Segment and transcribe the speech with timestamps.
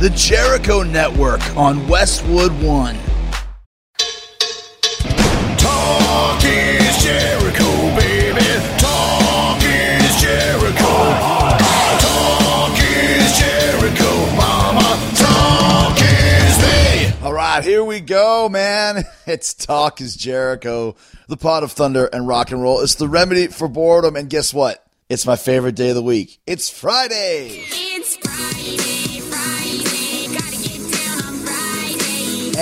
[0.00, 2.96] The Jericho Network on Westwood One.
[5.56, 8.44] Talk is Jericho, baby.
[8.78, 10.94] Talk is Jericho.
[12.00, 15.00] Talk is Jericho, mama.
[15.16, 17.26] Talk is me.
[17.26, 19.04] All right, here we go, man.
[19.26, 20.96] It's Talk is Jericho,
[21.28, 22.82] the pod of thunder and rock and roll.
[22.82, 24.16] It's the remedy for boredom.
[24.16, 24.84] And guess what?
[25.08, 26.40] It's my favorite day of the week.
[26.46, 27.62] It's Friday.
[27.70, 28.03] It's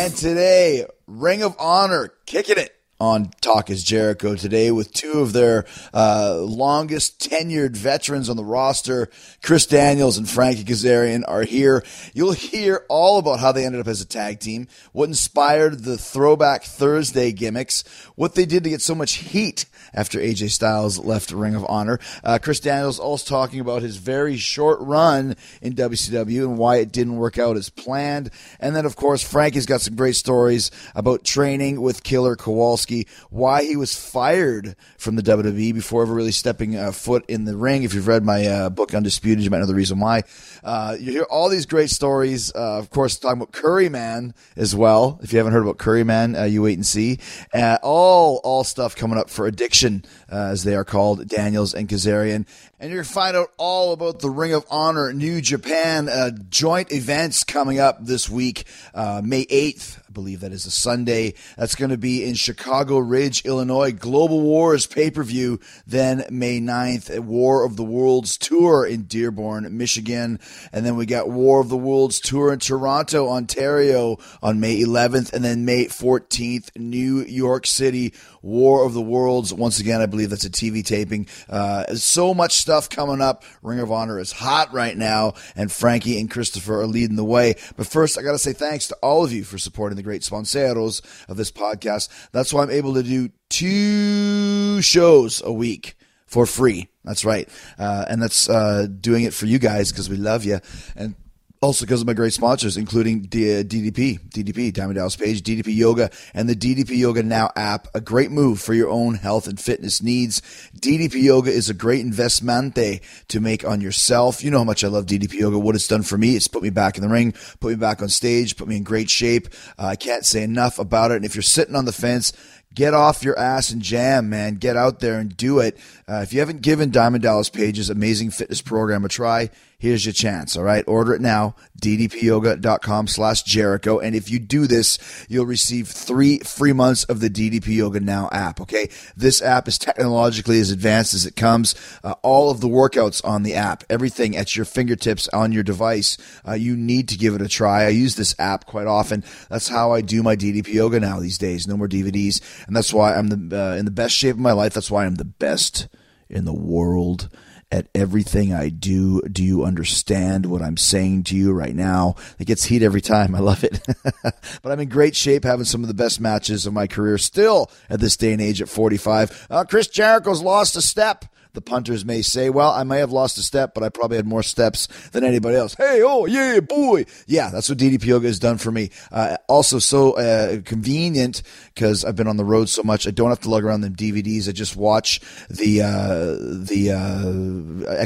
[0.03, 5.33] And today, Ring of Honor kicking it on Talk is Jericho today with two of
[5.33, 9.11] their uh, longest tenured veterans on the roster.
[9.43, 11.83] Chris Daniels and Frankie Kazarian are here.
[12.15, 15.99] You'll hear all about how they ended up as a tag team, what inspired the
[15.99, 17.83] Throwback Thursday gimmicks,
[18.15, 21.99] what they did to get so much heat after AJ Styles left Ring of Honor.
[22.23, 26.93] Uh, Chris Daniels also talking about his very short run in WCW and why it
[26.93, 28.31] didn't work out as planned.
[28.61, 32.92] And then, of course, Frankie's got some great stories about training with Killer Kowalski,
[33.31, 37.57] why he was fired from the WWE before ever really stepping a foot in the
[37.57, 37.83] ring.
[37.83, 40.23] If you've read my uh, book Undisputed, you might know the reason why.
[40.63, 42.53] Uh, you hear all these great stories.
[42.55, 45.19] Uh, of course, talking about Curry Man as well.
[45.23, 47.19] If you haven't heard about Curry Man, uh, you wait and see.
[47.53, 51.89] Uh, all all stuff coming up for Addiction, uh, as they are called, Daniels and
[51.89, 52.47] Kazarian.
[52.83, 56.91] And you're to find out all about the Ring of Honor New Japan uh, joint
[56.91, 60.02] events coming up this week, uh, May 8th.
[60.13, 61.35] Believe that is a Sunday.
[61.57, 63.93] That's going to be in Chicago Ridge, Illinois.
[63.93, 65.61] Global Wars pay per view.
[65.87, 70.39] Then May 9th, War of the Worlds tour in Dearborn, Michigan.
[70.73, 75.33] And then we got War of the Worlds tour in Toronto, Ontario on May 11th.
[75.33, 79.55] And then May 14th, New York City, War of the Worlds.
[79.55, 81.27] Once again, I believe that's a TV taping.
[81.49, 83.45] Uh, so much stuff coming up.
[83.63, 87.55] Ring of Honor is hot right now, and Frankie and Christopher are leading the way.
[87.77, 90.23] But first, I got to say thanks to all of you for supporting the great
[90.23, 92.09] sponsoros of this podcast.
[92.33, 96.89] That's why I'm able to do two shows a week for free.
[97.05, 97.49] That's right.
[97.79, 100.61] Uh, and that's uh, doing it for you guys because we love you.
[100.97, 101.15] And
[101.63, 105.75] also because of my great sponsors, including D- uh, DDP, DDP, Diamond Dallas Page, DDP
[105.75, 107.87] Yoga, and the DDP Yoga Now app.
[107.95, 110.43] A great move for your own health and fitness needs.
[110.79, 114.43] DDP Yoga is a great investmente to make on yourself.
[114.43, 115.59] You know how much I love DDP Yoga.
[115.59, 118.03] What it's done for me, it's put me back in the ring, put me back
[118.03, 119.49] on stage, put me in great shape.
[119.79, 121.17] Uh, I can't say enough about it.
[121.17, 122.33] And if you're sitting on the fence,
[122.75, 124.55] Get off your ass and jam, man.
[124.55, 125.77] Get out there and do it.
[126.09, 129.51] Uh, if you haven't given Diamond Dallas Page's amazing fitness program a try,
[129.83, 130.57] here's your chance.
[130.57, 130.85] All right.
[130.87, 131.57] Order it now.
[131.81, 133.99] DDPyoga.com slash Jericho.
[133.99, 134.97] And if you do this,
[135.29, 138.61] you'll receive three free months of the DDP Yoga Now app.
[138.61, 138.89] Okay.
[139.17, 141.75] This app is technologically as advanced as it comes.
[142.05, 146.17] Uh, all of the workouts on the app, everything at your fingertips on your device.
[146.47, 147.83] Uh, you need to give it a try.
[147.83, 149.25] I use this app quite often.
[149.51, 151.67] That's how I do my DDP Yoga now these days.
[151.67, 152.41] No more DVDs.
[152.69, 154.75] And that's why I'm the, uh, in the best shape of my life.
[154.75, 155.89] That's why I'm the best
[156.31, 157.29] in the world
[157.73, 159.23] at everything I do.
[159.23, 162.17] Do you understand what I'm saying to you right now?
[162.39, 163.35] It gets heat every time.
[163.35, 163.81] I love it.
[164.23, 167.71] but I'm in great shape, having some of the best matches of my career still
[167.89, 169.47] at this day and age at 45.
[169.51, 171.25] Uh, Chris Jericho's lost a step.
[171.55, 174.27] The punters may say, well, I may have lost a step, but I probably had
[174.27, 175.75] more steps than anybody else.
[175.75, 177.05] Hey, oh, yeah, boy.
[177.27, 178.91] Yeah, that's what DDP Yoga has done for me.
[179.11, 181.43] Uh, also, so uh, convenient
[181.75, 183.07] because I've been on the road so much.
[183.07, 184.49] I don't have to lug around them DVDs.
[184.49, 185.21] I just watch
[185.51, 188.03] the uh, the uh,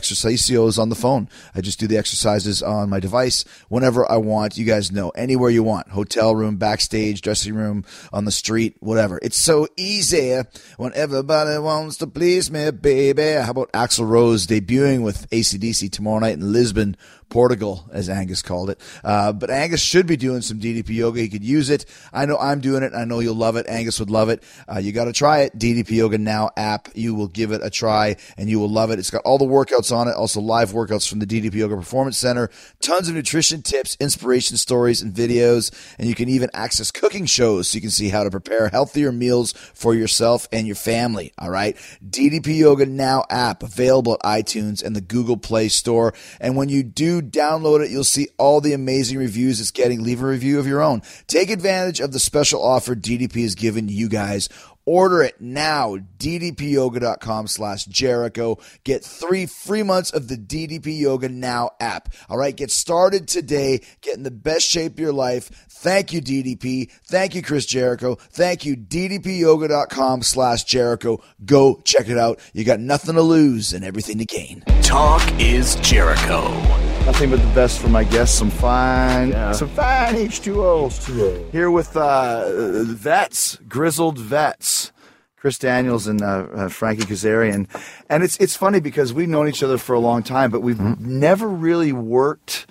[0.78, 1.28] on the phone.
[1.54, 4.56] I just do the exercises on my device whenever I want.
[4.56, 9.18] You guys know, anywhere you want hotel room, backstage, dressing room, on the street, whatever.
[9.22, 10.40] It's so easy
[10.76, 13.35] when everybody wants to please me, baby.
[13.42, 16.97] How about Axl Rose debuting with ACDC tomorrow night in Lisbon,
[17.28, 18.81] Portugal, as Angus called it?
[19.04, 21.20] Uh, but Angus should be doing some DDP yoga.
[21.20, 21.84] He could use it.
[22.12, 22.92] I know I'm doing it.
[22.94, 23.66] I know you'll love it.
[23.69, 24.42] Angus would love it.
[24.70, 25.59] Uh, you got to try it.
[25.59, 26.88] DDP Yoga Now app.
[26.94, 28.98] You will give it a try and you will love it.
[28.98, 32.19] It's got all the workouts on it, also live workouts from the DDP Yoga Performance
[32.19, 32.50] Center,
[32.81, 35.73] tons of nutrition tips, inspiration stories, and videos.
[35.99, 39.12] And you can even access cooking shows so you can see how to prepare healthier
[39.12, 41.32] meals for yourself and your family.
[41.38, 41.76] All right.
[42.08, 46.14] DDP Yoga Now app available at iTunes and the Google Play Store.
[46.40, 50.02] And when you do download it, you'll see all the amazing reviews it's getting.
[50.02, 51.02] Leave a review of your own.
[51.26, 54.48] Take advantage of the special offer DDP has given you guys.
[54.86, 58.58] Order it now, ddpyoga.com slash Jericho.
[58.84, 62.14] Get three free months of the DDP Yoga Now app.
[62.28, 63.82] All right, get started today.
[64.00, 65.48] Get in the best shape of your life.
[65.68, 66.88] Thank you, DDP.
[67.04, 68.14] Thank you, Chris Jericho.
[68.14, 71.20] Thank you, ddpyoga.com slash Jericho.
[71.44, 72.38] Go check it out.
[72.52, 74.60] You got nothing to lose and everything to gain.
[74.82, 76.86] Talk is Jericho.
[77.06, 78.37] Nothing but the best for my guests.
[78.37, 79.53] Some fine, Yeah.
[79.53, 81.50] some fine H2O.
[81.53, 84.91] Here with uh, vets, grizzled vets,
[85.37, 87.69] Chris Daniels and uh, uh, Frankie Kazarian.
[88.11, 90.81] And it's it's funny because we've known each other for a long time, but we've
[91.00, 92.67] never really worked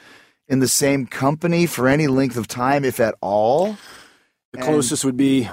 [0.50, 3.78] in the same company for any length of time, if at all.
[4.52, 5.50] The closest would be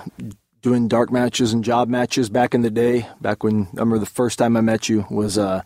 [0.60, 3.06] doing dark matches and job matches back in the day.
[3.20, 5.62] Back when I remember the first time I met you was uh,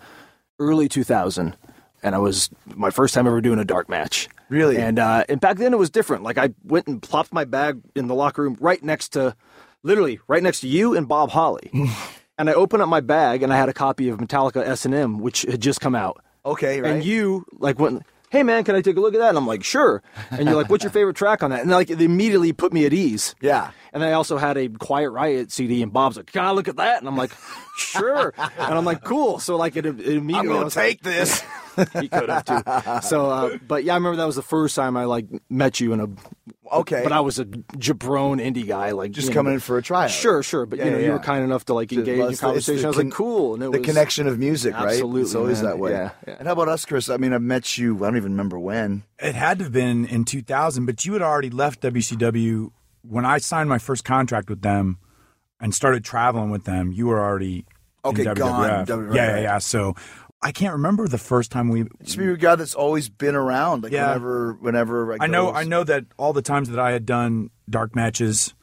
[0.59, 1.57] early 2000,
[2.03, 4.29] and I was my first time ever doing a dark match.
[4.49, 4.77] Really?
[4.77, 6.23] And uh, and back then it was different.
[6.23, 9.35] Like I went and plopped my bag in the locker room right next to,
[9.83, 11.71] literally right next to you and Bob Holly.
[12.39, 14.95] and I opened up my bag and I had a copy of Metallica S and
[14.95, 16.23] M, which had just come out.
[16.45, 16.93] Okay, right.
[16.93, 19.31] And you like went, hey man, can I take a look at that?
[19.31, 20.03] And I'm like, sure.
[20.31, 21.63] And you're like, what's your favorite track on that?
[21.63, 23.35] And like, it immediately put me at ease.
[23.41, 23.71] Yeah.
[23.93, 26.77] And I also had a Quiet Riot CD, and Bob's like, can I look at
[26.77, 26.99] that?
[26.99, 27.33] And I'm like,
[27.77, 28.33] sure.
[28.39, 29.39] and I'm like, cool.
[29.39, 30.35] So like, it, it immediately.
[30.35, 31.43] I'm gonna was take this.
[31.77, 33.07] Like, he could have too.
[33.07, 35.93] So, uh, but yeah, I remember that was the first time I like met you
[35.93, 36.07] in a.
[36.75, 37.03] Okay.
[37.05, 39.83] But I was a jabron indie guy, like Just you know, coming in for a
[39.83, 40.11] tryout.
[40.11, 40.67] Sure, sure.
[40.67, 42.41] But Yeah, you know, yeah, you were kind enough to like engage Well, in it's
[42.41, 42.81] the- it's conversation.
[42.83, 43.55] the I was con- like, cool.
[43.55, 44.87] And it the was, connection of music, right?
[44.87, 45.71] Absolutely, It's always man.
[45.71, 45.91] that way.
[45.93, 46.37] Yeah, yeah.
[46.39, 47.09] And how about us, Chris?
[47.09, 47.97] I mean, I've met you.
[47.99, 49.05] I don't even remember when.
[49.21, 52.71] It had to have been in 2000, but you had already left WCW
[53.03, 54.99] when I signed my first contract with them
[55.61, 56.93] and started traveling with them.
[56.93, 57.65] You were already
[58.05, 58.87] Okay, in gone.
[58.87, 59.15] WWF.
[59.15, 59.59] Yeah, yeah, yeah.
[59.59, 59.95] So
[60.43, 61.87] I can't remember the first time we.
[62.03, 63.83] Just be a guy that's always been around.
[63.83, 64.09] Like Yeah.
[64.09, 67.51] whenever, whenever I, I know, I know that all the times that I had done
[67.69, 68.55] dark matches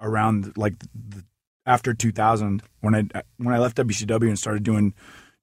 [0.00, 1.24] around like the,
[1.66, 4.94] after 2000 when I when I left WCW and started doing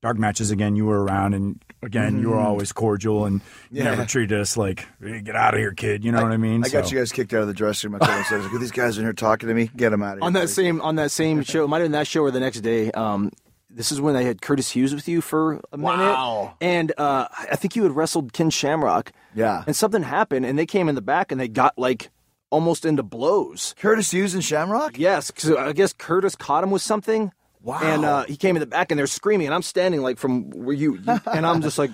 [0.01, 3.77] dark matches again, you were around and again you were always cordial and you Mm-hmm.
[3.77, 3.83] Yeah.
[3.85, 6.03] never treated us like "Hey, get out of here, kid.
[6.03, 6.63] You know what I mean?
[6.65, 8.01] I got you guys kicked out of the dressing room.
[8.01, 9.69] I told myself, these guys in here talking to me.
[9.75, 10.25] Get them out of here.
[10.25, 11.63] on that Like, same on that same show.
[11.63, 12.91] It might have been that show or the next day.
[12.91, 13.31] Um,
[13.69, 15.97] this is when I had Curtis Hughes with you for a minute.
[15.97, 16.55] Wow.
[16.61, 19.11] And uh, I think you had wrestled Ken Shamrock.
[19.33, 19.63] Yeah.
[19.67, 22.09] And something happened, and they came in the back, and they got like
[22.51, 23.75] almost into blows.
[23.77, 24.97] Curtis Hughes and Shamrock.
[24.97, 27.33] Yes, because I guess Curtis caught him with something.
[27.65, 27.79] Wow.
[27.81, 30.51] And uh, he came in the back, and they're screaming, and I'm standing like from
[30.51, 31.91] where you, and I'm just like.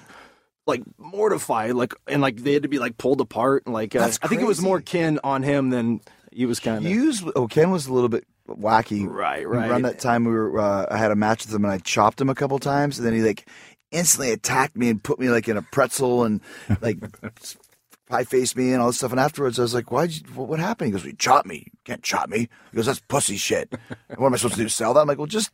[0.68, 4.12] Like mortified, like and like they had to be like pulled apart, and like uh,
[4.22, 6.02] I think it was more Ken on him than
[6.32, 7.24] he was kind of Hughes.
[7.36, 9.06] Oh, Ken was a little bit wacky.
[9.08, 9.70] Right, right.
[9.70, 10.60] Around that time, we were.
[10.60, 13.06] Uh, I had a match with him, and I chopped him a couple times, and
[13.06, 13.48] then he like
[13.90, 16.42] instantly attacked me and put me like in a pretzel and
[16.80, 17.00] like
[18.08, 19.12] pie faced me and all this stuff.
[19.12, 20.10] And afterwards, I was like, "Why?
[20.36, 21.64] What, what happened?" He goes, "You chopped me.
[21.66, 23.74] You can't chop me." He goes, "That's pussy shit."
[24.16, 24.70] What am I supposed to do?
[24.70, 25.02] Sell that?
[25.02, 25.50] I'm like, "Well, just."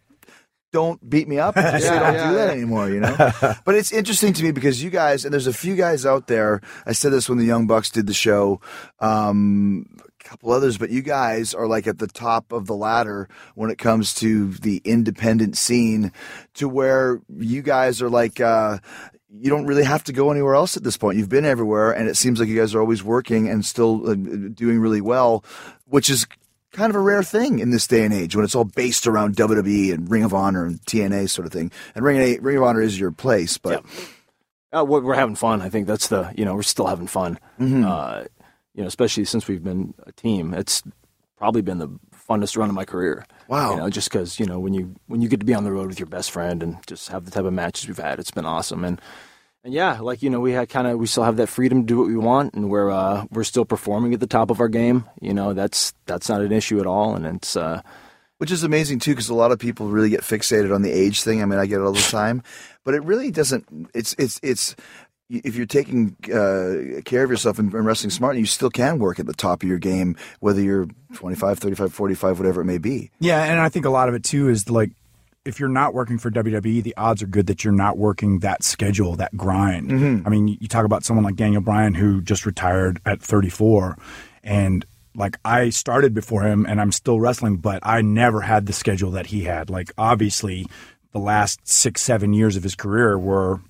[0.73, 1.55] Don't beat me up.
[1.55, 2.53] Just say Yeah, don't yeah, do that yeah.
[2.53, 3.15] anymore, you know.
[3.65, 6.61] but it's interesting to me because you guys, and there's a few guys out there.
[6.85, 8.59] I said this when the Young Bucks did the show.
[8.99, 9.85] Um,
[10.19, 13.69] a couple others, but you guys are like at the top of the ladder when
[13.69, 16.11] it comes to the independent scene,
[16.55, 18.39] to where you guys are like.
[18.39, 18.79] Uh,
[19.29, 21.17] you don't really have to go anywhere else at this point.
[21.17, 24.15] You've been everywhere, and it seems like you guys are always working and still uh,
[24.15, 25.43] doing really well,
[25.85, 26.25] which is
[26.71, 29.35] kind of a rare thing in this day and age when it's all based around
[29.35, 31.71] WWE and Ring of Honor and TNA sort of thing.
[31.95, 33.83] And Ring, Ring of Honor is your place, but
[34.73, 35.61] Uh, we're, we're having fun.
[35.61, 37.39] I think that's the you know we're still having fun.
[37.59, 37.85] Mm-hmm.
[37.85, 38.23] Uh,
[38.73, 40.53] you know, especially since we've been a team.
[40.53, 40.83] It's
[41.37, 41.89] probably been the
[42.29, 43.25] funnest run of my career.
[43.47, 43.71] Wow.
[43.71, 45.71] You know, just because you know when you when you get to be on the
[45.71, 48.29] road with your best friend and just have the type of matches we've had, it's
[48.31, 48.83] been awesome.
[48.83, 48.99] And
[49.67, 51.85] and yeah, like you know, we had kind of we still have that freedom to
[51.85, 54.69] do what we want, and we're uh, we're still performing at the top of our
[54.69, 55.03] game.
[55.19, 57.55] You know, that's that's not an issue at all, and it's.
[57.55, 57.81] Uh,
[58.39, 61.23] which is amazing too because a lot of people really get fixated on the age
[61.23, 61.41] thing.
[61.41, 62.43] I mean, I get it all the time,
[62.83, 63.89] but it really doesn't.
[63.95, 64.75] It's it's it's
[65.29, 69.19] if you're taking uh, care of yourself and, and wrestling smart, you still can work
[69.19, 73.09] at the top of your game, whether you're 25, 35, 45, whatever it may be.
[73.19, 74.91] Yeah, and I think a lot of it too is like
[75.47, 78.63] if you're not working for WWE, the odds are good that you're not working that
[78.63, 79.89] schedule, that grind.
[79.89, 80.27] Mm-hmm.
[80.27, 83.97] I mean, you talk about someone like Daniel Bryan who just retired at 34
[84.43, 84.85] and
[85.15, 89.11] like I started before him and I'm still wrestling, but I never had the schedule
[89.11, 89.69] that he had.
[89.69, 90.67] Like obviously
[91.13, 93.61] the last 6 7 years of his career were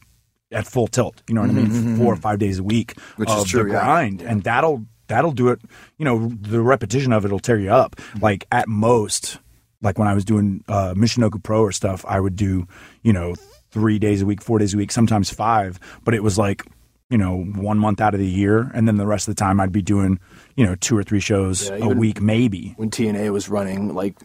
[0.51, 1.21] at full tilt.
[1.27, 1.83] You know what I mm-hmm, mean?
[1.83, 3.83] Mm-hmm, Four or five days a week Which is of true, the yeah.
[3.83, 5.61] grind, and that'll that'll do it.
[5.97, 7.99] You know, the repetition of it'll tear you up.
[8.19, 9.39] Like at most,
[9.81, 12.67] like when I was doing uh, Michinoku Pro or stuff, I would do
[13.03, 13.35] you know
[13.71, 15.79] three days a week, four days a week, sometimes five.
[16.03, 16.63] But it was like
[17.09, 19.59] you know one month out of the year, and then the rest of the time
[19.59, 20.19] I'd be doing
[20.55, 22.73] you know two or three shows Yeah, a week, maybe.
[22.77, 24.15] when TNA was running, like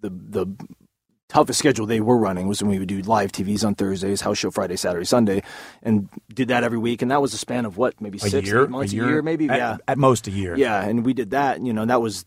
[0.00, 0.46] the the
[1.28, 4.36] toughest schedule they were running was when we would do live TVs on Thursdays, house
[4.38, 5.42] show Friday, Saturday, Sunday,
[5.80, 7.02] and did that every week.
[7.02, 9.48] And that was a span of what, maybe A six, year, months, a year, maybe,
[9.48, 10.56] at, yeah, at most a year.
[10.56, 10.82] yeah.
[10.82, 12.24] And we did that, you know, that was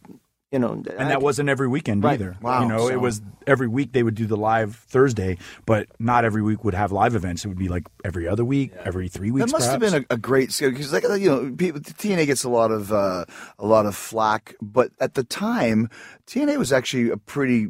[0.53, 2.13] you know, and that wasn't every weekend Right.
[2.13, 2.37] either.
[2.41, 2.61] Wow.
[2.61, 6.23] You know, So- it was every week they would do the live Thursday, but not
[6.23, 7.43] every week would have live events.
[7.43, 9.51] It would be like every other week, every three weeks.
[9.51, 12.43] That must have been a, a great schedule because, like you know, people, TNA gets
[12.45, 13.25] a lot of uh,
[13.59, 15.89] a lot of flack, but at the time,
[16.27, 17.67] TNA was actually a pretty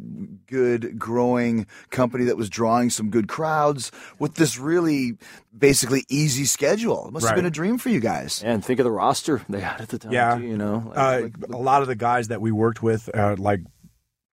[0.48, 5.18] good, growing company that was drawing some good crowds with this really
[5.58, 7.08] basically easy schedule.
[7.08, 8.44] It must have been a dream for you guys.
[8.46, 10.12] and think of the roster they had at the time.
[10.12, 10.38] Yeah.
[10.38, 13.10] too, you know, Like- uh, like- a lot of the guys that we worked with,
[13.16, 13.62] uh, like,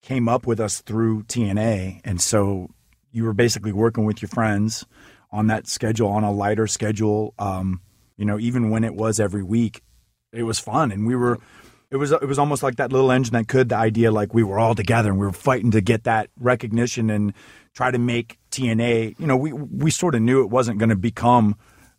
[0.02, 2.68] came up with us through TNA, and so
[3.12, 4.84] you were basically working with your friends
[5.32, 7.34] on that schedule, on a lighter schedule.
[7.38, 7.80] Um,
[8.16, 9.82] you know, even when it was every week,
[10.32, 11.38] it was fun, and we were.
[11.90, 13.68] It was it was almost like that little engine that could.
[13.70, 17.10] The idea like we were all together and we were fighting to get that recognition
[17.10, 17.32] and
[17.74, 19.18] try to make TNA.
[19.18, 21.56] You know, we we sort of knew it wasn't going to become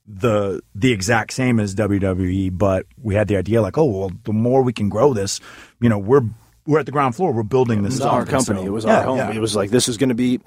[0.08, 4.34] the the exact same as WWE, but we had the idea like, oh well, the
[4.34, 5.40] more we can grow this,
[5.82, 6.24] you know, we're
[6.66, 8.14] we're at the ground floor, we're building this it was up.
[8.14, 8.62] our company.
[8.62, 9.18] so- it was yeah, our home.
[9.18, 9.32] yeah.
[9.32, 10.40] It was like this is going to be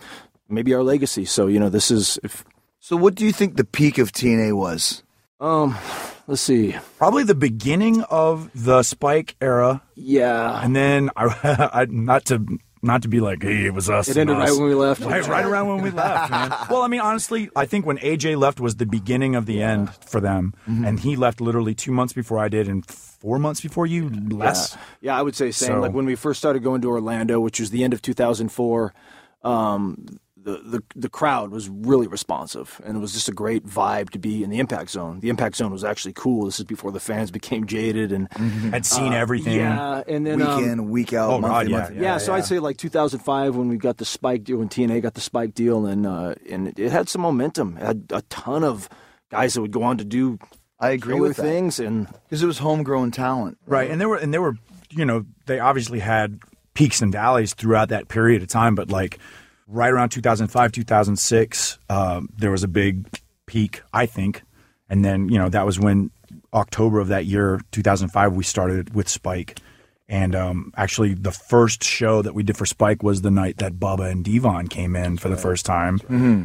[0.48, 1.24] maybe our legacy.
[1.26, 2.44] So you know, this is if
[2.80, 5.02] So, what do you think the peak of TNA was?
[5.40, 5.76] um,
[6.26, 12.24] let's see, probably the beginning of the Spike era, yeah, and then I, I not
[12.26, 12.44] to
[12.82, 14.08] not to be like, hey, it was us.
[14.08, 14.58] it ended right us.
[14.58, 15.00] when we left.
[15.00, 16.54] Right, right around when we left, man.
[16.70, 19.88] Well, I mean, honestly, I think when AJ left was the beginning of the end
[20.04, 20.84] for them, Mm-hmm.
[20.84, 24.74] and he left literally two months before I did, and four months before you, less.
[25.00, 25.68] Yeah, yeah I would say same.
[25.68, 28.92] So- Like when we first started going to Orlando, which was the end of 2004,
[29.44, 30.06] um,
[30.44, 34.18] the, the the crowd was really responsive, and it was just a great vibe to
[34.18, 35.20] be in the Impact Zone.
[35.20, 36.44] The Impact Zone was actually cool.
[36.44, 38.30] This is before the fans became jaded, and
[38.70, 39.56] Had seen everything.
[39.56, 42.02] yeah, and then Week um, in, week out, Oh, monthly, God, yeah, monthly.
[42.02, 45.14] yeah, so I'd say like 2005 when we got the Spike deal, when TNA got
[45.14, 47.76] the Spike deal, and uh, and it, it had some momentum.
[47.78, 48.88] It had a ton of
[49.30, 50.38] guys that would go on to do
[50.78, 53.56] I agree killer with that things, and because it was homegrown talent.
[53.66, 54.56] Right, and there were and there were
[54.90, 56.38] you know they obviously had
[56.74, 59.18] peaks and valleys throughout that period of time, but like
[59.66, 63.06] right around 2005, 2006, um, there was a big
[63.46, 64.42] peak, I think,
[64.88, 66.10] and then you know that was when
[66.52, 69.58] October of that year, 2005, we started with Spike.
[70.06, 73.74] And um, actually, the first show that we did for Spike was the night that
[73.74, 75.98] Bubba and Devon came in for the first time.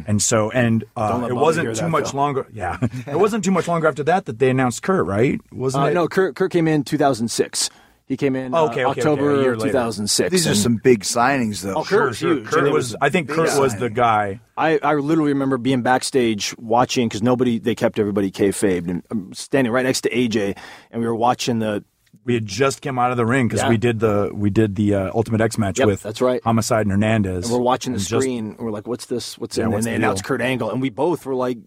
[0.06, 2.20] And so, and uh, it wasn't too that, much Phil.
[2.20, 2.46] longer.
[2.54, 5.40] Yeah, it wasn't too much longer after that that they announced Kurt, right?
[5.52, 5.94] Wasn't uh, it?
[5.94, 7.70] no, Kurt, Kurt came in 2006.
[8.10, 9.70] He came in Oh, uh, okay, okay, okay, October a year of later.
[9.70, 10.30] 2006.
[10.32, 11.74] These are some big signings, though.
[11.76, 12.44] Oh, Kurt was huge.
[12.44, 13.78] Kurt and was, I think big Kurt was signing.
[13.78, 14.40] the guy.
[14.56, 19.32] I, I literally remember being backstage watching because nobody they kept everybody kayfabed and I'm
[19.32, 20.58] standing right next to AJ
[20.90, 21.84] and we were watching the
[22.24, 23.68] We had just come out of the ring because Yeah.
[23.68, 26.42] we did the we did the uh, Ultimate X match Yep, with that's right.
[26.42, 27.44] Homicide and Hernandez.
[27.46, 29.70] and we're watching the And just- screen and we're like what's this what's Yeah, in
[29.70, 30.28] what's and they the announced deal?
[30.28, 31.58] Kurt Angle and we both were like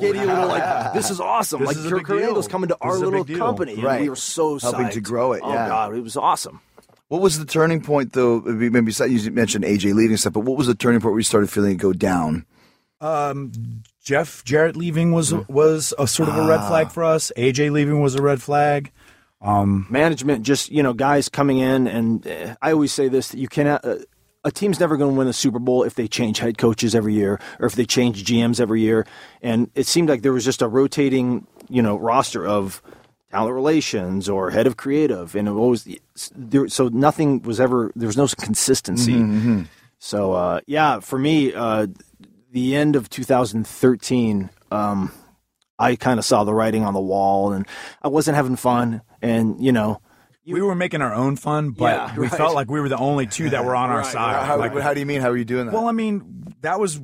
[0.00, 2.28] giddy little like this is awesome This like is a Kurt, big Kurt deal.
[2.28, 3.46] Angle's coming to This our little big deal.
[3.46, 4.00] company and Right.
[4.02, 5.68] we were so Helping to grow it, oh yeah.
[5.68, 6.60] god it was awesome
[7.08, 8.40] What was the turning point, though?
[8.40, 11.24] Maybe you mentioned AJ leaving and stuff, but what was the turning point where you
[11.24, 12.46] started feeling it go down?
[13.00, 13.50] Um,
[14.02, 15.52] Jeff Jarrett leaving was Mm-hmm.
[15.52, 16.68] was a sort of a red Ah.
[16.68, 17.32] flag for us.
[17.36, 18.92] AJ leaving was a red flag.
[19.42, 23.48] management just you know guys coming in and uh, i always say this that you
[23.48, 23.96] cannot uh,
[24.44, 27.14] a team's never going to win a super bowl if they change head coaches every
[27.14, 29.06] year or if they change gms every year.
[29.42, 32.82] And it seemed like there was just a rotating you know roster of
[33.30, 35.34] talent relations or head of creative.
[35.34, 35.86] And it always
[36.34, 39.12] there, so nothing was ever there was no consistency.
[39.98, 41.88] So uh, yeah for me uh,
[42.50, 45.12] the end of 2013 um,
[45.78, 47.66] i kind of saw the writing on the wall and
[48.02, 49.02] i wasn't having fun.
[49.22, 50.00] And you know
[50.52, 52.36] we were making our own fun, but Yeah, we right.
[52.36, 54.46] felt like we were the only two that were on our Right, side.
[54.46, 55.20] How, Like, how do you mean?
[55.20, 55.74] How are you doing that?
[55.74, 57.00] Well, I mean, that was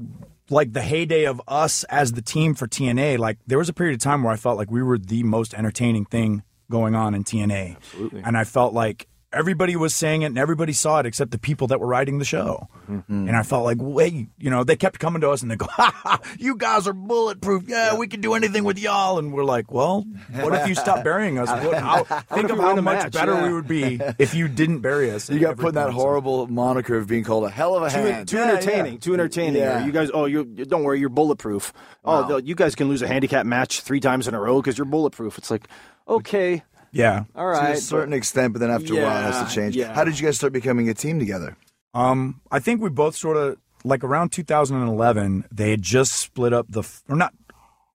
[0.50, 3.18] like the heyday of us as the team for TNA.
[3.18, 5.54] Like there was a period of time where I felt like we were the most
[5.54, 7.76] entertaining thing going on in TNA.
[7.76, 8.22] Absolutely.
[8.24, 11.66] And I felt like everybody was saying it and everybody saw it except the people
[11.68, 12.68] that were writing the show.
[12.90, 13.28] Mm-hmm.
[13.28, 15.66] And I felt like, wait, you know, they kept coming to us and they go,
[15.70, 17.64] ha, ha, you guys are bulletproof.
[17.68, 19.18] Yeah, we can do anything with y'all.
[19.18, 20.04] And we're like, well,
[20.40, 21.48] what if you stop burying us?
[21.66, 23.12] What, how, think if of how much match?
[23.12, 23.46] better Yeah.
[23.48, 25.28] we would be if you didn't bury us.
[25.28, 27.96] you got put in that horrible moniker of being called a hell of a too,
[27.98, 28.28] hand.
[28.28, 28.98] too Yeah, entertaining, yeah.
[29.00, 29.62] too entertaining.
[29.62, 29.84] Yeah.
[29.84, 31.72] You guys, oh, you don't worry, you're bulletproof.
[32.04, 34.78] Oh, the- you guys can lose a handicap match three times in a row because
[34.78, 35.38] you're bulletproof.
[35.38, 35.66] It's like,
[36.08, 36.62] okay,
[36.92, 37.24] Yeah.
[37.34, 37.72] All right.
[37.72, 39.76] To a certain extent, but then after a while, it has to change.
[39.76, 39.92] yeah.
[39.94, 41.56] How did you guys start becoming a team together?
[41.94, 45.44] Um, I think we both sort of like around 2011.
[45.50, 47.32] They had just split up the or not.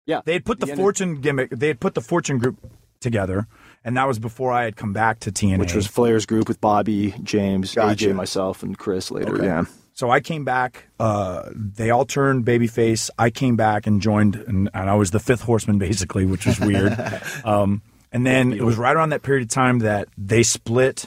[0.05, 1.49] yeah, They had put the end of- Fortune gimmick.
[1.51, 2.57] They had put the Fortune group
[2.99, 3.47] together,
[3.83, 5.59] and that was before I had come back to TNA.
[5.59, 8.07] which was Flair's group with Bobby, James, Gotcha.
[8.09, 9.35] AJ, myself, and Chris later.
[9.35, 9.45] Okay.
[9.45, 9.65] Yeah.
[9.93, 10.87] so I came back.
[10.99, 13.09] Uh, they all turned babyface.
[13.17, 16.59] I came back and joined, and, and I was the fifth horseman basically, which was
[16.59, 16.93] weird.
[17.45, 17.81] um,
[18.11, 21.05] and then it was right around that period of time that they split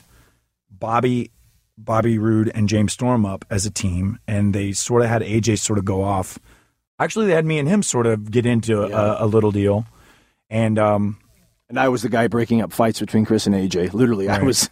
[0.71, 1.31] Bobby,
[1.79, 5.59] Bobby Roode, and James Storm up as a team, and they sort of had AJ
[5.59, 6.39] sort of go off.
[6.99, 9.85] Actually, they had me and him sort of get into a, a little deal,
[10.49, 11.19] and um,
[11.69, 13.93] And I was the guy breaking up fights between Chris and AJ.
[13.95, 14.71] Literally, I was.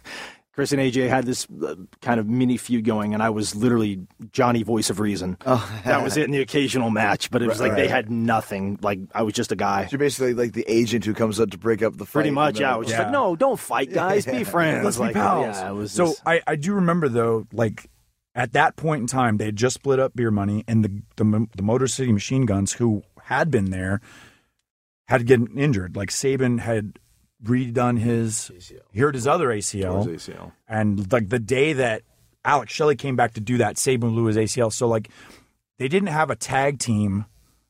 [0.53, 4.05] Chris and AJ had this uh, kind of mini feud going, and I was literally
[4.31, 5.35] Johnny Voice of Reason.
[5.47, 5.81] Oh.
[5.83, 8.77] that was it in the occasional match, but it was Right, like they had nothing.
[8.81, 9.87] Like I was just a guy.
[9.91, 12.13] You're basically like the agent who comes up to break up the fight.
[12.21, 12.73] Pretty much, then- yeah.
[12.75, 13.03] I was just Yeah.
[13.05, 14.25] like, no, don't fight, guys.
[14.25, 14.85] Be friends.
[14.85, 15.55] let's like, be pals.
[15.57, 15.91] Yeah, it was.
[15.91, 17.89] so just- I, I do remember though, like
[18.35, 21.47] at that point in time, they had just split up Beer Money, and the the,
[21.57, 24.01] the Motor City Machine Guns, who had been there,
[25.07, 25.95] had gotten injured.
[25.95, 26.99] Like Sabin had
[27.43, 28.51] redone his,
[28.91, 30.51] he hurt his other ACL, ACL.
[30.67, 32.03] and like the day that
[32.45, 34.71] Alex Shelley came back to do that, Sabin blew his ACL.
[34.71, 35.09] So like
[35.77, 37.25] they didn't have a tag team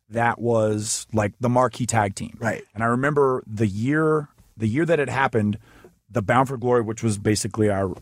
[0.10, 2.38] that was like the marquee tag team.
[2.39, 2.63] Right.
[2.74, 5.58] And I remember the year the year that it happened,
[6.10, 7.94] the Bound for Glory, which was basically our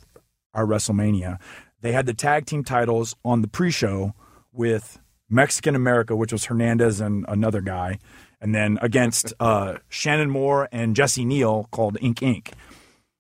[0.54, 1.40] our WrestleMania,
[1.82, 4.14] they had the tag team titles on the pre-show
[4.52, 5.00] with
[5.30, 8.00] Mexican America, which was Hernandez and another guy,
[8.42, 12.52] and then against uh, Shannon Moore and Jesse Neal called Ink Ink.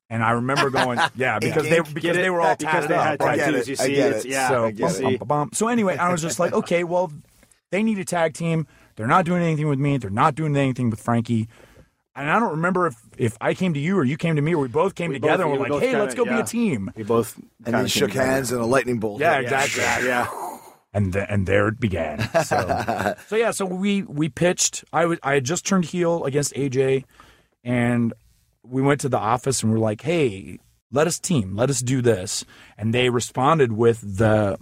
[0.09, 1.93] And I remember going, yeah, because they Ink.
[1.93, 3.39] because they were all because tatted they had right?
[3.39, 3.61] tattoos.
[3.61, 3.67] it.
[3.69, 4.31] You I see, it's, it.
[4.31, 4.49] yeah.
[4.49, 5.03] So, you bum, see.
[5.03, 5.49] bum, bum, bum.
[5.53, 7.11] so anyway, I was just like, okay, well,
[7.71, 8.67] they need a tag team.
[8.97, 9.97] They're not doing anything with me.
[9.97, 11.47] They're not doing anything with Frankie.
[12.13, 14.53] And I don't remember if, if I came to you or you came to me
[14.53, 16.25] or we both came We together both- and we we're like, both hey, let's go
[16.25, 16.91] kinda- be a team.
[16.93, 18.29] We both And kinda then shook together.
[18.29, 19.21] hands and a lightning bolt.
[19.21, 19.43] Yeah, hit.
[19.45, 20.07] exactly.
[20.09, 20.27] Yeah.
[20.93, 22.19] And th- and there it began.
[22.43, 24.83] So, so yeah, so we we pitched.
[24.91, 27.05] I was I had just turned heel against AJ,
[27.63, 28.13] and
[28.63, 30.59] we went to the office and we're like, hey,
[30.91, 32.43] let us team, let us do this.
[32.77, 34.57] And they responded with the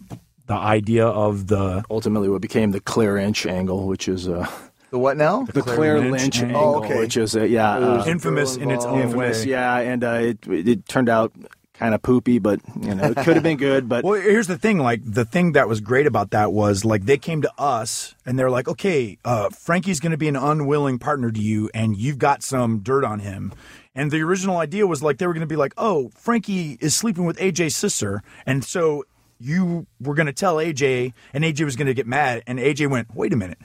[0.45, 4.47] the idea of the Ultimately, what became the Claire Lynch angle, which is uh,
[4.91, 5.43] The what now?
[5.45, 6.57] the Claire, Lynch Lynch, angle.
[6.57, 6.99] angle, Oh, okay.
[6.99, 9.43] which is uh, yeah, uh, infamous in its own infamous.
[9.45, 9.51] way.
[9.51, 11.33] Yeah, and uh, it it turned out
[11.79, 13.87] kind of poopy, but you know, it could have been good.
[13.87, 14.79] But Well, here's the thing.
[14.79, 18.37] Like the thing that was great about that was like they came to us and
[18.37, 22.17] they're like, okay, uh, Frankie's going to be an unwilling partner to you, and you've
[22.19, 23.53] got some dirt on him.
[23.95, 26.93] And the original idea was like they were going to be like, oh, Frankie is
[26.95, 29.05] sleeping with AJ's sister, and so
[29.39, 32.89] you were going to tell AJ, and AJ was going to get mad, and AJ
[32.89, 33.57] went, wait a minute.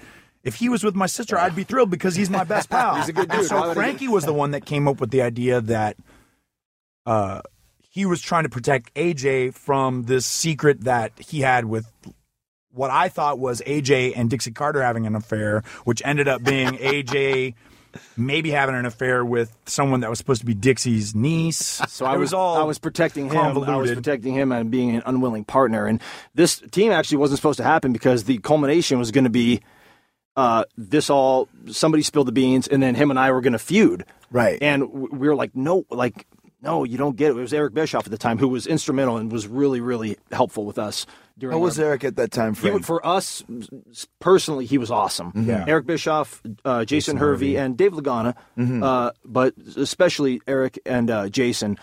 [0.44, 2.94] If he was with my sister, I'd be thrilled because he's my best pal.
[2.96, 3.46] He's a good dude.
[3.46, 5.96] So Frankie was the one that came up with the idea that
[7.06, 7.40] uh,
[7.94, 11.86] he was trying to protect AJ from this secret that he had with
[12.72, 16.70] what I thought was AJ and Dixie Carter having an affair, which ended up being
[16.72, 17.54] AJ
[18.16, 21.80] maybe having an affair with someone that was supposed to be Dixie's niece.
[21.86, 23.36] So I It was, all I was protecting him.
[23.62, 25.86] I was protecting him and being an unwilling partner.
[25.86, 26.00] And
[26.34, 29.60] this team actually wasn't supposed to happen because the culmination was going to be
[30.34, 33.58] uh, this all somebody spilled the beans, and then him and I were going to
[33.60, 34.04] feud.
[34.32, 34.58] Right.
[34.60, 36.26] And we were like, no, like
[36.64, 37.36] no, you don't get it.
[37.36, 40.64] It was Eric Bischoff at the time who was instrumental and was really, really helpful
[40.64, 41.06] with us
[41.38, 41.56] during.
[41.56, 42.72] How was our- Eric at that time he, frame?
[42.74, 43.44] would- for us
[44.20, 45.32] personally, he was awesome.
[45.34, 45.64] Yeah.
[45.68, 48.34] Eric Bischoff, uh, Jason, Hervey, and Dave Lagana,
[48.82, 51.78] uh, but especially Eric and uh, Jason,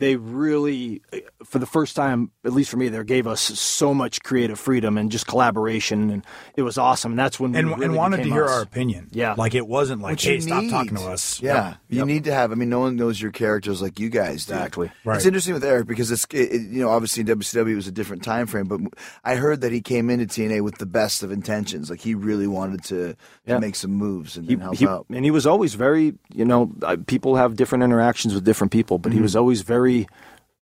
[0.00, 1.02] they really,
[1.44, 4.98] for the first time, at least for me, they gave us so much creative freedom
[4.98, 6.24] and just collaboration, and
[6.56, 7.12] it was awesome.
[7.12, 8.50] And that's when and, we really and wanted to hear us.
[8.50, 9.08] our opinion.
[9.12, 9.34] Yeah.
[9.36, 10.70] Like it wasn't like, Which hey, stop need.
[10.70, 11.40] talking to us.
[11.40, 12.50] Yeah, you need to have.
[12.50, 14.54] I mean, no one knows your characters like you guys do.
[14.54, 14.90] Exactly.
[15.04, 15.16] Right.
[15.16, 17.86] It's interesting with Eric because it's it, it- you know obviously in WCW it was
[17.86, 18.80] a different time frame, but
[19.22, 21.90] I heard that he came into TNA with the best of intentions.
[21.90, 23.14] Like he really wanted to,
[23.46, 25.04] to make some moves and, He, help he- out.
[25.10, 28.96] and he was always very, you know, uh, people have different interactions with different people,
[28.98, 29.18] but Mm-hmm.
[29.18, 29.89] he was always very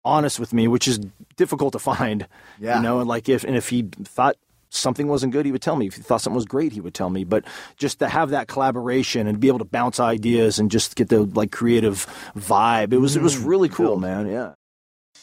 [0.05, 0.99] honest with me, which is
[1.37, 2.27] difficult to find.
[2.61, 2.77] Yeah.
[2.77, 4.37] You know, and like if and if he thought
[4.71, 5.87] something wasn't good, he would tell me.
[5.87, 7.25] If he thought something was great, he would tell me.
[7.25, 7.45] But
[7.77, 11.21] just to have that collaboration and be able to bounce ideas and just get the
[11.23, 12.07] like creative
[12.37, 14.27] vibe, it was it Mm, was really cool, man.
[14.27, 14.53] Yeah.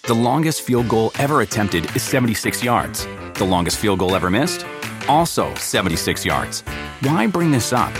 [0.07, 3.05] The longest field goal ever attempted is 76 yards.
[3.35, 4.65] The longest field goal ever missed?
[5.07, 6.61] Also 76 yards.
[7.01, 7.93] Why bring this up?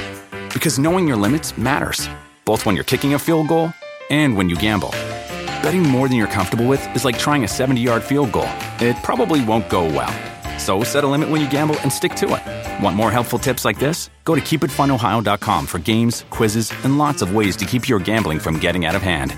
[0.54, 2.10] Because knowing your limits matters,
[2.46, 3.72] both when you're kicking a field goal
[4.10, 4.94] and when you gamble.
[5.62, 8.50] Betting more than you're comfortable with is like trying a 70 yard field goal.
[8.80, 10.14] It probably won't go well.
[10.60, 12.84] So set a limit when you gamble and stick to it.
[12.84, 14.10] Want more helpful tips like this?
[14.26, 18.60] Go to keepitfunohio.com for games, quizzes, and lots of ways to keep your gambling from
[18.60, 19.36] getting out of hand.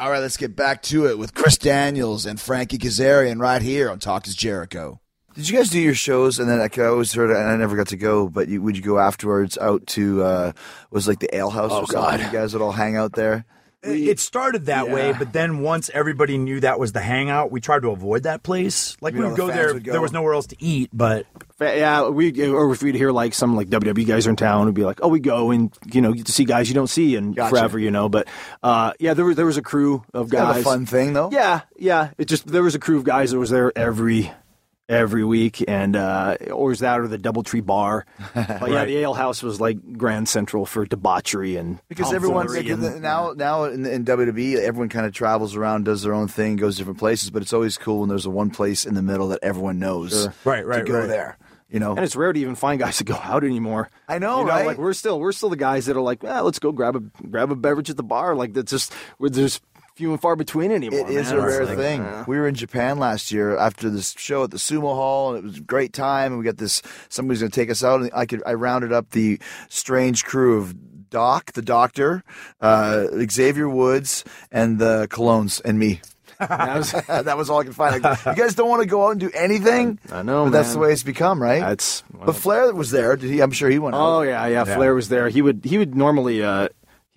[0.00, 3.90] All right, let's get back to it with Chris Daniels and Frankie Kazarian right here
[3.90, 5.00] on Talk is Jericho.
[5.38, 7.56] Did you guys do your shows and then I, I always heard it and I
[7.56, 10.52] never got to go, but you, would you go afterwards out to uh
[10.90, 11.94] was like the ale house Oh, or something?
[11.94, 12.20] God.
[12.20, 13.44] You guys would all hang out there.
[13.84, 17.82] it started that way, but then once everybody knew that was the hangout, we tried
[17.82, 18.96] to avoid that place.
[19.00, 19.92] Like You we know, would go there, would go.
[19.92, 21.26] there was nowhere else to eat, but
[21.60, 24.74] Yeah, we or if we'd hear like some like WWE guys are in town, we'd
[24.74, 27.14] be like, oh, we go and you know get to see guys you don't see
[27.14, 27.50] in Gotcha.
[27.50, 28.08] forever, you know.
[28.08, 28.26] But
[28.64, 30.56] uh, yeah, there was there was a crew of Kind guys.
[30.56, 31.30] of a fun thing, though.
[31.30, 32.10] Yeah, yeah.
[32.18, 34.32] It just there was a crew of guys that was there every
[34.88, 38.06] every week, and uh, or was that or the DoubleTree Bar.
[38.34, 42.70] But yeah, the Ale House was like Grand Central for debauchery and Because everyone tomfoolery
[42.70, 46.56] and- now now in, in WWE, everyone kind of travels around, does their own thing,
[46.56, 47.30] goes different places.
[47.30, 50.10] But it's always cool when there's a one place in the middle that everyone knows.
[50.10, 50.34] Sure.
[50.44, 51.06] Right, To right, go right.
[51.06, 51.38] there.
[51.70, 53.90] You know, And it's rare to even find guys that go out anymore.
[54.08, 54.64] I know, you know, right?
[54.66, 57.00] Like we're still we're still the guys that are like, ah, let's go grab a
[57.26, 58.34] grab a beverage at the bar.
[58.34, 59.60] Like that's just we're just
[59.98, 61.00] few and far between anymore.
[61.00, 61.40] It is man.
[61.42, 62.02] a rare like, thing.
[62.02, 65.38] uh, we were in Japan last year after this show at the Sumo Hall, and
[65.38, 66.32] it was a great time.
[66.32, 68.92] And we got this somebody's going to take us out, and I could I rounded
[68.92, 72.22] up the strange crew of Doc, the Doctor,
[72.60, 76.00] uh, Xavier Woods, and the Colons, and me.
[76.38, 78.00] that was- that was all I could find.
[78.00, 79.98] Like, you guys don't want to go out and do anything.
[80.12, 81.60] I know, but that's the way it's become, right?
[81.60, 83.16] That's but Flair was there.
[83.16, 83.40] Did he?
[83.40, 83.96] I'm sure he went.
[83.96, 84.22] Oh out.
[84.22, 85.28] yeah, yeah, Flair was there.
[85.28, 86.68] He would he would normally uh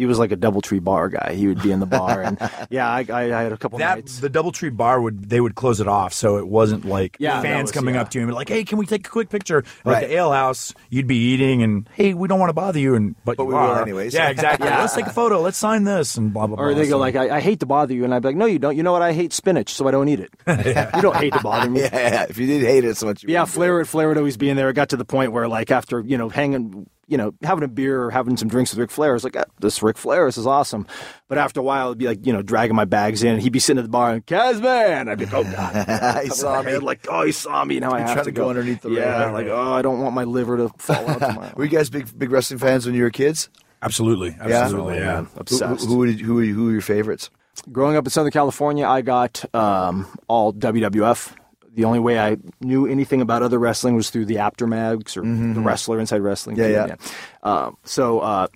[0.02, 1.34] he was like a double tree bar guy.
[1.36, 2.38] He would be in the bar and
[2.72, 4.20] yeah, I, I, I had a couple that nights.
[4.20, 7.66] the DoubleTree bar would they would close it off, so it wasn't like Yeah, fans
[7.66, 8.02] was- coming yeah.
[8.02, 9.94] up to you and be like, "Hey, can we take a quick picture?" Right.
[10.02, 12.96] Like the Ale House, you'd be eating, and hey, we don't want to bother you,
[12.96, 13.82] and but, But you we will are.
[13.84, 14.14] anyways.
[14.14, 14.68] Yeah, exactly.
[14.72, 14.80] Yeah.
[14.82, 15.40] Let's take a photo.
[15.42, 16.66] Let's sign this, and blah blah blah.
[16.66, 18.36] or they go So- like, I, I hate to bother you, and I'd be like,
[18.38, 18.76] No, you don't.
[18.76, 19.02] You know what?
[19.04, 20.32] I hate spinach, so I don't eat it.
[20.96, 21.82] You don't hate to bother me.
[21.82, 22.26] yeah, yeah.
[22.30, 24.58] If you did hate it so much, Yeah, Flair would Flair would always be in
[24.58, 24.70] there.
[24.70, 27.68] It got to the point where like after you know hanging, you know, having a
[27.68, 30.26] beer or having some drinks with Ric Flair, I was like, ah, this Ric Flair,
[30.28, 30.88] this is awesome.
[31.28, 33.38] But after a while, it'd be like you know dragging my bags in.
[33.40, 35.10] He'd be sitting at the bar and Kazman.
[35.10, 36.24] I'd be like, oh god, it.
[36.24, 36.78] he saw me.
[36.78, 37.82] like oh he saw me.
[37.82, 39.00] Now I have trying to to go underneath the ring.
[39.00, 41.54] Yeah, Right, like oh I don't want my liver to fall out tomorrow.
[41.58, 43.50] Were you guys big big wrestling fans when you were kids?
[43.84, 45.06] absolutely, absolutely, yeah.
[45.06, 45.26] man.
[45.26, 45.88] Who, obsessed.
[45.88, 47.30] who, who, who, who are your favorites?
[47.72, 51.36] Growing up in Southern California, I got um, all WWF.
[51.74, 55.22] The only way I knew anything about other wrestling was through the Apter mags or
[55.22, 56.58] the Wrestler Inside Wrestling.
[56.58, 56.96] Yeah, yeah.
[57.42, 58.48] Uh, so uh,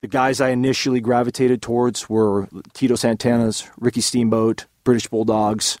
[0.00, 5.78] the guys I initially gravitated towards were Tito Santana's, Ricky Steamboat, British Bulldogs,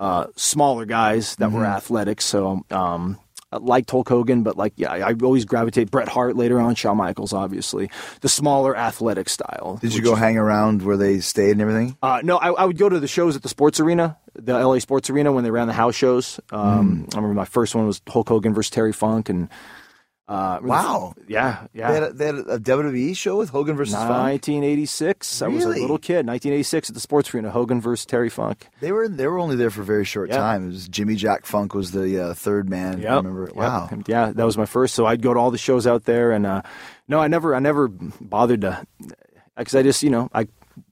[0.00, 2.20] uh, smaller guys that were athletic.
[2.22, 3.18] So um,
[3.56, 6.96] I liked Hulk Hogan, but like yeah, I always gravitate Bret Hart later on, Shawn
[6.96, 7.90] Michaels, obviously
[8.20, 9.78] the smaller athletic style.
[9.80, 11.96] Did you go hang around where they stayed and everything?
[12.02, 14.78] uh, no, I, I would go to the shows at the sports arena, the LA
[14.78, 16.38] Sports Arena, when they ran the house shows.
[16.50, 19.48] Um, I remember my first one was Hulk Hogan versus Terry Funk, and
[20.28, 21.14] uh, Wow.
[21.28, 22.06] yeah, They had, yeah.
[22.08, 24.10] a, they had a WWE show with Hogan versus Funk.
[24.10, 25.42] 1986.
[25.42, 26.26] I was a little kid.
[26.26, 28.66] 1986 at the sports arena, Hogan versus Terry Funk.
[28.80, 30.38] They were they were only there for a very short Yeah.
[30.38, 30.64] time.
[30.64, 33.04] It was Jimmy Jack Funk was the uh, third man.
[33.06, 33.46] I remember.
[33.46, 33.56] Yep.
[33.56, 33.88] Wow.
[34.06, 34.94] Yeah, that was my first.
[34.94, 36.62] So I'd go to all the shows out there, and uh,
[37.08, 38.84] no, I never, I never bothered to,
[39.56, 40.48] because I just, you know, I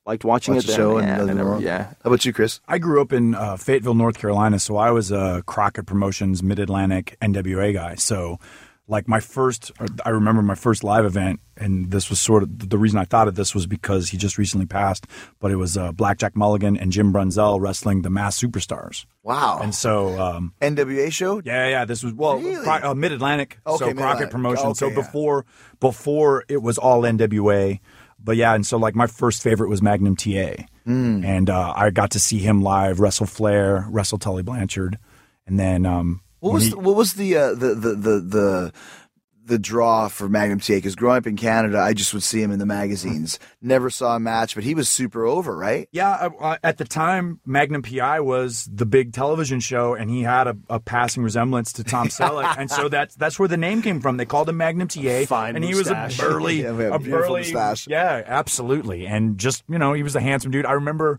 [0.06, 0.66] liked watching Watch it.
[0.68, 0.78] the then.
[0.80, 1.84] show and yeah, nothing never, yeah.
[1.84, 2.60] How about you, Chris?
[2.68, 6.58] I grew up in uh, Fayetteville, North Carolina, so I was a Crockett Promotions Mid
[6.58, 7.94] Atlantic NWA guy.
[7.96, 8.38] So,
[8.86, 9.72] like my first,
[10.04, 13.28] I remember my first live event, and this was sort of the reason I thought
[13.28, 15.06] of this was because he just recently passed,
[15.40, 19.06] but it was uh, Blackjack Mulligan and Jim Brunzell wrestling the Masked Superstars.
[19.22, 19.60] Wow.
[19.62, 21.40] And so, um, NWA show.
[21.44, 21.84] yeah, yeah.
[21.86, 22.62] This was well, Really?
[22.62, 23.58] Cro- uh, Mid Atlantic.
[23.66, 24.16] Okay, so Mid-Atlantic.
[24.18, 24.78] Crockett Promotions.
[24.78, 24.94] so yeah.
[24.94, 25.46] before
[25.80, 27.80] before it was all NWA,
[28.22, 31.24] but yeah, and so like my first favorite was Magnum TA, Hmm.
[31.24, 34.98] and uh, I got to see him live wrestle Flair, wrestle Tully Blanchard,
[35.46, 38.72] and then um, What was he- the, what was the, uh, the the the the
[39.46, 40.74] the draw for Magnum TA?
[40.74, 43.38] Because growing up in Canada, I just would see him in the magazines.
[43.60, 45.86] Never saw a match, but he was super over, right?
[45.92, 50.46] Yeah, uh, at the time, Magnum PI was the big television show, and he had
[50.46, 54.00] a, a passing resemblance to Tom Selleck, and so that's that's where the name came
[54.00, 54.16] from.
[54.16, 57.86] They called him Magnum TA, Fine and he was a burly, Yeah, a burly, mustache.
[57.88, 60.66] yeah, absolutely, and just you know, he was a handsome dude.
[60.66, 61.18] I remember.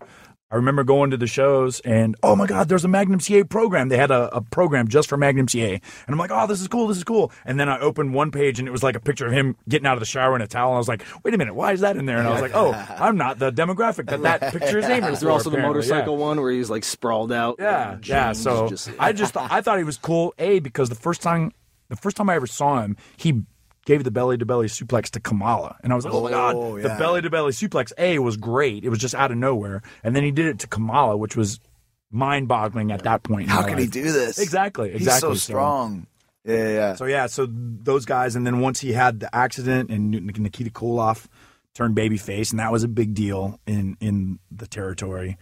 [0.52, 3.90] I remember going to the shows and oh my god, there's a Magnum TA program.
[3.90, 6.68] They had a, a program just for Magnum TA, and I'm like, oh, this is
[6.68, 7.32] cool, this is cool.
[7.46, 9.88] And then I opened one page and it was like a picture of him getting
[9.88, 10.70] out of the shower in a towel.
[10.70, 12.20] And I was like, wait a minute, why is that in there?
[12.20, 15.20] And I was like, oh, I'm not the demographic that that picture is aiming Is
[15.22, 15.82] there also the apparently.
[15.88, 15.94] Yeah.
[15.94, 17.56] motorcycle one where he's like sprawled out?
[17.60, 18.34] Yeah, yeah.
[18.34, 20.34] So just- I just thought, I thought he was cool.
[20.38, 21.52] A because the first time
[21.90, 23.44] the first time I ever saw him, he
[23.86, 26.56] gave the belly to belly suplex to Kamala, and I was like, oh my god,
[26.56, 27.92] Oh, the belly to belly suplex.
[27.98, 28.84] A was great.
[28.84, 31.60] It was just out of nowhere, and then he did it to Kamala, which was
[32.12, 33.50] mind boggling at that point.
[33.50, 34.40] How can he do this?
[34.40, 35.30] Exactly, He's exactly.
[35.30, 36.08] so So- strong.
[36.48, 36.96] Yeah, yeah, yeah.
[36.96, 41.26] So yeah, so those guys, and then once he had the accident, and Nikita Koloff
[41.74, 45.38] turned babyface, and that was a big deal in in the territory.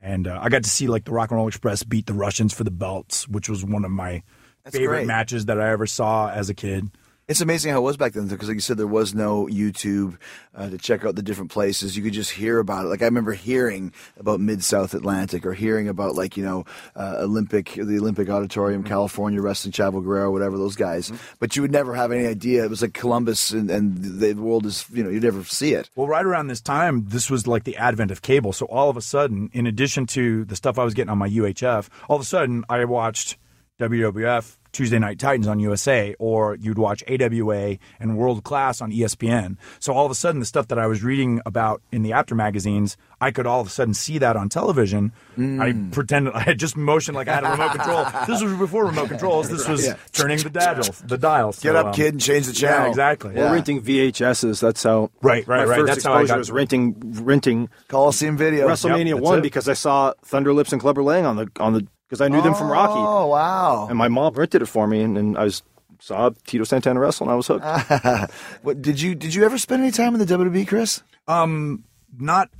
[0.00, 2.54] And uh, I got to see like the Rock and Roll Express beat the Russians
[2.54, 4.22] for the belts, which was one of my
[4.64, 5.06] That's favorite great.
[5.08, 6.88] matches that I ever saw as a kid.
[7.28, 10.16] It's amazing how it was back then, because like you said, there was no YouTube
[10.54, 11.96] uh, to check out the different places.
[11.96, 12.88] You could just hear about it.
[12.88, 17.16] Like I remember hearing about Mid South Atlantic, or hearing about like you know uh,
[17.18, 21.10] Olympic, the Olympic Auditorium, California Wrestling, Chavo Guerrero, whatever those guys.
[21.40, 22.62] But you would never have any idea.
[22.62, 25.90] It was like Columbus, and, and the world is you know you'd never see it.
[25.96, 28.52] Well, right around this time, this was like the advent of cable.
[28.52, 31.28] So all of a sudden, in addition to the stuff I was getting on my
[31.28, 33.36] UHF, all of a sudden I watched
[33.80, 39.56] WWF Tuesday Night Titans on USA, or you'd watch AWA and World Class on ESPN.
[39.80, 42.34] So all of a sudden, the stuff that I was reading about in the Apter
[42.34, 45.12] magazines, I could all of a sudden see that on television.
[45.38, 48.04] I pretended I had just motioned like I had a remote control.
[48.26, 49.48] This was before remote controls.
[49.48, 51.00] This was turning the dials.
[51.00, 51.60] The dials.
[51.60, 52.84] Get up, um, kid, and change the channel.
[52.84, 53.34] Yeah, exactly.
[53.34, 53.52] We're Yeah.
[53.52, 54.60] renting VHSs.
[54.60, 55.10] That's how.
[55.22, 55.86] Right, right, right.
[55.86, 58.68] That's how I got- was renting renting Coliseum video.
[58.68, 59.42] WrestleMania that's one it.
[59.42, 62.40] because I saw Thunder Lips and Clubber Lang on the on the because I knew
[62.42, 63.86] them from Rocky, Oh wow!
[63.88, 65.62] and my mom rented it for me, and, and I was
[65.98, 67.64] saw Tito Santana wrestle, and I was hooked.
[68.62, 71.02] What did you did you ever spend any time in the WWE, Chris?
[71.26, 71.84] Um,
[72.18, 72.50] not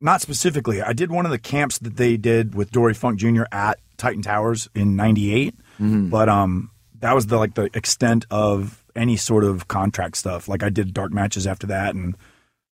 [0.00, 0.82] not specifically.
[0.82, 3.44] I did one of the camps that they did with Dory Funk Jr.
[3.50, 6.70] at Titan Towers in '98, but um,
[7.00, 10.48] that was the like the extent of any sort of contract stuff.
[10.48, 12.14] Like I did dark matches after that, and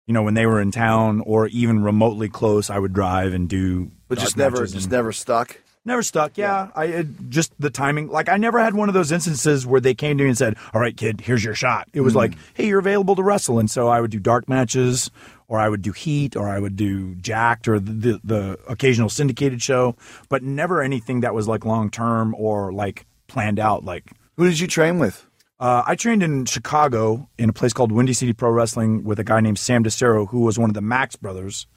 [0.08, 3.50] you know when they were in town or even remotely close, I would drive and
[3.50, 3.92] do.
[4.08, 5.60] But just never, matches just and- never stuck.
[5.86, 6.38] Never stuck.
[6.38, 8.10] Yeah, I it, just the timing.
[8.10, 10.56] Like I never had one of those instances where they came to me and said,
[10.74, 13.72] "All right, kid, here's your shot." It was like, "Hey, you're available to wrestle," and
[13.72, 15.10] so I would do dark matches,
[15.48, 19.10] or I would do heat, or I would do jacked, or the the, the occasional
[19.10, 19.96] syndicated show,
[20.28, 23.86] but never anything that was like long term or like planned out.
[23.86, 25.26] Like Who did you train with?
[25.60, 29.24] uh, I trained in Chicago in a place called Windy City Pro Wrestling with a
[29.24, 31.68] guy named Sam DeCero, who was one of the Max brothers.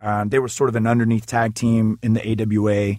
[0.00, 2.96] Um, they were sort of an underneath tag team in the AWA,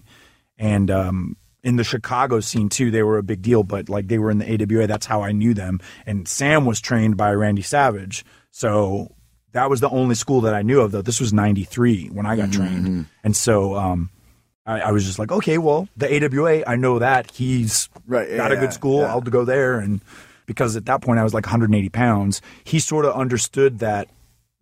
[0.58, 2.90] and um, in the Chicago scene too.
[2.90, 4.86] They were a big deal, but like they were in the AWA.
[4.86, 5.80] That's how I knew them.
[6.06, 9.12] And Sam was trained by Randy Savage, so
[9.52, 10.92] that was the only school that I knew of.
[10.92, 13.74] Though this was '93 when I got trained, and so.
[13.76, 14.10] Um,
[14.68, 18.50] I, I was just like, okay, well, the AWA, I know that he's Right, got
[18.50, 19.02] a good school.
[19.02, 19.10] yeah.
[19.12, 20.00] I'll go there, and
[20.44, 24.08] because at that point I was like 180 pounds, he sort of understood that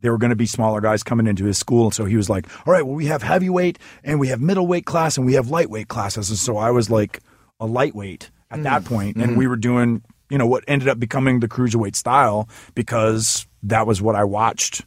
[0.04, 2.28] there were going to be smaller guys coming into his school, and so he was
[2.28, 5.48] like, all right, well, we have heavyweight and we have middleweight class and we have
[5.48, 7.20] lightweight classes, and so I was like
[7.58, 11.40] a lightweight at that point, and we were doing, you know, what ended up becoming
[11.40, 14.82] the cruiserweight style because that was what I watched.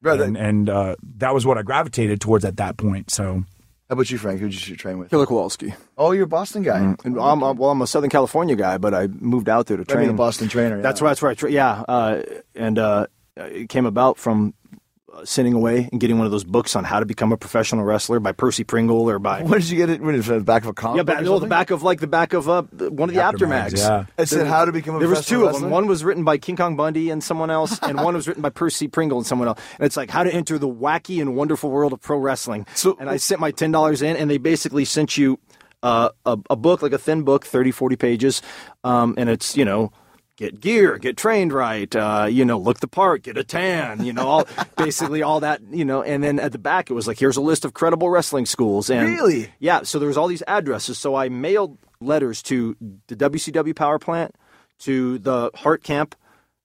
[0.00, 3.10] Right, and, and uh, that was what I gravitated towards at that point.
[3.10, 3.44] So
[3.88, 4.40] How about you, Frank?
[4.40, 5.10] Who did you train with?
[5.10, 5.74] Killer Kowalski.
[5.98, 6.78] Oh, you're a Boston guy.
[7.04, 9.84] And I'm, I'm- well, I'm a Southern California guy, but I moved out there to
[9.84, 9.98] train.
[10.00, 10.16] mean, a train.
[10.16, 10.76] Boston trainer.
[10.76, 10.82] yeah.
[10.82, 11.10] That's right.
[11.10, 11.36] That's right.
[11.38, 12.22] Tra- Yeah, uh,
[12.56, 13.06] and uh,
[13.36, 14.54] it came about from
[15.24, 18.20] sitting away and getting one of those books on how to become a professional wrestler
[18.20, 20.00] by Percy Pringle or by When did you get it?
[20.00, 22.06] When, the back of a comic yeah, book back, no, the back of like the
[22.06, 24.06] back of uh, one of the, Apter mags, yeah.
[24.18, 25.70] It said how to become a wrestler There was two of them.
[25.70, 28.50] One was written by King Kong Bundy and someone else, and one was written by
[28.50, 29.60] Percy Pringle and someone else.
[29.78, 32.66] And it's like how to enter the wacky and wonderful world of pro wrestling.
[32.74, 35.38] So- and I sent my ten dollars in, and they basically sent you
[35.82, 38.42] uh, a, a book, like a thin book, 30, 40 pages,
[38.84, 39.92] um, and it's you know.
[40.38, 44.14] Get gear, get trained right, uh, you know, look the part, get a tan, you
[44.14, 47.18] know, all basically all that, you know, and then at the back it was like,
[47.18, 48.88] here's a list of credible wrestling schools.
[48.88, 49.52] And Really?
[49.58, 50.96] yeah, so there was all these addresses.
[50.98, 52.74] So I mailed letters to
[53.08, 54.34] the WCW power plant,
[54.80, 56.14] to the Hart Camp,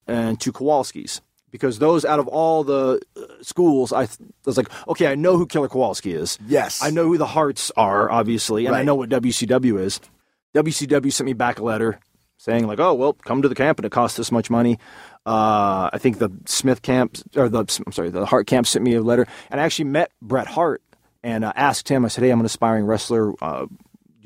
[0.08, 1.20] and to Kowalski's
[1.52, 5.38] because those out of all the uh, schools, I th- was like, okay, I know
[5.38, 6.40] who Killer Kowalski is.
[6.48, 6.82] Yes.
[6.82, 10.00] I know who the Harts are, obviously, and I know what WCW is.
[10.56, 12.00] WCW sent me back a letter
[12.38, 14.80] saying like, oh well, come to the camp and it costs this much money.
[15.26, 18.95] Uh, I think the Smith camp or the I'm sorry, the Hart camp sent me
[18.95, 20.82] a letter, and I actually met Bret Hart
[21.23, 22.06] and uh, asked him.
[22.06, 23.34] I said, hey, I'm an aspiring wrestler.
[23.43, 23.65] Uh,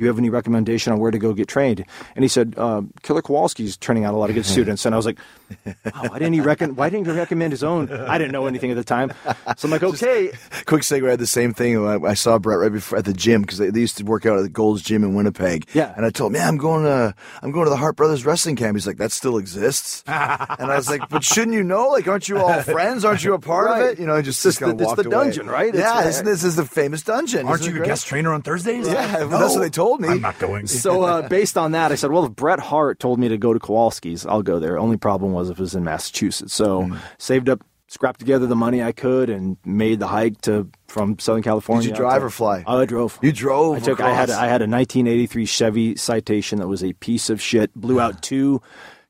[0.02, 1.86] you have any recommendation on where to go get trained?
[2.16, 4.86] And he said, uh, Killer Kowalski's turning out a lot of good students.
[4.86, 5.18] And I was like,
[5.66, 5.74] wow,
[6.10, 6.76] why didn't he reckon?
[6.76, 7.92] Why didn't he recommend his own?
[7.92, 9.12] I didn't know anything at the time,
[9.58, 10.32] so I'm like, okay,
[10.66, 11.06] Quick segue.
[11.08, 11.78] I had the same thing.
[11.86, 14.26] I, I saw Bret right before at the gym because they, they used to work
[14.26, 15.68] out at the Gold's Gym in Winnipeg.
[15.74, 15.94] Yeah.
[15.96, 18.56] And I told him, "Yeah, I'm going to I'm going to the Hart Brothers Wrestling
[18.56, 21.90] Camp." He's like, "That still exists." and I was like, "But shouldn't you know?
[21.90, 23.04] Like, aren't you all friends?
[23.04, 23.82] Aren't you a part Right.
[23.82, 24.00] of it?
[24.00, 25.24] You know?" Just, It's just kind the- of it's the away.
[25.26, 25.70] dungeon, right?
[25.70, 26.02] It's Yeah.
[26.04, 27.48] the- isn't this is the famous dungeon?
[27.48, 28.88] Aren't Isn't you a guest trainer on Thursdays?
[28.88, 30.08] Yeah, well, that's what they told me.
[30.10, 30.68] I'm not going.
[30.68, 33.52] So uh, based on that, I said, well, if Bret Hart told me to go
[33.54, 34.78] to Kowalski's, I'll go there.
[34.78, 36.54] Only problem was if it was in Massachusetts.
[36.54, 36.96] So Hmm.
[37.18, 41.44] saved up, scrapped together the money I could, and made the hike to from Southern
[41.44, 41.84] California.
[41.84, 42.64] Did you drive to- or fly?
[42.66, 43.20] Oh, I drove.
[43.22, 44.00] You drove I took.
[44.00, 44.30] I had.
[44.30, 47.74] I had a 1983 Chevy Citation that was a piece of shit.
[47.76, 48.62] Blew out two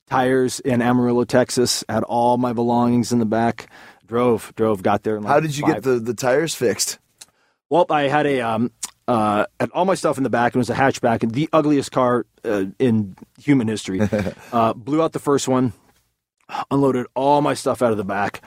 [0.10, 1.84] tires in Amarillo, Texas.
[1.88, 3.68] Had all my belongings in the back.
[4.08, 4.52] Drove.
[4.56, 4.82] Drove.
[4.84, 5.16] Got there.
[5.18, 6.98] in like How did you five- get the, the tires fixed?
[7.70, 8.72] well, I had a um,
[9.12, 10.56] uh, had all my stuff in the back.
[10.56, 14.00] It was a hatchback, and the ugliest car uh, in human history.
[14.54, 15.74] uh, blew out the first one.
[16.72, 18.42] unloaded all my stuff out of the back,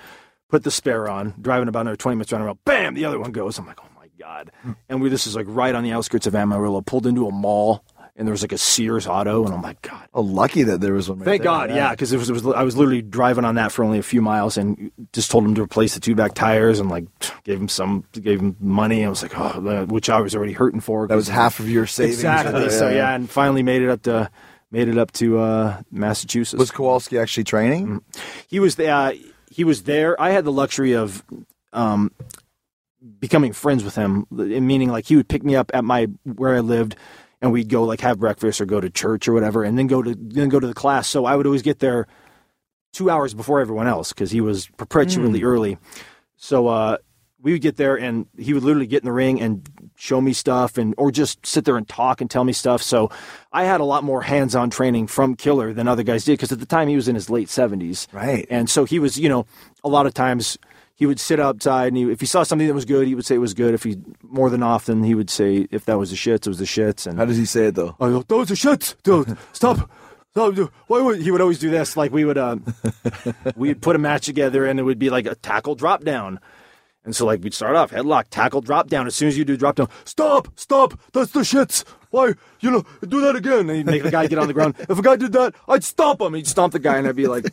[0.48, 3.18] put the spare on, driving about another 20 minutes around the road, bam, the other
[3.18, 3.58] one goes.
[3.58, 4.50] I'm like, oh my God.
[4.88, 7.84] And we, this is like right on the outskirts of Amarillo, pulled into a mall,
[8.16, 10.08] and there was like a Sears auto, and I'm like, God.
[10.14, 11.18] Oh, lucky that there was one.
[11.18, 11.50] Right Thank there.
[11.50, 13.98] God, yeah, because it was, it was I was literally driving on that for only
[13.98, 17.06] a few miles, and just told him to replace the two back tires, and like
[17.44, 19.04] gave him some, gave him money.
[19.04, 21.08] I was like, oh, which I was already hurting for.
[21.08, 22.16] That was half of your savings.
[22.16, 22.70] exactly.
[22.70, 24.30] So yeah, and finally made it up to
[24.70, 26.58] made it up to uh, Massachusetts.
[26.58, 27.86] Was Kowalski actually training?
[27.86, 28.02] Mm.
[28.48, 29.12] he was the, uh,
[29.48, 30.20] he was there.
[30.20, 31.24] I had the luxury of
[31.72, 32.10] um,
[33.20, 36.60] becoming friends with him, meaning like he would pick me up at my where I
[36.60, 36.96] lived,
[37.40, 40.02] and we'd go like have breakfast or go to church or whatever, and then go
[40.02, 41.08] to then go to the class.
[41.08, 42.06] So I would always get there
[42.92, 45.78] two hours before everyone else because he was perpetually early.
[46.36, 46.98] So uh,
[47.40, 50.32] we would get there, and he would literally get in the ring and show me
[50.32, 52.82] stuff, and or just sit there and talk and tell me stuff.
[52.82, 53.10] So
[53.52, 56.60] I had a lot more hands-on training from Killer than other guys did because at
[56.60, 58.46] the time he was in his late seventies, Right.
[58.48, 59.46] And so he was, you know,
[59.82, 60.56] a lot of times
[60.94, 63.26] he would sit outside and he, if he saw something that was good, he would
[63.26, 63.74] say it was good.
[63.74, 66.58] If he more than often he would say if that was the shits, it was
[66.58, 67.06] the shits.
[67.06, 67.96] And How does he say it though?
[68.00, 69.36] I go, those are shits, dude.
[69.52, 69.90] Stop.
[70.30, 70.54] Stop.
[70.54, 70.68] dude.
[70.86, 71.96] Why would he would always do this?
[71.96, 72.64] Like we would, um,
[73.56, 76.38] we'd put a match together, and it would be like a tackle drop down.
[77.04, 79.06] And so, like, we'd start off headlock, tackle, drop down.
[79.06, 81.84] As soon as you do drop down, stop, stop, that's the shits.
[82.14, 83.68] Why, you know, do that again.
[83.68, 84.76] And he'd make the guy get on the ground.
[84.78, 86.34] If a guy did that, I'd stomp him.
[86.34, 87.46] He'd stomp the guy, and I'd be like,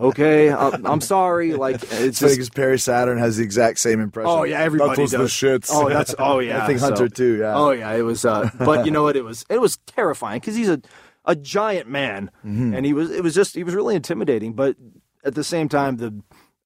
[0.00, 1.54] okay, I'm, I'm sorry.
[1.54, 4.30] Like, it's funny just, because Perry Saturn has the exact same impression.
[4.30, 5.10] Oh yeah, everybody does.
[5.10, 5.68] the shits.
[5.72, 6.62] Oh, that's oh yeah.
[6.62, 7.38] I think so- Hunter too.
[7.38, 7.56] Yeah.
[7.56, 8.24] Oh yeah, it was.
[8.24, 9.16] Uh, but you know what?
[9.16, 10.80] It was it was terrifying because he's a
[11.24, 12.74] a giant man, Mm-hmm.
[12.74, 14.52] and he was it was just he was really intimidating.
[14.54, 14.76] But
[15.24, 16.20] at the same time, the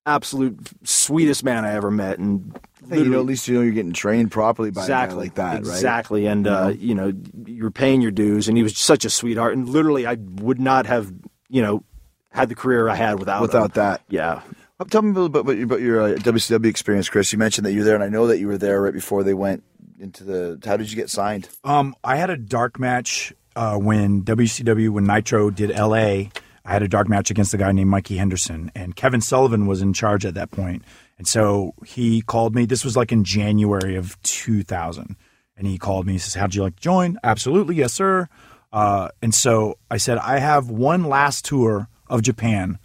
[0.06, 2.58] absolute sweetest man I ever met, and
[2.90, 5.34] you know, at least you know you're getting trained properly by exactly a guy like
[5.34, 5.74] that, right?
[5.76, 6.26] exactly.
[6.26, 7.12] And uh, you know,
[7.44, 9.54] you're paying your dues, and he was such a sweetheart.
[9.54, 11.12] And literally, I would not have
[11.48, 11.84] you know
[12.30, 13.42] had the career I had without him.
[13.42, 14.02] Without that.
[14.08, 14.42] Yeah.
[14.78, 17.32] Uh, Tell me a little bit about your, about your uh, WCW experience, Chris.
[17.32, 19.24] You mentioned that you were there, and I know that you were there right before
[19.24, 19.64] they went
[19.98, 20.60] into the.
[20.64, 21.48] How did you get signed?
[21.64, 26.30] Um, I had a dark match uh, when WCW when Nitro did LA.
[26.66, 29.82] I had a dark match against a guy named Mikey Henderson, and Kevin Sullivan was
[29.82, 30.82] in charge at that point.
[31.16, 32.66] And so he called me.
[32.66, 35.16] This was like in January of 2000,
[35.56, 36.14] and he called me.
[36.14, 38.28] He says, "How'd you like to join?" Absolutely, yes, sir.
[38.72, 42.78] Uh, and so I said, "I have one last tour of Japan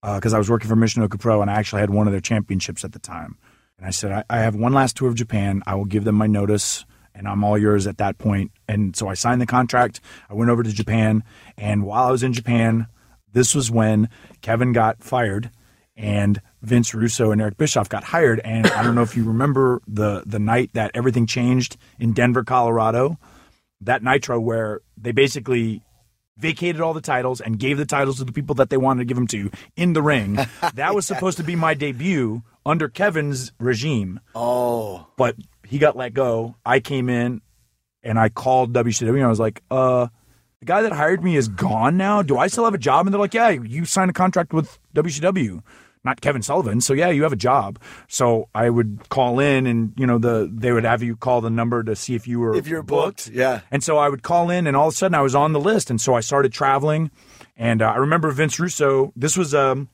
[0.00, 2.84] because I was working for Michinoku Pro, and I actually had one of their championships
[2.84, 3.36] at the time."
[3.78, 5.62] And I said, I, I have one last tour of Japan.
[5.66, 8.52] I will give them my notice, and I'm all yours at that point.
[8.68, 10.00] And so I signed the contract.
[10.30, 11.24] I went over to Japan,
[11.58, 12.86] and while I was in Japan,
[13.34, 14.08] this was when
[14.40, 15.50] Kevin got fired,
[15.96, 18.40] and Vince Russo and Eric Bischoff got hired.
[18.40, 22.42] And I don't know if you remember the the night that everything changed in Denver,
[22.42, 23.18] Colorado.
[23.82, 25.82] That Nitro where they basically
[26.36, 29.04] vacated all the titles and gave the titles to the people that they wanted to
[29.04, 30.38] give them to in the ring.
[30.74, 34.18] That was supposed to be my debut under Kevin's regime.
[34.34, 36.56] Oh, But he got let go.
[36.64, 37.40] I came in
[38.02, 40.08] and I called WCW and I was like, uh,
[40.60, 42.22] the guy that hired me is gone now.
[42.22, 43.06] Do I still have a job?
[43.06, 45.62] And they're like, yeah, you signed a contract with WCW,
[46.04, 46.80] not Kevin Sullivan.
[46.80, 47.78] So yeah, you have a job.
[48.08, 51.50] So I would call in and, you know, the they would have you call the
[51.50, 53.60] number to see if you were if you're booked, yeah.
[53.70, 55.60] and so I would call in, and all of a sudden I was on the
[55.60, 55.90] list.
[55.90, 57.10] And so I started traveling.
[57.56, 59.12] And uh, I remember Vince Russo.
[59.14, 59.88] This was um,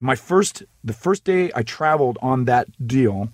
[0.00, 3.30] my first, the first day I traveled on that deal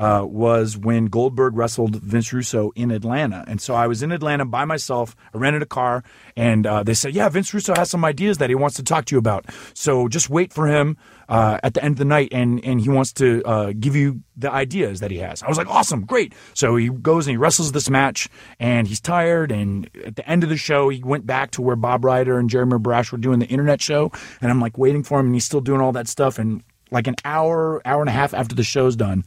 [0.00, 3.44] uh, was when Goldberg wrestled Vince Russo in Atlanta.
[3.46, 5.14] And so I was in Atlanta by myself.
[5.34, 6.02] I rented a car,
[6.34, 9.04] and uh, they said, "Yeah, Vince Russo has some ideas that he wants to talk
[9.04, 9.44] to you about.
[9.74, 10.96] So just wait for him
[11.28, 14.22] uh, at the end of the night, and and he wants to uh, give you
[14.38, 17.36] the ideas that he has." I was like, "Awesome, great!" So he goes and he
[17.36, 18.26] wrestles this match,
[18.58, 19.52] and he's tired.
[19.52, 22.48] And at the end of the show, he went back to where Bob Ryder and
[22.48, 24.10] Jeremy Borash were doing the internet show,
[24.40, 27.06] and I'm like waiting for him, and he's still doing all that stuff, and like
[27.06, 29.24] an hour, hour and a half after the show's done.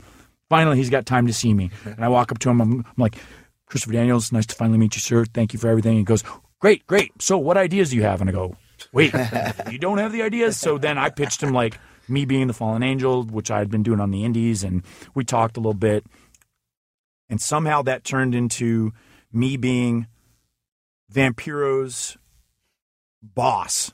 [0.53, 1.71] Finally, he's got time to see me.
[1.85, 2.61] And I walk up to him.
[2.61, 3.15] I'm, I'm like,
[3.65, 5.25] Christopher Daniels, nice to finally meet you, sir.
[5.25, 5.97] Thank you for everything.
[5.97, 6.23] He goes,
[6.59, 7.11] Great, great.
[7.19, 8.21] So, what ideas do you have?
[8.21, 8.55] And I go,
[8.91, 9.11] Wait,
[9.71, 10.59] you don't have the ideas?
[10.59, 13.81] So then I pitched him like me being the fallen angel, which I had been
[13.81, 14.63] doing on the indies.
[14.63, 14.83] And
[15.15, 16.05] we talked a little bit.
[17.29, 18.91] And somehow that turned into
[19.31, 20.05] me being
[21.09, 22.15] Vampiro's
[23.23, 23.91] boss.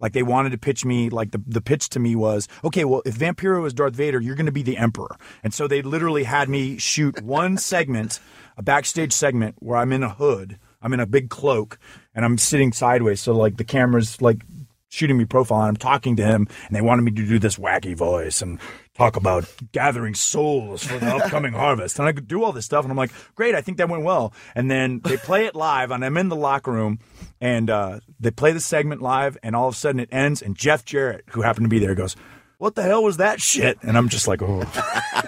[0.00, 3.02] Like they wanted to pitch me, like the, the pitch to me was, okay, well,
[3.04, 5.16] if Vampiro is Darth Vader, you're going to be the Emperor.
[5.42, 8.20] And so they literally had me shoot one segment,
[8.56, 11.78] a backstage segment where I'm in a hood, I'm in a big cloak,
[12.14, 13.20] and I'm sitting sideways.
[13.20, 14.42] So like the camera's like
[14.88, 17.56] shooting me profile, and I'm talking to him, and they wanted me to do this
[17.56, 18.58] wacky voice and
[19.00, 21.98] talk about gathering souls for the upcoming harvest.
[21.98, 24.04] And I could do all this stuff, and I'm like, great, I think that went
[24.04, 24.34] well.
[24.54, 26.98] And then they play it live, and I'm in the locker room,
[27.40, 30.54] and uh, they play the segment live, and all of a sudden it ends, and
[30.54, 32.14] Jeff Jarrett, who happened to be there, goes,
[32.60, 34.64] "What the hell was that shit?" And I'm just like, oh.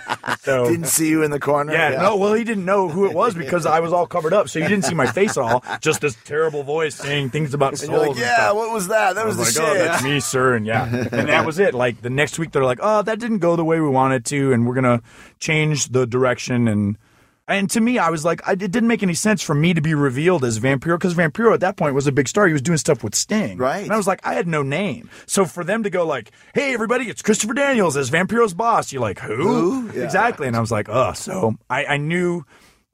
[0.43, 1.73] So Didn't see you in the corner.
[1.73, 4.49] yeah, no, well, he didn't know who it was because I was all covered up,
[4.49, 5.65] so you didn't see my face at all.
[5.81, 8.09] Just this terrible voice saying things about souls.
[8.09, 9.15] Like, yeah, what was that?
[9.15, 9.85] That was, was the like, oh, shit.
[9.85, 11.75] that's me, sir, and yeah, and that was it.
[11.75, 14.53] Like the next week, they're like, oh, that didn't go the way we wanted to,
[14.53, 15.01] and we're gonna
[15.39, 16.67] change the direction.
[16.67, 16.99] And
[17.55, 19.81] and to me, I was like, I, it didn't make any sense for me to
[19.81, 22.47] be revealed as Vampiro because Vampiro at that point was a big star.
[22.47, 23.83] He was doing stuff with Sting, Right.
[23.83, 25.11] And I was like, I had no name.
[25.27, 29.03] So for them to go like, hey, everybody, it's Christopher Daniels as Vampiro's boss, you're
[29.03, 29.35] like, who?
[29.37, 29.99] Who?
[29.99, 30.05] Yeah.
[30.05, 30.47] Exactly.
[30.47, 32.45] And I was like, oh, so I, I knew.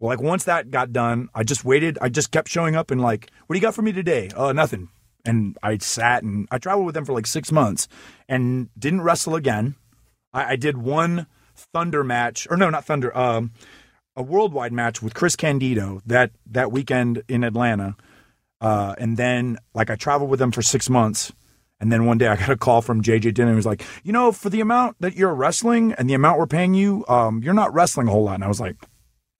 [0.00, 1.98] Well, like once that got done, I just waited.
[2.00, 4.30] I just kept showing up and like, what do you got for me today?
[4.36, 4.88] Oh, nothing.
[5.24, 7.88] And I sat and I traveled with them for like six months
[8.28, 9.74] and didn't wrestle again.
[10.32, 11.26] I, I did one
[11.72, 13.50] Thunder match, or no, not Thunder, um,
[14.18, 17.96] a worldwide match with Chris Candido that that weekend in Atlanta.
[18.60, 21.32] Uh, and then like I traveled with them for six months.
[21.80, 23.52] And then one day I got a call from JJ Dillon.
[23.52, 26.48] He was like, you know, for the amount that you're wrestling and the amount we're
[26.48, 28.34] paying you, um, you're not wrestling a whole lot.
[28.34, 28.74] And I was like,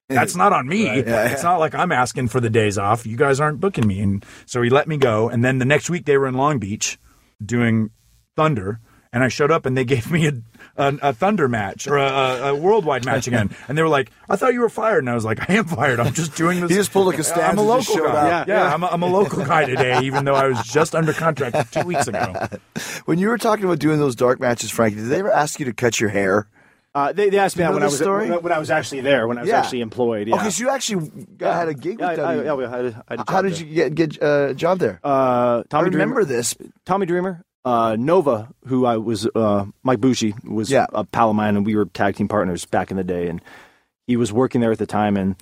[0.08, 0.86] that's not on me.
[1.06, 3.04] It's not like I'm asking for the days off.
[3.04, 4.00] You guys aren't booking me.
[4.00, 5.28] And so he let me go.
[5.28, 6.96] And then the next week they were in Long Beach
[7.44, 7.90] doing
[8.36, 8.78] Thunder.
[9.12, 10.32] And I showed up and they gave me a,
[10.76, 13.50] a, a Thunder match or a, a, a worldwide match again.
[13.66, 14.98] And they were like, I thought you were fired.
[14.98, 15.98] And I was like, I am fired.
[15.98, 16.68] I'm just doing this.
[16.70, 18.30] He just pulled like a I'm a just local showed guy.
[18.42, 18.48] up.
[18.48, 21.72] Yeah, I'm, a, I'm a local guy today, even though I was just under contract
[21.72, 22.34] two weeks ago.
[23.06, 25.64] When you were talking about doing those dark matches, Frankie, did they ever ask you
[25.66, 26.46] to cut your hair?
[26.94, 28.30] Uh, they, they asked me You that when I was story?
[28.30, 29.61] when, when I was actually there, when I was Yeah.
[29.61, 30.26] actually employed.
[30.26, 30.36] Yeah.
[30.36, 32.44] Okay, so you actually got, had a gig yeah, with I, I, W.
[32.44, 33.66] yeah, we had a, I had a How did there.
[33.66, 34.98] you get get uh, a job there?
[35.04, 36.54] Uh, I remember Dreamer, this.
[36.86, 40.86] Tommy Dreamer, uh, Nova, who I was, uh, Mike Bucci was Yeah.
[40.92, 43.42] a pal of mine, and we were tag team partners back in the day, and
[44.06, 45.36] he was working there at the time, and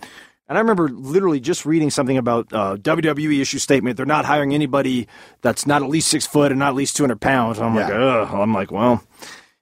[0.48, 3.96] and I remember literally just reading something about uh, WWE issue statement.
[3.96, 5.08] They're not hiring anybody
[5.42, 7.58] that's not at least six foot and not at least two hundred pounds.
[7.58, 7.96] I'm like, Yeah.
[8.22, 8.28] ugh.
[8.32, 9.02] I'm like, well,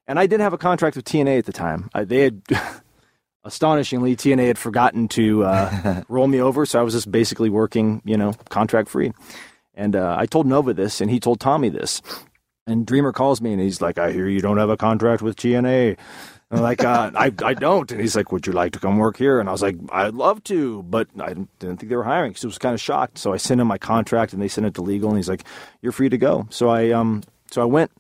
[0.07, 1.89] and I did have a contract with TNA at the time.
[1.95, 2.43] I, they had.
[3.47, 8.01] Astonishingly, TNA had forgotten to uh, roll me over, so I was just basically working,
[8.03, 9.13] you know, contract free.
[9.75, 12.01] And uh, I told Nova this, and he told Tommy this.
[12.67, 15.37] And Dreamer calls me, and he's like, "I hear you don't have a contract with
[15.37, 15.99] TNA."
[16.51, 18.97] And I'm like, uh, "I I don't." And he's like, "Would you like to come
[18.99, 22.05] work here?" And I was like, "I'd love to," but I didn't think they were
[22.05, 23.19] hiring, so I was kind of shocked.
[23.19, 25.45] So I sent him my contract, and they sent it to legal, and he's like,
[25.83, 27.91] "You're free to go." So I um so I went,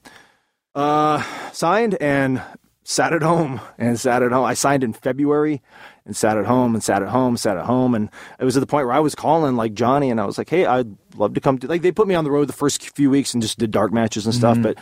[0.74, 2.42] uh, signed, and
[2.84, 4.44] sat at home and sat at home.
[4.44, 5.62] I signed in February
[6.07, 7.94] and sat at home and sat at home, sat at home.
[7.94, 10.38] And it was at the point where I was calling like Johnny and I was
[10.38, 12.52] like, Hey, I'd love to come to, like, they put me on the road the
[12.52, 14.61] first few weeks and just did dark matches and stuff.
[14.61, 14.78] But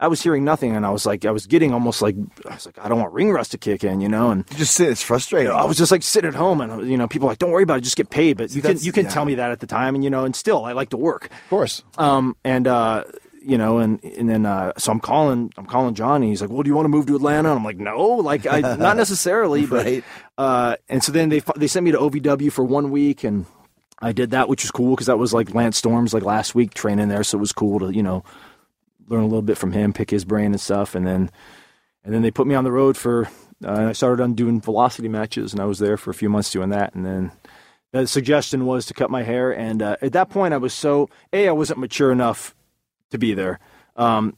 [0.00, 2.16] I was hearing nothing and I was like, I was getting almost like,
[2.48, 4.30] I was like, I don't want ring rust to kick in, you know?
[4.30, 4.88] And You just sit.
[4.88, 5.52] It's frustrating.
[5.52, 7.62] I was just like sitting at home and, you know, people are like, don't worry
[7.62, 8.36] about it, just get paid.
[8.36, 9.10] But you can, you can yeah.
[9.10, 9.94] tell me that at the time.
[9.94, 11.26] And, you know, and still I like to work.
[11.26, 11.84] of course.
[11.98, 13.04] Um, and uh,
[13.44, 16.28] you know, and and then uh, so I'm calling, I'm calling Johnny.
[16.28, 18.46] He's like, "Well, do you want to move to Atlanta?" And I'm like, "No, like,
[18.46, 20.04] I not necessarily." But Right.
[20.38, 23.46] uh, and so then they they sent me to OVW for one week, and
[24.00, 26.74] I did that, which was cool because that was like Lance Storm's like last week
[26.74, 28.24] training there, so it was cool to you know
[29.08, 31.30] learn a little bit from him, pick his brain and stuff, and then
[32.04, 33.28] and then they put me on the road for.
[33.64, 36.50] Uh, I started on doing velocity matches, and I was there for a few months
[36.50, 37.30] doing that, and then
[37.92, 41.10] the suggestion was to cut my hair and uh, at that point i was so
[41.34, 42.54] a i wasn't mature enough
[43.12, 43.58] to be there
[43.96, 44.34] um,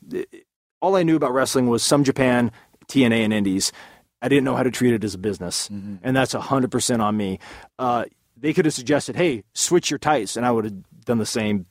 [0.81, 2.53] all i knew about wrestling was some japan
[2.87, 3.73] tna and indies
[4.21, 7.39] i didn't know how to treat it as a business and that's 100% on me
[7.79, 8.05] uh,
[8.37, 11.67] they could have suggested hey switch your tights and i would have done the same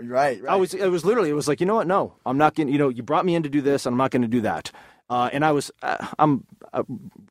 [0.00, 0.40] Right.
[0.40, 0.52] right.
[0.52, 0.74] I was.
[0.74, 1.28] It was literally.
[1.28, 1.88] It was like you know what?
[1.88, 2.68] No, I'm not going.
[2.68, 4.42] You know, you brought me in to do this, and I'm not going to do
[4.42, 4.70] that.
[5.10, 5.72] Uh, and I was.
[5.82, 6.44] Uh, I'm.
[6.72, 6.82] I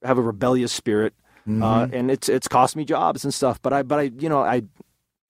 [0.03, 1.13] have a rebellious spirit,
[1.47, 3.61] uh, and it's it's cost me jobs and stuff.
[3.61, 3.83] But I.
[3.83, 4.01] But I.
[4.19, 4.39] You know.
[4.41, 4.63] I.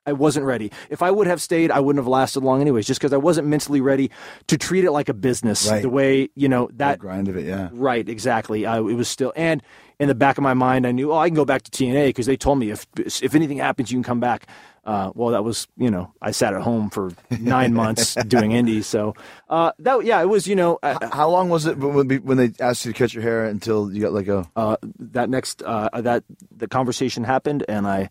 [0.08, 0.72] I wasn't ready.
[0.90, 2.88] If I would have stayed, I wouldn't have lasted long, anyways.
[2.88, 4.10] Just because I wasn't mentally ready
[4.48, 5.82] to treat it like a business, Right.
[5.82, 7.46] the way you know the that grind of it.
[7.46, 7.70] Yeah.
[7.74, 8.66] Right, exactly.
[8.66, 9.62] I, it was still, and
[10.00, 12.08] in the back of my mind, I knew, oh, I can go back to TNA
[12.08, 14.48] because they told me if if anything happens, you can come back.
[14.86, 18.88] Uh, well, that was, you know, I sat at home for nine months doing indies,
[18.88, 19.16] so
[19.50, 22.54] uh, that, yeah, it was, you know, uh, How long was it when when they
[22.62, 24.46] asked you to cut your hair until you got let go?
[24.56, 26.24] uh, that next uh, that
[26.56, 28.10] the conversation happened, and I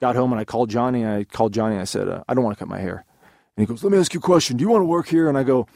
[0.00, 1.02] got home and I called Johnny.
[1.02, 1.74] And I called Johnny.
[1.74, 3.04] And I said, uh, I don't want to cut my hair.
[3.56, 4.56] And he goes, Let me ask you a question.
[4.56, 5.28] Do you want to work here?
[5.28, 5.66] And I go,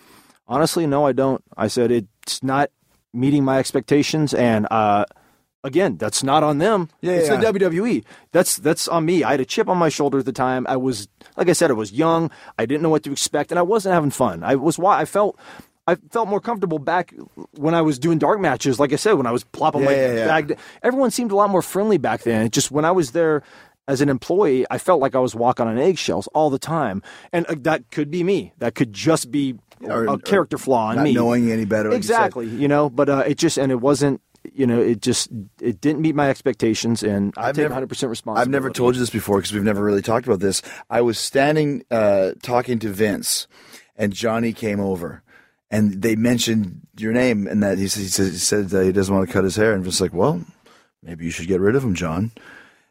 [0.51, 1.43] Honestly, no, I don't.
[1.57, 2.71] I said it's not
[3.13, 5.05] meeting my expectations, and uh,
[5.63, 6.89] again, that's not on them.
[7.01, 7.37] Yeah, it's yeah.
[7.37, 8.05] the WWE.
[8.33, 9.23] That's that's on me.
[9.23, 10.67] I had a chip on my shoulder at the time.
[10.69, 11.07] I was,
[11.37, 12.33] like I said, I was young.
[12.59, 14.43] I didn't know what to expect, and I wasn't having fun.
[14.43, 15.39] I was why I felt.
[15.87, 17.15] I felt more comfortable back
[17.57, 18.79] when I was doing dark matches.
[18.79, 20.27] Like I said, when I was plopping my Yeah, yeah, yeah.
[20.27, 20.59] bag.
[20.83, 22.47] Everyone seemed a lot more friendly back then.
[22.47, 23.43] It just when I was there
[23.91, 27.45] as an employee, I felt like I was walking on eggshells all the time, and
[27.47, 28.53] uh, that could be me.
[28.59, 31.13] That could just be Or- a character flaw in not me.
[31.15, 32.47] knowing any better, like exactly.
[32.49, 34.21] You know, but uh, it just and it wasn't.
[34.55, 35.29] You know, it just
[35.61, 38.41] it didn't meet my expectations, and I I've take never- 100 percent responsibility.
[38.47, 40.63] I've never told you this before because we've never really talked about this.
[40.89, 43.47] I was standing uh, talking to Vince,
[43.97, 45.23] and Johnny came over,
[45.71, 48.93] and they mentioned your name, and that he said he, said, he, said uh, he
[48.93, 50.43] doesn't want to cut his hair, and Vince's like, well,
[51.03, 52.31] maybe you should get rid of him, John.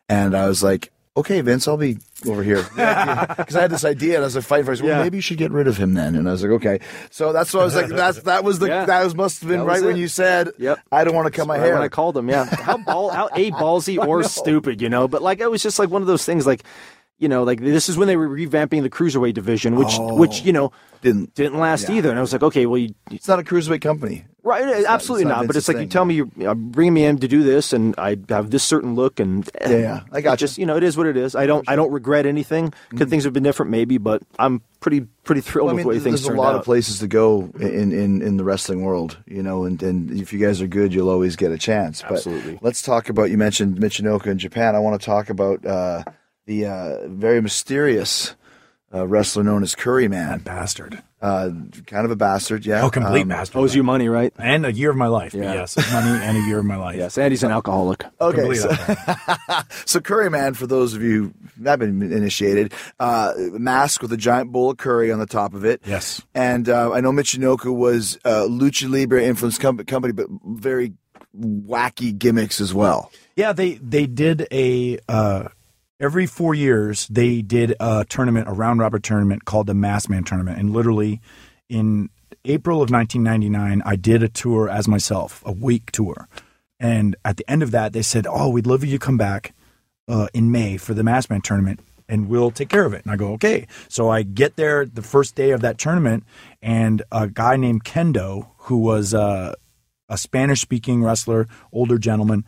[0.09, 4.15] And I was like, okay, Vince, I'll be over here because I had this idea,
[4.15, 4.73] and I was like fighting for.
[4.73, 4.81] it.
[4.81, 5.03] Well, Yeah.
[5.03, 6.15] maybe you should get rid of him then.
[6.15, 6.79] And I was like, okay.
[7.11, 7.87] So that's what I was like.
[7.87, 8.85] That's that was the Yeah.
[8.85, 10.79] that was must have been right was when you said, Yep.
[10.91, 11.73] I don't want to cut my Right hair.
[11.75, 12.27] when I called him.
[12.29, 15.07] Yeah, how ball, how a ballsy or stupid, you know.
[15.07, 16.45] But like it was just like one of those things.
[16.47, 16.63] Like,
[17.19, 20.15] you know, like this is when they were revamping the cruiserweight division, which oh.
[20.15, 21.95] which you know Didn't didn't last Yeah.
[21.95, 22.09] either.
[22.09, 24.25] And I was like, okay, well, you, it's not a cruiserweight company.
[24.43, 25.47] right, uh, absolutely it's not not.
[25.47, 27.93] But it's like you tell me you're, you're bringing me in to do this, and
[27.97, 30.01] I have this certain look, and Yeah, yeah.
[30.11, 31.35] I got it just you know, it is what it is.
[31.35, 32.71] I don't I don't regret anything.
[32.71, 33.09] Could mm-hmm.
[33.09, 33.69] things have been different?
[33.71, 36.35] Maybe, but I'm pretty pretty thrilled Well, I with mean, the way th- things there's
[36.35, 36.59] a lot out.
[36.59, 40.31] of places to go in, in, in the wrestling world, you know, and, and if
[40.33, 42.01] you guys are good, you'll always get a chance.
[42.01, 42.59] But Absolutely.
[42.61, 44.75] let's talk about, you mentioned Michinoku in Japan.
[44.75, 46.03] I want to talk about uh,
[46.49, 48.35] the uh, very mysterious
[48.91, 50.39] uh, wrestler known as Curry Man.
[50.39, 51.03] Bastard.
[51.21, 51.49] Uh,
[51.85, 52.81] kind of a bastard, yeah.
[52.81, 53.59] Oh, complete Um, bastard.
[53.59, 54.33] Owes you money, right?
[54.39, 55.33] And a year of my life.
[55.35, 55.53] Yeah.
[55.53, 56.95] Yes, money and a year of my life.
[56.95, 58.03] Yes, and he's an alcoholic.
[58.19, 58.71] Okay, so,
[59.85, 64.17] so Curry Man, for those of you who have been initiated, uh, mask with a
[64.17, 65.81] giant bowl of curry on the top of it.
[65.85, 66.21] Yes.
[66.33, 70.93] And uh, I know Michinoku was uh, Lucha Libre influenced com- company, but very
[71.37, 73.11] wacky gimmicks as well.
[73.35, 75.49] Yeah, they they did a uh,
[75.99, 80.23] every four years they did a tournament, a round robin tournament called the Mass Man
[80.23, 81.21] tournament, and literally
[81.67, 82.09] in
[82.45, 86.27] April of 1999, I did a tour as myself, a week tour,
[86.79, 89.53] and at the end of that, they said, "Oh, we'd love you to come back
[90.07, 93.03] uh, in May for the Mass Man tournament." And we'll take care of it.
[93.03, 93.67] And I go, okay.
[93.87, 96.23] So I get there the first day of that tournament,
[96.59, 99.53] and a guy named Kendo, who was uh,
[100.09, 102.45] a Spanish speaking wrestler, older gentleman,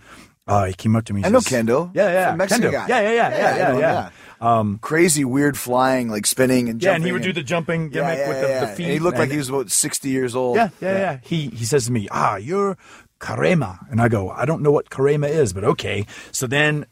[0.48, 1.24] uh, he came up to me.
[1.24, 1.92] I know says- Kendo.
[1.94, 2.72] Yeah, yeah, Mexican Kendo.
[2.72, 2.88] guy.
[2.88, 4.10] Yeah, yeah, yeah, yeah, yeah, know yeah.
[4.42, 6.82] Um, Crazy, weird flying, like spinning and jumping.
[6.82, 6.96] yeah, jumping.
[6.96, 8.60] and he would do the jumping yeah, gimmick yeah, with the, yeah.
[8.62, 8.84] the feet.
[8.86, 10.56] And he looked like and- he was about 60 years old.
[10.56, 11.20] Yeah, yeah, yeah.
[11.22, 12.76] He he says to me, "Ah, you're
[13.20, 16.86] Karema," and I go, "I don't know what Karema is, but okay." So then.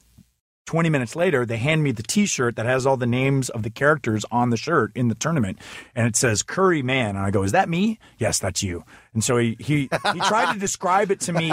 [0.69, 3.63] 20 minutes later, they hand me the t shirt that has all the names of
[3.63, 5.57] the characters on the shirt in the tournament.
[5.95, 7.15] And it says Curry Man.
[7.15, 7.97] And I go, Is that me?
[8.19, 8.83] Yes, that's you.
[9.15, 11.51] And so he, he, he tried to describe it to me.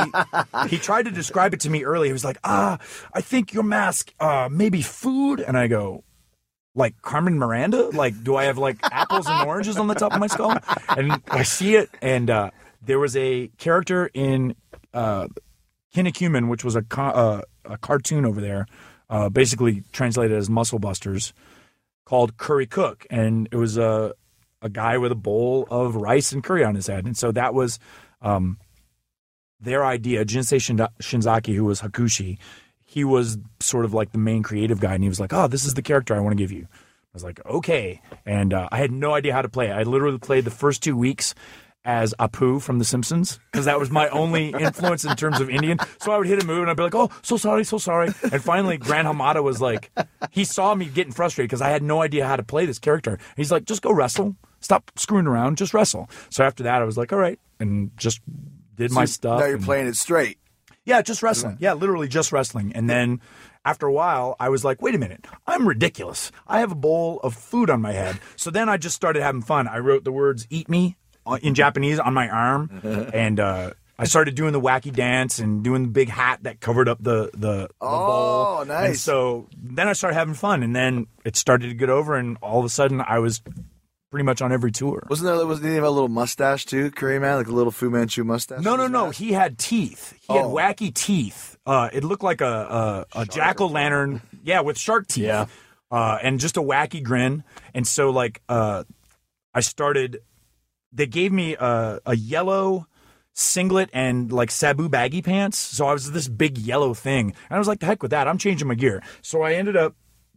[0.68, 2.08] He tried to describe it to me early.
[2.08, 2.78] He was like, Ah,
[3.14, 5.40] I think your mask, uh, maybe food.
[5.40, 6.04] And I go,
[6.74, 7.88] like Carmen Miranda?
[7.88, 10.58] Like, do I have like apples and oranges on the top of my skull?
[10.90, 12.50] And I see it, and uh,
[12.82, 14.56] there was a character in
[14.92, 15.28] uh,
[15.94, 18.66] which was a, uh, a cartoon over there,
[19.08, 21.32] uh, basically translated as Muscle Busters,
[22.04, 24.14] called Curry Cook, and it was a
[24.62, 27.52] a guy with a bowl of rice and curry on his head, and so that
[27.52, 27.78] was
[28.22, 28.58] um,
[29.60, 30.24] their idea.
[30.24, 32.38] Jinsei Shinzaki, who was Hakushi,
[32.84, 35.64] he was sort of like the main creative guy, and he was like, "Oh, this
[35.64, 38.78] is the character I want to give you." I was like, "Okay," and uh, I
[38.78, 39.68] had no idea how to play.
[39.68, 39.72] it.
[39.72, 41.34] I literally played the first two weeks
[41.86, 45.78] as Apu from The Simpsons because that was my only influence in terms of Indian.
[46.00, 48.08] So I would hit a move and I'd be like, "Oh, so sorry, so sorry."
[48.30, 49.90] And finally, Gran Hamada was like,
[50.32, 53.18] he saw me getting frustrated because I had no idea how to play this character.
[53.36, 54.36] He's like, "Just go wrestle.
[54.60, 55.56] Stop screwing around.
[55.56, 58.20] Just wrestle." So after that, I was like, "All right," and just
[58.74, 59.38] did my stuff.
[59.40, 60.38] Now you're and- playing it straight.
[60.84, 61.56] yeah, just wrestling.
[61.60, 62.72] Yeah, literally just wrestling.
[62.74, 63.20] And then
[63.64, 66.30] after a while, I was like, wait a minute, I'm ridiculous.
[66.46, 68.20] I have a bowl of food on my head.
[68.36, 69.66] So then I just started having fun.
[69.66, 70.96] I wrote the words eat me
[71.42, 72.80] in Japanese on my arm.
[73.14, 76.88] and uh, I started doing the wacky dance and doing the big hat that covered
[76.88, 77.90] up the, the, the bowl.
[77.90, 79.00] Oh, And nice.
[79.00, 80.62] so then I started having fun.
[80.62, 82.14] And then it started to get over.
[82.16, 83.40] And all of a sudden, I was
[84.10, 85.02] pretty much on every tour.
[85.10, 87.36] Wasn't there, wasn't he have a little mustache too, Curry Man?
[87.38, 88.62] Like a little Fu Manchu mustache?
[88.62, 89.06] No, no, no.
[89.06, 89.18] mask?
[89.18, 90.14] He had teeth.
[90.28, 90.54] He had Oh.
[90.54, 91.56] wacky teeth.
[91.66, 94.20] Uh, it looked like a a, a jack o' lantern.
[94.44, 95.24] Yeah, with shark teeth.
[95.24, 95.46] Yeah.
[95.90, 97.42] Uh, and just a wacky grin.
[97.74, 98.84] And so, like, uh,
[99.52, 100.20] I started.
[100.96, 102.86] They gave me a, a yellow
[103.32, 105.58] singlet and like Sabu baggy pants.
[105.58, 107.34] So I was this big yellow thing.
[107.48, 108.26] And I was like, the heck with that.
[108.26, 109.02] I'm changing my gear.
[109.22, 109.94] So I ended up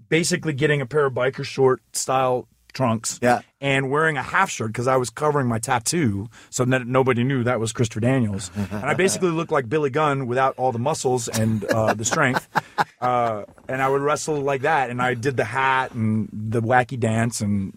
[0.10, 3.20] basically getting a pair of biker short style trunks.
[3.22, 3.42] Yeah.
[3.62, 7.44] And wearing a half shirt because I was covering my tattoo, so that nobody knew
[7.44, 8.52] that was Christopher Daniels.
[8.56, 12.48] and I basically looked like Billy Gunn without all the muscles and uh, the strength.
[13.02, 17.00] Uh, and I would wrestle like that, and I did the hat and the wacky
[17.00, 17.74] dance, and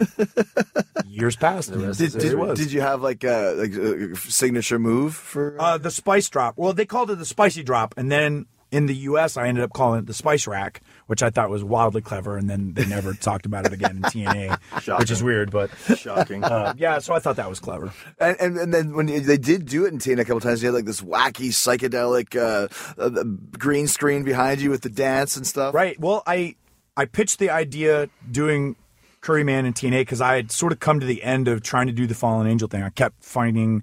[1.13, 1.71] years passed.
[1.71, 2.59] and Did, there did, was.
[2.59, 5.57] did you have like a, like a signature move for?
[5.61, 6.55] Uh, the spice drop.
[6.57, 9.75] Well, they called it the spicy drop, and then in the U.S., I ended up
[9.75, 12.39] calling it the spice rack, which I thought was wildly clever.
[12.39, 15.51] And then they never talked about it again in TNA, which is weird.
[15.51, 16.43] But Shocking.
[16.43, 17.93] uh, yeah, so I thought that was clever.
[18.19, 20.69] And, and and then when they did do it in TNA a couple times, you
[20.69, 22.69] had like this wacky psychedelic uh,
[23.01, 23.25] uh,
[23.59, 25.75] green screen behind you with the dance and stuff.
[25.75, 26.01] Right.
[26.01, 26.57] Well, I
[26.97, 28.77] I pitched the idea doing
[29.23, 31.93] Curryman and TNA because I had sort of come to the end of trying to
[31.93, 32.83] do the Fallen Angel thing.
[32.83, 33.83] I kept finding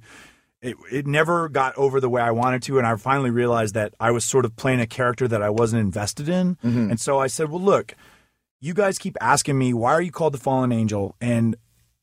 [0.62, 3.94] it, it never got over the way I wanted to, and I finally realized that
[4.00, 6.56] I was sort of playing a character that I wasn't invested in.
[6.58, 6.92] Mm-hmm.
[6.92, 7.96] And so I said, "Well, look,
[8.60, 11.56] you guys keep asking me why are you called the Fallen Angel, and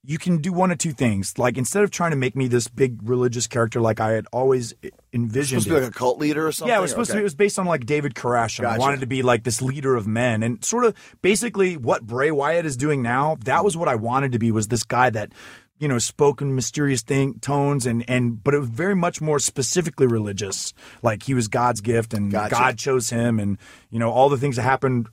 [0.08, 1.36] you can do one of two things.
[1.38, 4.72] Like instead of trying to make me this big religious character like I had always
[5.12, 6.72] envisioned, Supposed to be it- like a cult leader or something.
[6.72, 7.20] yeah, it was supposed to be.
[7.20, 8.58] It was based on like David Koresh.
[8.58, 12.06] and I wanted to be like this leader of men, and sort of basically what
[12.06, 13.36] Bray Wyatt is doing now.
[13.44, 14.50] That was what I wanted to be.
[14.52, 15.32] Was this guy that
[15.78, 19.38] you know spoke in mysterious thing tones and and but it was very much more
[19.38, 20.72] specifically religious.
[21.02, 22.54] Like he was God's gift, and Gotcha.
[22.54, 23.58] God chose him, and
[23.90, 25.08] you know all the things that happened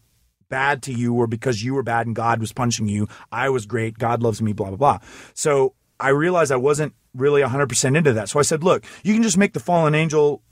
[0.53, 3.07] bad to you or because you were bad and God was punishing you.
[3.31, 3.97] I was great.
[3.97, 4.99] God loves me, blah, blah, blah.
[5.33, 8.29] So I realized I wasn't really 100% into that.
[8.29, 10.43] So I said, look, you can just make the fallen angel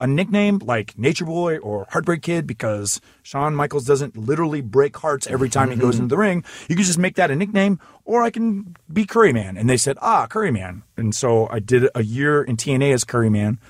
[0.00, 5.28] a nickname like Nature Boy or Heartbreak Kid because Shawn Michaels doesn't literally break hearts
[5.28, 6.42] every time he goes into the ring.
[6.68, 9.56] You can just make that a nickname, or I can be Curry Man.
[9.56, 10.82] And they said, ah, Curry Man.
[10.96, 13.60] And so I did a year in TNA as Curry Man.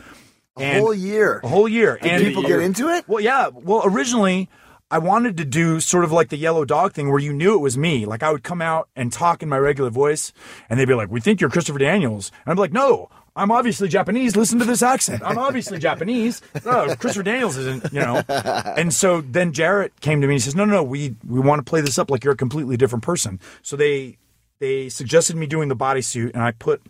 [0.56, 1.40] a whole year.
[1.44, 1.98] A whole year.
[2.00, 3.06] Did and people get into it?
[3.06, 3.48] well, yeah.
[3.52, 4.48] Well, originally,
[4.90, 7.60] I wanted to do sort of like the yellow dog thing where you knew it
[7.60, 8.06] was me.
[8.06, 10.32] Like I would come out and talk in my regular voice,
[10.68, 13.88] and they'd be like, "We think you're Christopher Daniels," and I'm like, "No." I'm obviously
[13.88, 14.36] Japanese.
[14.36, 15.20] Listen to this accent.
[15.24, 16.40] I'm obviously Japanese.
[16.64, 18.22] No, Christopher Daniels isn't, you know.
[18.28, 20.82] And so then Jarrett came to me and he says, "No, no, no.
[20.84, 24.18] We we want to play this up like you're a completely different person." So they
[24.60, 26.82] they suggested me doing the bodysuit, and I put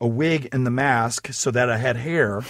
[0.00, 2.42] a wig and the mask so that I had hair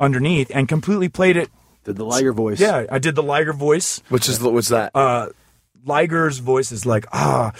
[0.00, 1.50] underneath, and completely played it
[1.84, 2.60] Did the Liger voice.
[2.60, 4.02] yeah, I did the Liger voice.
[4.08, 4.90] Which is what's that?
[4.94, 5.28] Uh,
[5.86, 7.52] Liger's voice is like, ah,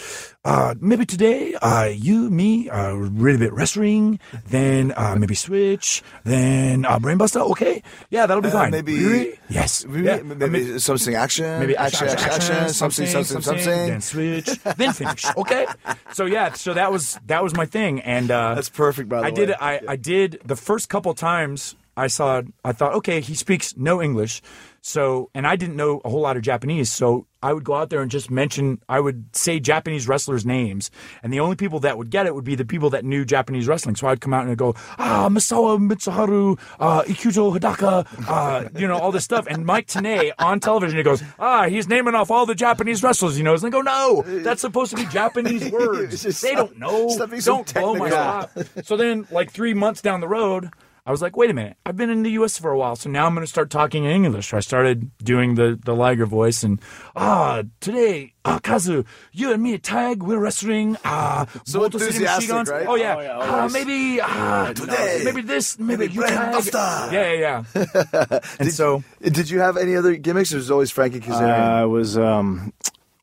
[0.43, 4.19] uh, maybe today, uh, you, me, uh, read a bit wrestling,
[4.49, 7.41] then uh, maybe switch, then uh, Brainbuster.
[7.51, 8.71] Okay, yeah, that'll be fine.
[8.71, 9.39] maybe- Really?
[9.49, 10.21] yes, maybe, yeah.
[10.23, 11.59] maybe something action.
[11.59, 13.65] Maybe action, action, action, something, something, something.
[13.65, 14.47] then switch,
[14.77, 15.25] then finish.
[15.37, 15.67] Okay,
[16.13, 19.21] so yeah, so that was that was my thing, and uh, That's perfect, by the
[19.21, 19.31] I way.
[19.31, 19.57] I did it.
[19.61, 22.41] I, I did the first couple times I saw.
[22.63, 24.41] I thought, okay, he speaks no English,
[24.81, 27.89] so and I didn't know a whole lot of Japanese, so I would go out
[27.89, 28.81] there and just mention.
[28.89, 30.91] I would say Japanese wrestlers' names,
[31.23, 33.67] and the only people that would get it would be the people that knew Japanese
[33.67, 33.95] wrestling.
[33.95, 38.87] So I'd come out and I'd go, ah, Misawa Mitsuharu, uh, Ikuto Hidaka, uh, you
[38.87, 39.47] know, all this stuff.
[39.49, 43.37] And Mike Tenay on television, he goes, ah, he's naming off all the Japanese wrestlers
[43.37, 43.53] you know.
[43.53, 46.25] And I go, no, that's supposed to be Japanese words.
[46.41, 47.07] They don't know.
[47.09, 48.63] stop being so Don't blow my technical.
[48.63, 48.85] spot.
[48.85, 50.69] So then, like three months down the road,
[51.07, 52.57] I was like, wait a minute, I've been in the U.S.
[52.57, 54.47] for a while, so now I'm going to start talking in English.
[54.49, 56.81] So I started doing the the Liger voice, and
[57.15, 60.97] ah, today, ah, Kazu, you and me tag, we're wrestling.
[61.05, 62.69] Ah, So Moto City enthusiastic, Machigans.
[62.71, 62.87] right?
[62.87, 66.53] Oh yeah, Oh, yeah, ah, maybe ah, Today, maybe this, maybe, maybe you tag.
[66.55, 67.11] Brainbuster.
[67.11, 68.39] Yeah, yeah, yeah.
[68.59, 70.53] and so Did you have any other gimmicks?
[70.53, 71.49] Or was always Frankie Kazarian?
[71.51, 72.73] I was, um,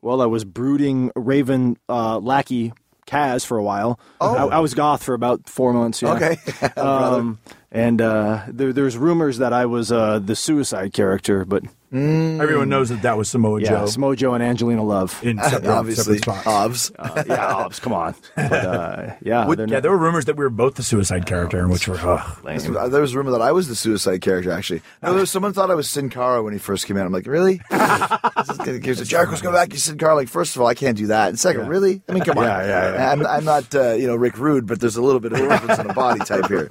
[0.01, 2.71] well, I was brooding Raven uh, lackey
[3.07, 3.99] Kaz for a while.
[4.21, 4.33] Oh.
[4.49, 6.01] I, I was goth for about four months.
[6.01, 6.13] Yeah.
[6.13, 6.37] Okay.
[6.75, 7.19] Brother.
[7.19, 7.39] um,
[7.73, 11.63] and uh, there, there's rumors that I was uh, the suicide character, but
[11.93, 13.85] everyone knows that that was Samoa Joe.
[13.85, 15.19] Samoa Joe and Angelina Love.
[15.23, 16.47] in separate, Obviously, separate spots.
[16.47, 16.91] Obs.
[17.03, 18.15] Uh, yeah, Obbs, come on.
[18.35, 21.25] But, uh, yeah, Would- yeah, not- there were rumors that we were both the suicide
[21.25, 22.43] character, and which were ugh.
[22.43, 22.59] lame.
[22.89, 24.51] There was a rumor that I was the suicide character.
[24.51, 27.05] Actually, no, there was, someone thought I was Sin Cara when he first came out.
[27.05, 27.61] I'm like, really?
[27.69, 29.71] Because Jericho's going back.
[29.73, 30.15] You Sin Cara.
[30.15, 31.29] Like, first of all, I can't do that.
[31.29, 32.01] And second, really?
[32.09, 32.45] I mean, come on.
[32.45, 33.11] Yeah, yeah, yeah.
[33.11, 35.47] I'm, I'm not, uh, you know, Rick Rude, but there's a little bit of a
[35.47, 36.69] difference in the body type here.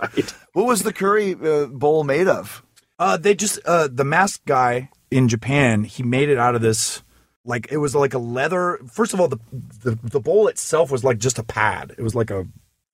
[0.53, 2.63] What was the curry uh, bowl made of?
[2.99, 5.85] Uh, they just uh, the mask guy in Japan.
[5.85, 7.03] He made it out of this
[7.45, 8.79] like it was like a leather.
[8.91, 11.95] First of all, the the, the bowl itself was like just a pad.
[11.97, 12.47] It was like a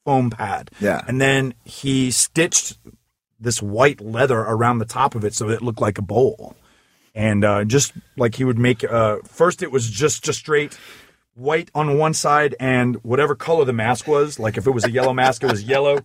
[0.05, 0.71] foam pad.
[0.81, 1.03] Yeah.
[1.07, 2.79] and then he stitched
[3.41, 6.57] this white leather around the top of it so it looked like a bowl.
[7.15, 10.79] And uh, just like he would make uh, first, it was just just straight
[11.35, 14.39] white on one side and whatever color the mask was.
[14.39, 16.01] Like if it was a yellow mask, it was yellow.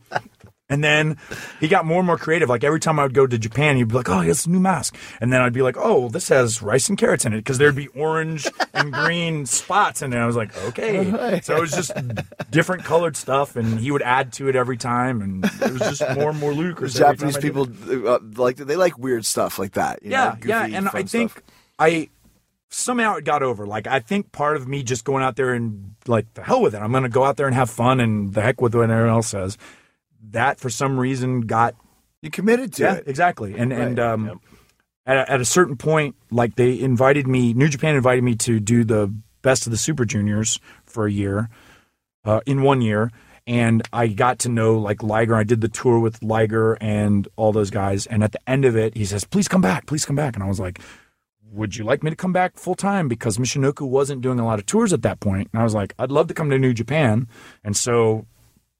[0.70, 1.18] And then
[1.59, 2.47] he got more and more creative.
[2.47, 4.49] Like every time I would go to Japan, he'd be like, "Oh, he has a
[4.49, 7.38] new mask," and then I'd be like, "Oh, this has rice and carrots in it,"
[7.38, 11.72] because there'd be orange and green spots, and I was like, "Okay." So it was
[11.74, 11.91] just
[12.49, 16.01] different colored stuff, and he would add to it every time, and it was just
[16.18, 16.97] more and more ludicrous.
[16.99, 17.68] every Japanese I people
[18.07, 20.01] uh, like they like weird stuff like that.
[20.01, 21.43] you Yeah, know, goofy, yeah, and I think stuff.
[21.78, 22.09] I
[22.70, 23.68] somehow it got over.
[23.68, 26.74] Like I think part of me just going out there and like the hell with
[26.74, 26.80] it.
[26.80, 29.09] I'm going to go out there and have fun, and the heck with what everyone
[29.09, 29.57] else says.
[30.32, 31.76] That for some reason got
[32.21, 33.03] you committed to yeah, it.
[33.07, 33.55] exactly.
[33.57, 34.41] And and um,
[35.05, 38.59] at, a, at a certain point, like they invited me, New Japan invited me to
[38.59, 41.49] do the best of the Super Juniors for a year,
[42.26, 43.11] uh, in one year.
[43.45, 45.36] And I got to know like Liger.
[45.36, 48.05] I did the tour with Liger and all those guys.
[48.05, 50.43] And at the end of it, he says, "Please come back, please come back." And
[50.43, 50.80] I was like,
[51.51, 54.59] "Would you like me to come back full time?" Because Michinoku wasn't doing a lot
[54.59, 55.49] of tours at that point.
[55.51, 57.28] And I was like, "I'd love to come to New Japan."
[57.65, 58.26] And so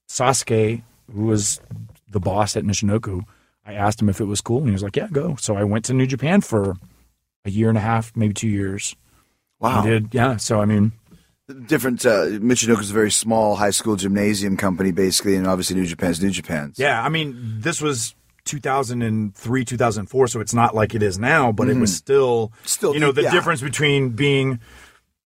[0.08, 0.82] Sasuke,
[1.12, 1.60] who was
[2.08, 3.22] the boss at Michinoku,
[3.66, 5.64] I asked him if it was cool, and he was like, "Yeah, go." So I
[5.64, 6.76] went to New Japan for
[7.44, 8.94] a year and a half, maybe two years.
[9.60, 9.82] Wow.
[9.82, 10.36] I did, yeah.
[10.36, 10.92] So I mean,
[11.66, 12.04] Different.
[12.06, 16.30] Uh, Michinoku's a very small high school gymnasium company, basically, and obviously New Japan's New
[16.30, 16.78] Japan's.
[16.78, 17.02] yeah.
[17.02, 18.14] I mean, this was
[18.46, 22.66] 2003, 2004, so it's not like it is now, but it was still, Mm-hmm.
[22.66, 23.30] Still, you know, the yeah.
[23.30, 24.58] difference between being.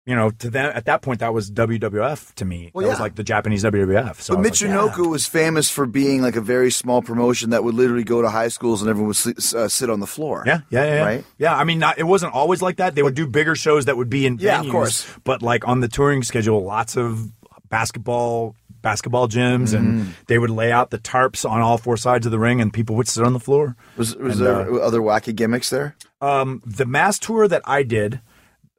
[0.05, 2.69] You know, to them at that point, that was WWF to me.
[2.75, 4.21] Well, that was like the Japanese WWF.
[4.21, 5.09] So But I was like, Michinoku yeah.
[5.09, 8.49] was famous for being like a very small promotion that would literally go to high
[8.49, 10.43] schools and everyone would sleep, uh, sit on the floor.
[10.45, 11.03] Yeah, yeah, yeah, yeah.
[11.05, 11.25] Right?
[11.39, 12.93] Yeah, I mean, not, it wasn't always like that.
[12.93, 15.07] They would do bigger shows that would be in Yeah, of course.
[15.23, 17.31] But like on the touring schedule, lots of
[17.69, 19.75] basketball, basketball gyms, Mm-hmm.
[19.75, 22.71] and they would lay out the tarps on all four sides of the ring, and
[22.71, 23.75] people would sit on the floor.
[23.97, 25.95] Was, was And, there uh, other wacky gimmicks there?
[26.21, 28.21] Um, the mass tour that I did,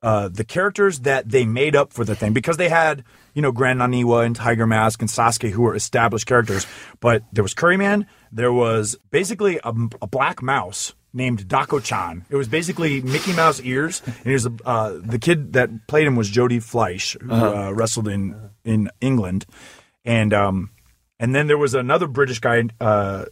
[0.07, 3.03] uh, the characters that they made up for the thing, because they had,
[3.35, 6.65] you know, Gran Naniwa and Tiger Mask and Sasuke, who were established characters,
[7.01, 12.25] but there was Curryman, there was basically a, a black mouse named Dako-chan.
[12.31, 16.15] It was basically Mickey Mouse ears, and he was uh, the kid that played him
[16.15, 19.45] was Jody Fleisch, who uh, wrestled in in England,
[20.05, 20.71] and um,
[21.19, 23.25] and then there was another British guy uh,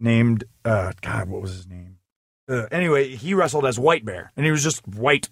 [0.00, 1.93] named uh, God, what was his name?
[2.46, 5.28] Uh, anyway, he wrestled as White Bear, and he was just white,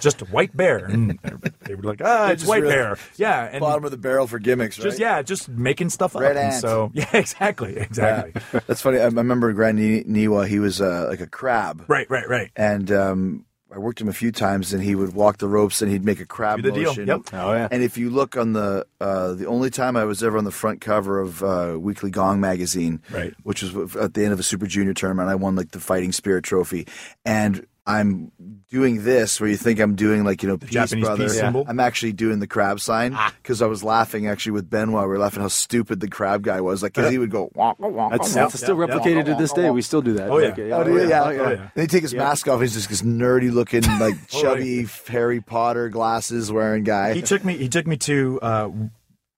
[0.00, 1.16] just white bear, and
[1.60, 4.26] they were like, "Ah, it's just White really- Bear." Yeah, and Bottom of the barrel
[4.26, 4.84] for gimmicks, right?
[4.84, 6.22] just yeah, just making stuff up.
[6.22, 6.60] Red and ant.
[6.60, 8.32] so yeah, exactly, exactly.
[8.66, 8.98] That's funny.
[8.98, 10.48] I I remember Grand Ni- Niwa.
[10.48, 12.50] He was uh, like a crab, Right, right, right.
[12.56, 13.44] and um,
[13.74, 16.20] I worked him a few times, and he would walk the ropes, and he'd make
[16.20, 16.84] a crab Do the deal.
[16.90, 17.08] motion.
[17.08, 17.20] Yep.
[17.32, 17.68] Oh yeah.
[17.70, 20.52] And if you look on the uh, the only time I was ever on the
[20.52, 23.34] front cover of uh, Weekly Gong magazine, Right.
[23.42, 26.12] which was at the end of a Super Junior tournament, I won like the Fighting
[26.12, 26.86] Spirit trophy,
[27.24, 28.32] and I'm
[28.68, 31.24] doing this where you think I'm doing like you know peace Japanese brother.
[31.24, 31.64] peace symbol?
[31.68, 35.02] I'm actually doing the crab sign because I was laughing actually with Benoit.
[35.04, 37.48] We were laughing how stupid the crab guy was, like because he would go.
[37.54, 38.94] Wonk, wonk, That's, wonk, that's still yeah, yeah.
[38.98, 39.70] replicated to this day.
[39.70, 40.28] We still do that.
[40.30, 40.48] Oh, yeah.
[40.48, 41.08] Like, Oh, do you?
[41.08, 41.22] yeah.
[41.24, 41.50] Oh, yeah.
[41.50, 42.60] And he take his mask off.
[42.60, 47.14] He's just this nerdy looking, like chubby Harry Potter glasses wearing guy.
[47.14, 48.68] he took me he took me to uh,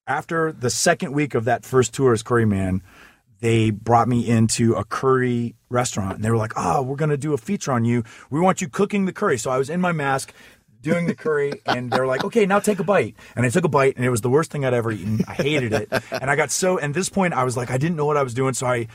[0.07, 2.81] after the second week of that first tour as curry man
[3.39, 7.17] they brought me into a curry restaurant and they were like oh we're going to
[7.17, 8.03] do a feature on you.
[8.29, 9.37] We want you cooking the curry.
[9.37, 10.33] So i was in my mask
[10.81, 13.15] doing the curry and they were like okay now take a bite.
[13.35, 15.19] And i took a bite and it was the worst thing i'd ever eaten.
[15.27, 15.89] I hated it.
[16.11, 18.23] And i got so at this point i was like i didn't know what i
[18.23, 18.87] was doing so i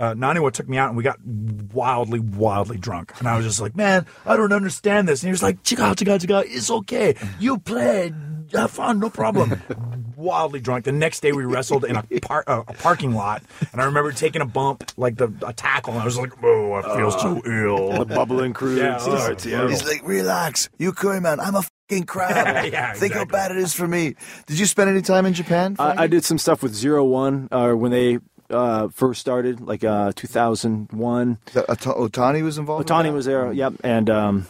[0.00, 3.12] uh, Naniwa took me out and we got wildly, wildly drunk.
[3.18, 5.22] And I was just like, man, I don't understand this.
[5.22, 7.14] And he was like, chica, chica, chica, it's okay.
[7.38, 8.12] You play,
[8.52, 9.60] Have fun, no problem.
[10.16, 10.84] wildly drunk.
[10.84, 13.42] The next day we wrestled in a, par- uh, a parking lot.
[13.72, 15.92] And I remember taking a bump, like the a tackle.
[15.94, 18.04] And I was like, oh, I feel so ill.
[18.04, 19.46] The bubbling cruise Yeah, oh, starts.
[19.46, 19.68] Yeah.
[19.68, 21.40] He's like, relax, you curry man.
[21.40, 22.64] I'm a fucking crab.
[22.72, 24.14] Yeah, Think how bad it is for me.
[24.46, 25.76] Did you spend any time in Japan?
[25.78, 28.18] I, I did some stuff with Zero One uh, when they
[28.50, 31.38] uh, first started, like uh, 2001.
[31.56, 32.88] Ota- Otani was involved.
[32.88, 33.12] Otani that?
[33.12, 34.46] was there, yep, and um,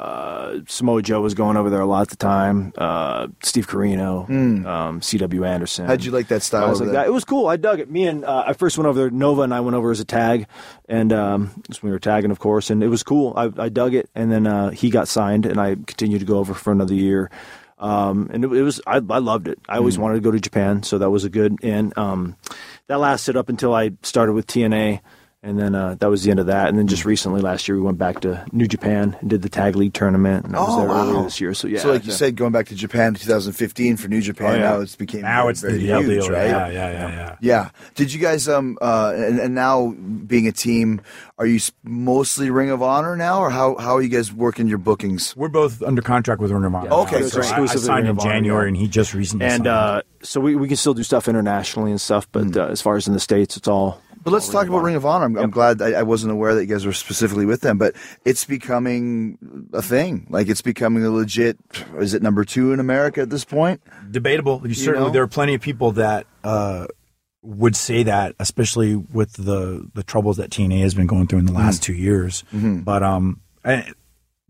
[0.00, 2.72] uh, Samoa Joe was going over there a lot at the time.
[2.76, 5.44] Uh, Steve Corino, um, C.W.
[5.44, 5.86] Anderson.
[5.86, 6.66] How'd you like that style?
[6.68, 7.06] guys over like that.
[7.06, 7.46] It was cool.
[7.46, 7.90] I dug it.
[7.90, 9.10] Me and uh, I first went over there.
[9.10, 10.46] Nova and I went over as a tag,
[10.88, 13.32] and um, we were tagging, of course, and it was cool.
[13.36, 16.38] I, I dug it, and then uh, he got signed, and I continued to go
[16.38, 17.30] over for another year.
[17.78, 19.58] Um, and it, it was I, I loved it.
[19.68, 21.56] I always wanted to go to Japan, so that was a good.
[21.62, 22.36] And um,
[22.88, 25.00] that lasted up until I started with TNA.
[25.42, 26.68] And then uh, that was the end of that.
[26.70, 29.50] And then just recently, last year, we went back to New Japan and did the
[29.50, 30.46] Tag League tournament.
[30.46, 31.02] And I was Oh, there wow.
[31.06, 31.52] earlier this year.
[31.52, 32.16] So yeah, so, like you yeah.
[32.16, 34.60] said, going back to Japan in 2015 for New Japan, Oh, yeah.
[34.60, 36.30] now it's became Now very, it's the very deal, huge, deal.
[36.32, 36.46] right?
[36.46, 37.36] Yeah, yeah, yeah, yeah.
[37.42, 37.70] Yeah.
[37.94, 39.94] Did you guys um uh and, and now
[40.26, 41.00] being a team,
[41.38, 44.78] are you mostly Ring of Honor now, or how how are you guys working your
[44.78, 45.36] bookings?
[45.36, 46.90] We're both under contract with Ring of Honor.
[46.90, 48.68] Okay, now, so so I, I signed Ring in of Honor, January, yeah.
[48.68, 49.66] and he just recently and signed.
[49.66, 52.58] uh, so we, we can still do stuff internationally and stuff, but Hmm.
[52.58, 55.04] uh, as far as in the states, it's all But let's talk about Ring of
[55.04, 55.26] Honor.
[55.26, 57.94] I'm, I'm glad I, I wasn't aware that you guys were specifically with them, but
[58.24, 59.36] it's becoming
[59.74, 60.26] a thing.
[60.30, 61.58] Like it's becoming a legit.
[61.98, 63.82] Is it number two in America at this point?
[64.10, 64.62] debatable.
[64.64, 65.12] You certainly know?
[65.12, 66.86] there are plenty of people that uh,
[67.44, 71.46] would say that, especially with the the troubles that TNA has been going through in
[71.46, 72.42] the last two years.
[72.52, 73.92] But um, I,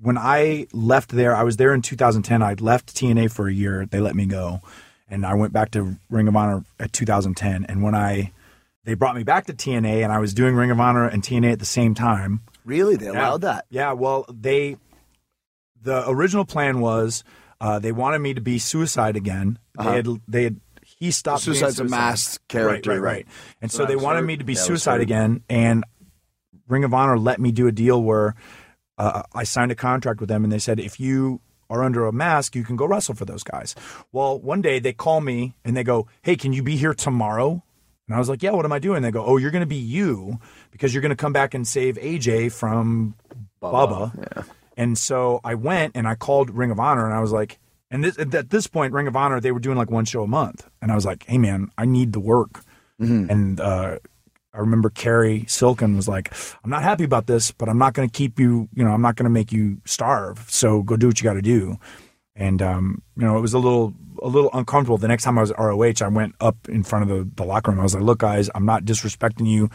[0.01, 2.43] when I left there, I was there in 2010.
[2.43, 3.85] I left TNA for a year.
[3.87, 4.61] They let me go,
[5.09, 7.67] and I went back to Ring of Honor at 2010.
[7.69, 8.31] And when I
[8.85, 11.53] they brought me back to TNA, and I was doing Ring of Honor and TNA
[11.53, 12.43] at the same time.
[12.65, 12.97] Really?
[12.97, 13.13] They Yeah.
[13.13, 13.67] allowed that?
[13.71, 14.77] Yeah, well, they
[15.83, 17.25] the original plan was
[17.61, 19.59] uh, they wanted me to be suicide again.
[19.79, 20.61] They had they had
[21.05, 21.45] he stopped.
[21.45, 21.97] being Suicide's a Suicide.
[21.97, 22.97] masked character, right?
[22.97, 23.17] Right, right.
[23.17, 23.27] right.
[23.61, 25.85] And so they wanted me to be suicide again, and
[26.69, 28.35] Ring of Honor let me do a deal where
[28.99, 32.13] uh, I signed a contract with them, and they said if you are under a
[32.13, 33.75] mask, you can go wrestle for those guys.
[34.13, 37.63] Well, one day they call me and they go, "Hey, can you be here tomorrow?"
[38.07, 39.67] And I was like, "Yeah, what am I doing?" They go, "Oh, you're going to
[39.67, 40.39] be you
[40.71, 43.15] because you're going to come back and save AJ from
[43.63, 44.43] Bubba." Yeah.
[44.77, 47.59] And so I went and I called Ring of Honor and I was like,
[47.91, 50.27] and this, at this point, Ring of Honor, they were doing like one show a
[50.27, 50.69] month.
[50.83, 52.65] And I was like, hey, man, I need the work.
[53.31, 53.99] And uh,
[54.53, 56.33] I remember Cary Silkin was like,
[56.63, 59.03] I'm not happy about this, but I'm not going to keep you, you know, I'm
[59.03, 60.47] not going to make you starve.
[60.49, 61.79] So go do what you got to do.
[62.37, 64.97] And, um, you know, it was a little, a little uncomfortable.
[64.97, 67.45] The next time I was at ROH, I went up in front of the, the
[67.45, 67.81] locker room.
[67.81, 69.71] I was like, look, guys, I'm not disrespecting you.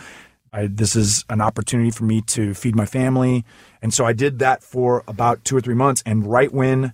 [0.51, 3.45] I, this is an opportunity for me to feed my family.
[3.81, 6.03] And so I did that for about two or three months.
[6.05, 6.93] And right when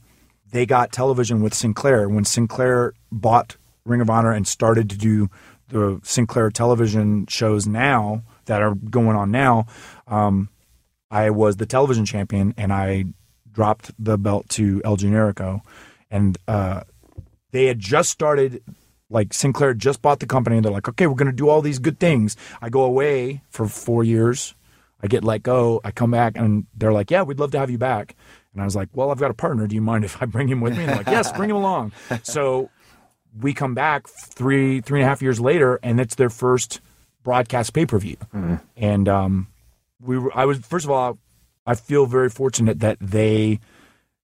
[0.55, 5.29] they got television with Sinclair, when Sinclair bought Ring of Honor and started to do
[5.67, 9.65] the Sinclair television shows now that are going on now,
[10.07, 10.47] um,
[11.11, 13.03] I was the television champion and I
[13.51, 15.59] dropped the belt to El Generico.
[16.09, 16.83] And uh,
[17.51, 18.63] they had just started
[19.09, 21.61] like Sinclair just bought the company and they're like, okay, we're going to do all
[21.61, 22.37] these good things.
[22.61, 24.55] I go away for four years.
[25.03, 25.81] I get let go.
[25.83, 28.15] I come back and they're like, yeah, we'd love to have you back.
[28.55, 29.67] And I was like, well, I've got a partner.
[29.67, 30.79] Do you mind if I bring him with me?
[30.85, 31.91] And they're like, yes, bring him along.
[32.23, 32.71] So
[33.39, 36.79] we come back three, three and a half years later and it's their first
[37.23, 38.17] broadcast pay per view.
[38.77, 39.47] And um,
[40.01, 41.17] we were, I was, first of all,
[41.67, 43.59] I feel very fortunate that they,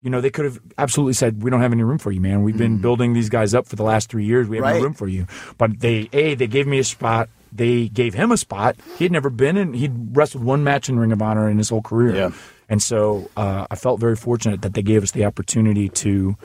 [0.01, 2.41] you know, they could have absolutely said, "We don't have any room for you, man.
[2.43, 4.47] We've been building these guys up for the last three years.
[4.47, 4.77] We have Right.
[4.77, 5.25] no room for you."
[5.57, 7.29] But they, a, they gave me a spot.
[7.51, 8.75] They gave him a spot.
[8.97, 9.73] He had never been in.
[9.73, 12.15] He'd wrestled one match in Ring of Honor in his whole career.
[12.15, 12.31] Yeah.
[12.69, 16.35] And so uh, I felt very fortunate that they gave us the opportunity to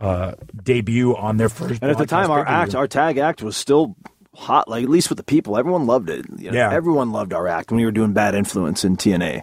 [0.00, 1.82] uh, debut on their first.
[1.82, 3.96] And at the time, our act, our tag act, was still
[4.34, 4.66] hot.
[4.68, 6.24] Like at least with the people, everyone loved it.
[6.38, 6.72] You know, Yeah.
[6.72, 9.42] everyone loved our act when we were doing Bad Influence in TNA,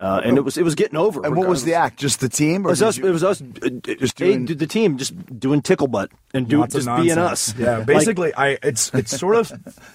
[0.00, 1.24] uh, and it was it was getting over.
[1.24, 1.98] And what was the act?
[1.98, 2.66] Just the team?
[2.66, 2.98] Or It was us.
[2.98, 3.40] you- It was us.
[3.40, 3.68] uh,
[3.98, 7.54] Just doing- the team just doing tickle butt and do Lots just being us.
[7.58, 9.50] Yeah, Like, basically, I it's it's sort of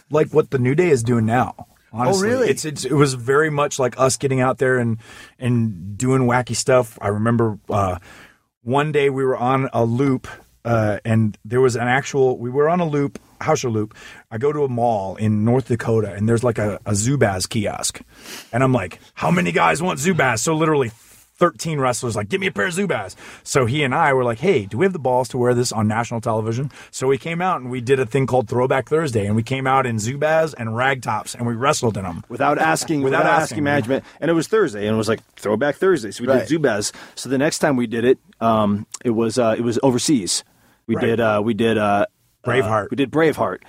[0.10, 1.68] like what the New Day is doing now.
[1.92, 2.30] Honestly.
[2.30, 2.50] really?
[2.50, 4.98] It's, it's it was very much like us getting out there and
[5.40, 6.98] and doing wacky stuff.
[7.02, 8.00] I remember uh,
[8.62, 10.28] one day we were on a loop,
[10.64, 12.38] uh, and there was an actual.
[12.38, 13.20] We were on a loop,
[13.56, 13.96] show loop.
[14.30, 18.02] I go to a mall in North Dakota, and there's like a, a Zubaz kiosk,
[18.52, 20.92] and I'm like, "How many guys want Zubaz?" So literally.
[21.40, 23.16] 13 wrestlers like, give me a pair of Zubaz.
[23.44, 25.72] So he and I were like, hey, do we have the balls to wear this
[25.72, 26.72] on national television?
[26.92, 29.66] So we came out and we did a thing called Throwback Thursday, and we came
[29.66, 32.24] out in Zubaz and rag tops, and we wrestled in them.
[32.30, 34.04] without asking, Without without, asking, asking, management.
[34.20, 36.12] And it was Thursday, and it was like Throwback Thursday.
[36.12, 36.48] So we Right.
[36.48, 36.92] did Zubaz.
[37.16, 40.44] So the next time we did it, um, it was uh, it was overseas.
[40.88, 41.06] We Right.
[41.06, 42.06] did uh, we did uh,
[42.46, 42.84] Braveheart.
[42.86, 43.60] uh, we did Braveheart.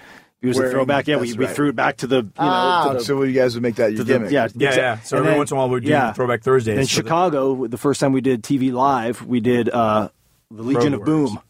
[0.43, 1.07] It was a throwback.
[1.07, 1.55] Yeah, we, that's we right.
[1.55, 3.75] threw it back to the you know ah, to the, so you guys would make
[3.77, 4.31] that your to the- gimmick.
[4.33, 4.99] yeah Yeah, exa- yeah.
[5.01, 6.79] So and every then- once in a while we'd do Throwback Thursdays.
[6.79, 10.09] In So Chicago, the first time we did TV live, we did uh,
[10.51, 11.41] the Legion of Road Boom.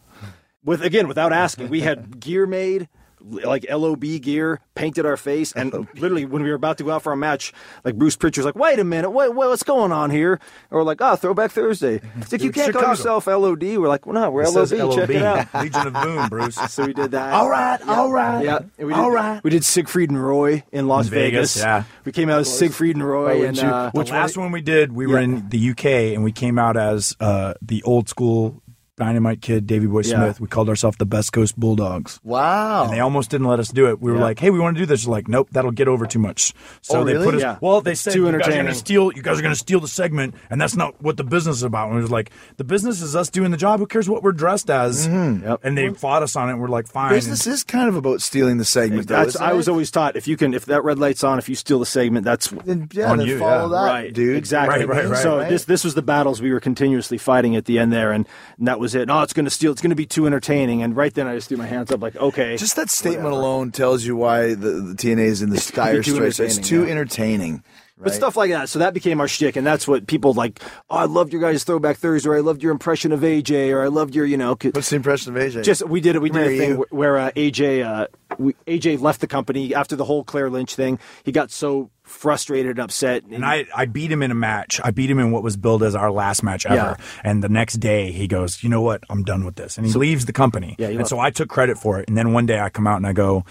[0.64, 2.88] With again, without asking, we had gear made,
[3.22, 7.02] like LOB gear, painted our face, and literally when we were about to go out
[7.02, 7.52] for a match,
[7.84, 10.40] like Bruce Pritchard's like, "Wait a minute, wait, wait what's going on here?" And
[10.70, 12.84] we're like, "Oh, Throwback Thursday." It's like you can't Chicago.
[12.86, 13.62] call yourself LOD.
[13.62, 14.68] We're like, "Well, no, we're It LOB.
[14.68, 14.94] says LOB.
[14.94, 16.56] Check it out." Legion of Boom, Bruce.
[16.70, 17.32] So we did that.
[17.34, 18.44] all right, all right.
[18.44, 19.42] Yeah, and we did, all right.
[19.42, 21.56] We did Siegfried and Roy in Las Vegas, Vegas.
[21.62, 21.84] yeah.
[22.04, 25.06] we came out as Siegfried and Roy, and uh, the last one we did, we
[25.06, 28.62] were in the UK and we came out as uh, the old school
[29.00, 30.16] Dynamite Kid, Davy Boy Yeah.
[30.16, 30.40] Smith.
[30.40, 32.20] We called ourselves the Best Coast Bulldogs.
[32.22, 32.84] Wow.
[32.84, 34.00] And they almost didn't let us do it.
[34.00, 34.24] We were Yeah.
[34.24, 36.52] like, "Hey, we want to do this." They're like, "Nope, that'll get over too much."
[36.82, 37.24] So Oh, they really?
[37.24, 37.40] put us.
[37.40, 37.56] Yeah.
[37.62, 38.72] Well, they said Too you guys are going entertaining.
[38.72, 39.10] to steal.
[39.16, 41.62] You guys are going to steal the segment, and that's not what the business is
[41.62, 41.86] about.
[41.86, 43.80] And we was like, "The business is us doing the job.
[43.80, 45.46] Who cares what we're dressed as?" Mm-hmm.
[45.48, 45.60] Yep.
[45.64, 46.52] And they fought us on it.
[46.52, 49.08] and We're like, "Fine." Business is kind of about stealing the segment.
[49.08, 51.38] though, That's isn't I was always taught if you can if that red light's on
[51.38, 53.82] if you steal the segment that's Then, yeah, On then you, follow yeah.
[53.86, 54.36] that, right dude.
[54.36, 55.48] exactly Right, right, right, so right.
[55.48, 58.26] this this was the battles we were continuously fighting at the end there and
[58.58, 59.06] that was was it.
[59.06, 59.72] No, it's going to steal.
[59.72, 60.82] It's going to be too entertaining.
[60.82, 62.56] And right then, I just threw my hands up, like, okay.
[62.56, 66.40] Just that statement alone tells you why the, the TNA is in the dire straits.
[66.40, 66.90] It's too yeah.
[66.90, 67.62] entertaining.
[68.02, 68.70] But stuff like that.
[68.70, 70.58] So that became our shtick, and that's what people like.
[70.88, 73.82] Oh, I loved your guys' throwback Thursday, or I loved your impression of AJ, or
[73.82, 75.64] I loved your, you know, What's the impression of AJ?
[75.64, 76.22] just we did it.
[76.22, 76.86] We Come did a thing you.
[76.88, 78.06] where uh, AJ, uh,
[78.38, 80.98] we, AJ left the company after the whole Claire Lynch thing.
[81.24, 83.24] He got so frustrated and upset.
[83.24, 84.80] And I, I beat him in a match.
[84.82, 86.96] I beat him in what was billed as our last match ever.
[86.98, 87.04] Yeah.
[87.24, 89.02] And the next day he goes, you know what?
[89.08, 89.78] I'm done with this.
[89.78, 90.76] And he leaves the company.
[90.78, 92.08] Yeah, and so I took credit for it.
[92.08, 93.44] And then one day I come out and I go,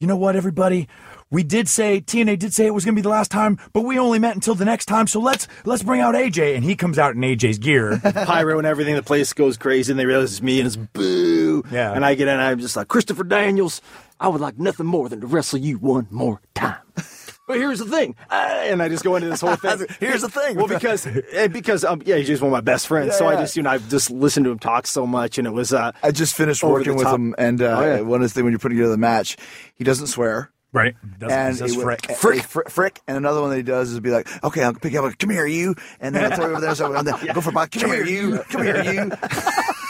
[0.00, 0.88] you know what, everybody?
[1.30, 3.82] We did say TNA did say it was going to be the last time, but
[3.82, 5.06] we only met until the next time.
[5.06, 8.00] So let's let's bring out AJ, and he comes out in AJ's gear.
[8.24, 8.94] pyro and everything.
[8.94, 11.64] The place goes crazy, and they realize it's me, and it's boo.
[11.70, 11.92] Yeah.
[11.92, 13.82] And I get in, and I'm just like Christopher Daniels.
[14.20, 16.78] I would like nothing more than to wrestle you one more time.
[17.48, 19.86] But here's the thing, uh, and I just go into this whole thing.
[20.00, 20.54] Here's the thing.
[20.56, 23.16] Well, because eh, because um, yeah, he's just one of my best friends.
[23.16, 25.52] so I just you know I've just listened to him talk so much, and it
[25.52, 27.14] was uh, I just finished working with top.
[27.16, 28.00] him, and uh, Oh, yeah.
[28.02, 29.36] one of the things when you're putting together the match,
[29.74, 30.50] he doesn't swear.
[30.72, 30.94] right?
[31.18, 32.10] Does, and does he would- frick.
[32.10, 34.74] a- a frick, frick, and another one that he does is be like, "Okay, I'll
[34.74, 35.18] pick you up.
[35.18, 36.74] Come here, you," and then I'll throw you over there.
[36.74, 37.70] So I'm there, go for a bite.
[37.70, 38.38] Come here, you.
[38.50, 39.10] Come here, you.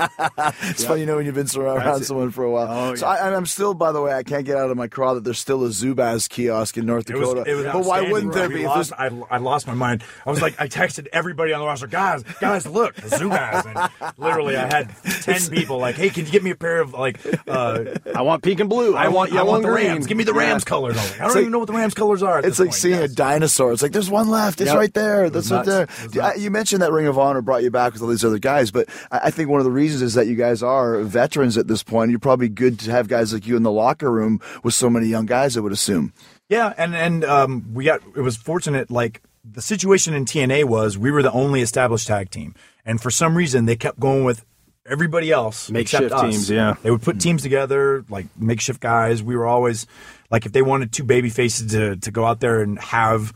[0.65, 2.67] it's funny, you know, when you've been surrounded around someone for a while.
[2.71, 4.89] Oh, So I, and I'm still, by the way, I can't get out of my
[4.89, 7.51] craw that there's still a Zubaz kiosk in North It was, Dakota.
[7.51, 8.61] it was but why wouldn't there We be?
[8.63, 10.03] If Lost, there's- I, I lost my mind.
[10.27, 13.65] I was like, I texted everybody on the roster, guys, guys, look, the Zubaz.
[14.01, 16.93] And literally, I had ten people like, hey, can you get me a pair of
[16.95, 17.85] like, uh,
[18.15, 18.95] I want pink and blue.
[18.97, 19.87] I, want I yellow want the and green.
[19.89, 20.07] Rams.
[20.07, 20.97] Give me the Rams colors.
[20.97, 22.41] I'm like, I don't like- even know what the Rams colors are.
[22.41, 22.75] It's like point.
[22.75, 23.13] seeing Yes.
[23.13, 23.73] a dinosaur.
[23.73, 24.61] It's like there's one left.
[24.61, 24.79] It's Yep.
[24.79, 25.31] right there.
[25.31, 25.83] That's right there.
[25.85, 26.41] It was Do- I- nuts.
[26.41, 28.89] You mentioned that Ring of Honor brought you back with all these other guys, but
[29.11, 31.85] I I think one of the reasons is that you guys are veterans at this
[31.85, 32.11] point.
[32.11, 35.07] You're probably good to have guys like you in the locker room with so many
[35.07, 35.57] young guys.
[35.57, 36.13] I would assume.
[36.49, 38.91] Yeah, and and um, we got it was fortunate.
[38.91, 43.13] Like the situation in TNA was, we were the only established tag team, and for
[43.13, 44.45] some reason they kept going with
[44.85, 46.31] everybody else Makeshift except us.
[46.31, 46.75] teams, yeah.
[46.83, 49.23] they would put teams together like makeshift guys.
[49.23, 49.87] We were always
[50.33, 53.33] like if they wanted two baby faces to to go out there and have.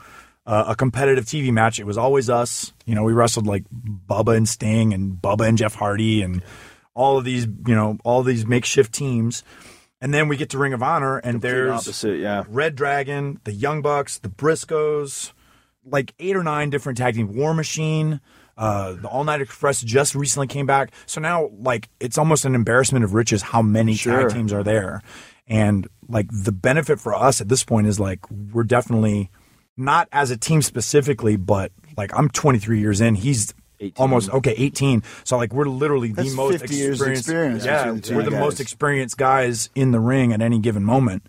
[0.48, 1.78] Uh, a competitive TV match.
[1.78, 2.72] It was always us.
[2.86, 6.42] You know, we wrestled like Bubba and Sting and Bubba and Jeff Hardy and
[6.94, 9.44] all of these, you know, all these makeshift teams.
[10.00, 12.44] And then we get to Ring of Honor, and there's opposite, yeah.
[12.48, 15.32] Red Dragon, the Young Bucks, the Briscoes,
[15.84, 17.36] like eight or nine different tag teams.
[17.36, 18.20] War Machine,
[18.56, 20.92] uh, the All Night Express just recently came back.
[21.04, 24.22] So now, like, it's almost an embarrassment of riches how many Sure.
[24.22, 25.02] tag teams are there.
[25.46, 29.30] And like the benefit for us at this point is like we're definitely
[29.78, 33.14] not as a team specifically, but like I'm 23 years in.
[33.14, 33.92] He's 18.
[34.02, 37.92] almost okay 18 so like we're literally That's the most 50 years experienced experience yeah
[37.92, 38.40] the two we're the guys.
[38.40, 41.22] most experienced guys in the ring at any given moment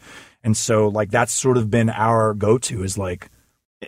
[0.43, 3.29] and so like that's sort of been our go-to is like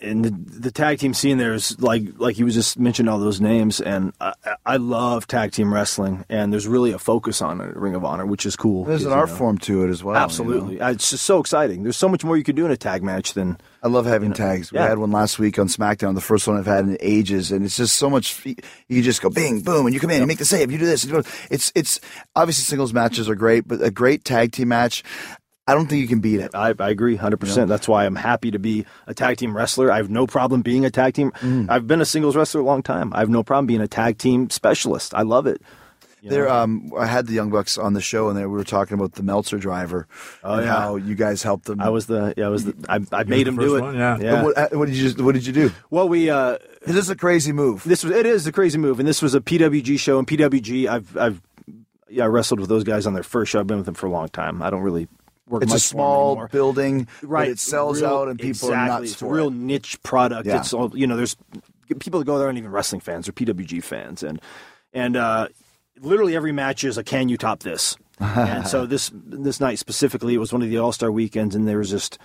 [0.01, 3.17] and the, the tag team scene there is like like you was just mentioned all
[3.17, 4.33] those names and I,
[4.65, 8.25] I love tag team wrestling and there's really a focus on it Ring of Honor
[8.27, 10.13] which is cool There's an art know, form to it as well.
[10.13, 10.23] you know?
[10.23, 12.77] absolutely Uh, it's just so exciting there's so much more you could do in a
[12.77, 14.71] tag match than I love having tags.
[14.71, 17.65] We had one last week on SmackDown, the first one I've had in ages, and
[17.65, 18.45] it's just so much.
[18.87, 20.85] You just go bing, boom, and you come in, you make the save, you do
[20.85, 21.03] this.
[21.03, 21.99] You do it's it's
[22.35, 25.03] obviously singles matches are great, but a great tag team match,
[25.67, 26.53] I don't think you can beat it.
[26.53, 27.67] I, I agree 100%.
[27.67, 29.91] That's why I'm happy to be a tag team wrestler.
[29.91, 31.31] I have no problem being a tag team.
[31.39, 31.69] Mm.
[31.69, 33.13] I've been a singles wrestler a long time.
[33.13, 35.13] I have no problem being a tag team specialist.
[35.13, 35.61] I love it.
[36.23, 38.93] There, um, I had the Young Bucks on the show, and there we were talking
[38.93, 40.07] about the Meltzer driver
[40.43, 40.71] and yeah.
[40.75, 41.81] how you guys helped them.
[41.81, 43.81] I was the, yeah, I was the, I, I made the him do it.
[43.81, 44.17] one, yeah.
[44.19, 45.71] But What, what did you just, What did you do?
[45.89, 47.83] Well, we, uh, 'Cause This is a crazy move.
[47.83, 48.99] this was, it is a crazy move.
[48.99, 50.19] And this was a PWG show.
[50.19, 51.41] And PWG, I've, I've,
[52.07, 53.59] yeah, I wrestled with those guys on their first show.
[53.59, 54.61] I've been with them for a long time.
[54.61, 55.07] I don't really
[55.47, 58.37] work It's a much for them small building, right But it sells real- out, and
[58.37, 58.75] people exactly.
[58.75, 59.53] are nuts it's a real it.
[59.53, 60.59] niche product Yeah.
[60.59, 61.35] it's all you know there's
[61.99, 64.39] people that go there aren't even wrestling fans or pwg fans and
[64.93, 65.47] and uh
[66.01, 67.95] literally every match is a can you top this?
[68.19, 71.77] And so this this night specifically it was one of the all-star weekends and there
[71.77, 72.17] was just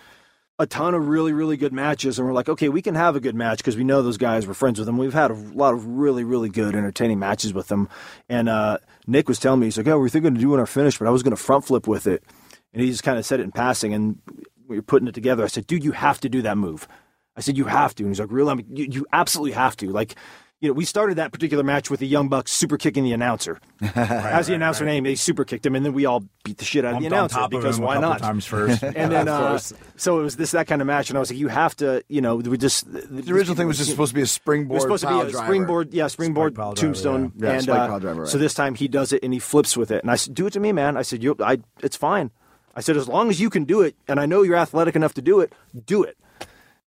[0.59, 3.20] a ton of really really good matches and we're like okay we can have a
[3.20, 4.99] good match because we know those guys we're friends with them.
[4.99, 7.89] We've had a lot of really really good entertaining matches with them.
[8.29, 10.99] And uh nick was telling me he's like oh we're thinking of doing our finish
[10.99, 12.24] but i was going to front flip with it.
[12.72, 14.18] And he just kind of said it in passing and
[14.66, 15.45] we were putting it together.
[15.45, 16.89] I said dude you have to do that move.
[17.37, 18.05] I said you have to.
[18.05, 18.51] And he's like really?
[18.51, 19.91] I mean, you, you absolutely have to.
[19.91, 20.16] Like
[20.61, 23.61] you know, we started that particular match with the Young Bucks super kicking the announcer.
[23.94, 26.84] As the announcer name, they super kicked him, and then we all beat the shit
[26.84, 28.20] out of the announcer because why not?
[28.20, 29.59] times first And then, uh,
[29.96, 32.02] so it was this that kind of match, and I was like, you have to,
[32.09, 34.76] you know, we just The original thing was just supposed to be a it springboard.
[34.76, 35.46] was supposed to be a driver.
[35.46, 37.48] springboard, yeah, springboard driver, tombstone, yeah.
[37.50, 38.28] Yeah, and uh, driver, right.
[38.28, 40.46] so this time he does it and he flips with it, and I said, "Do
[40.46, 42.30] it to me, man." I said, "You, I, it's fine."
[42.74, 45.12] I said, "As long as you can do it, and I know you're athletic enough
[45.14, 45.52] to do it,
[45.84, 46.16] do it."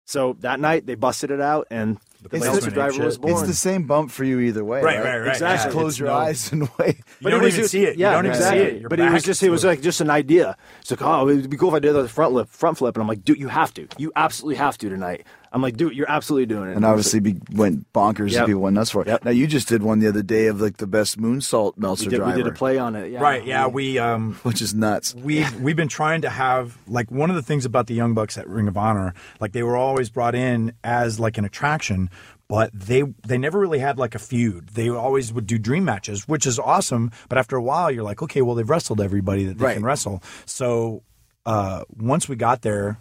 [0.06, 3.32] So that night they busted it out, and the It's the- driver was born.
[3.34, 4.82] It's the same bump for you either way.
[4.82, 5.28] Right, Right, right, right.
[5.28, 5.64] Exactly.
[5.66, 6.96] Just close It's your no- eyes and wait.
[7.20, 7.96] You don't was even just- see it.
[7.96, 8.58] Yeah, you don't exactly.
[8.60, 8.80] even see it.
[8.80, 10.56] Your but it was just it was like just an idea.
[10.80, 13.02] It's like, oh, it'd be cool if I did the front flip, front flip, and
[13.02, 15.24] I'm like, dude, you have to, you absolutely have to tonight.
[15.52, 16.76] I'm like, dude, you're absolutely doing it.
[16.76, 18.38] And obviously be, went bonkers Yep.
[18.40, 19.08] and people went nuts for it.
[19.08, 19.24] Yep.
[19.24, 22.10] Now you just did one the other day of like the best moonsault Meltzer we
[22.10, 23.10] did, we did a play on it.
[23.12, 23.20] Yeah.
[23.20, 23.44] Right.
[23.46, 23.66] Yeah.
[23.66, 25.14] We um which is nuts.
[25.14, 28.36] we've we've been trying to have like one of the things about the Young Bucks
[28.36, 32.10] at Ring of Honor, like they were always brought in as like an attraction,
[32.48, 34.68] but they they never really had like a feud.
[34.74, 37.10] They always would do dream matches, which is awesome.
[37.28, 39.74] But after a while, you're like, okay, well they've wrestled everybody that they Right.
[39.74, 40.22] can wrestle.
[40.46, 41.02] So
[41.46, 42.98] uh, once we got there.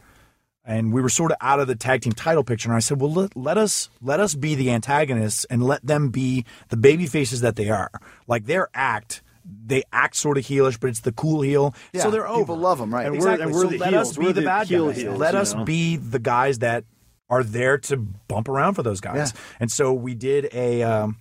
[0.69, 2.99] And we were sort of out of the tag team title picture, and I said,
[2.99, 7.05] "Well, let, let us let us be the antagonists, and let them be the baby
[7.07, 7.89] faces that they are.
[8.27, 9.21] Like their act,
[9.65, 11.73] they act sort of heelish, but it's the cool heel.
[11.93, 12.53] Yeah, so they're people over.
[12.53, 13.05] love 'em, right.
[13.05, 13.43] And we're- Exactly.
[13.45, 14.09] and we're so the let heels.
[14.11, 14.97] us be We're the, bad heel guys.
[14.97, 15.63] heels, let us know?
[15.63, 16.83] be the guys that
[17.29, 19.31] are there to bump around for those guys.
[19.33, 19.41] Yeah.
[19.61, 20.83] And so we did a.
[20.83, 21.17] Um,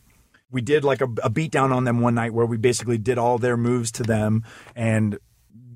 [0.50, 3.16] we did like a, a beat down on them one night where we basically did
[3.18, 4.42] all their moves to them
[4.74, 5.18] and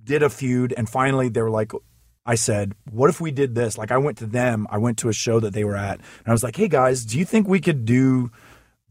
[0.05, 1.73] did a feud and finally they were like
[2.31, 5.09] I said, "What if we did this?" Like I went to them, I went to
[5.09, 7.49] a show that they were at, and I was like, "Hey guys, do you think
[7.49, 8.31] we could do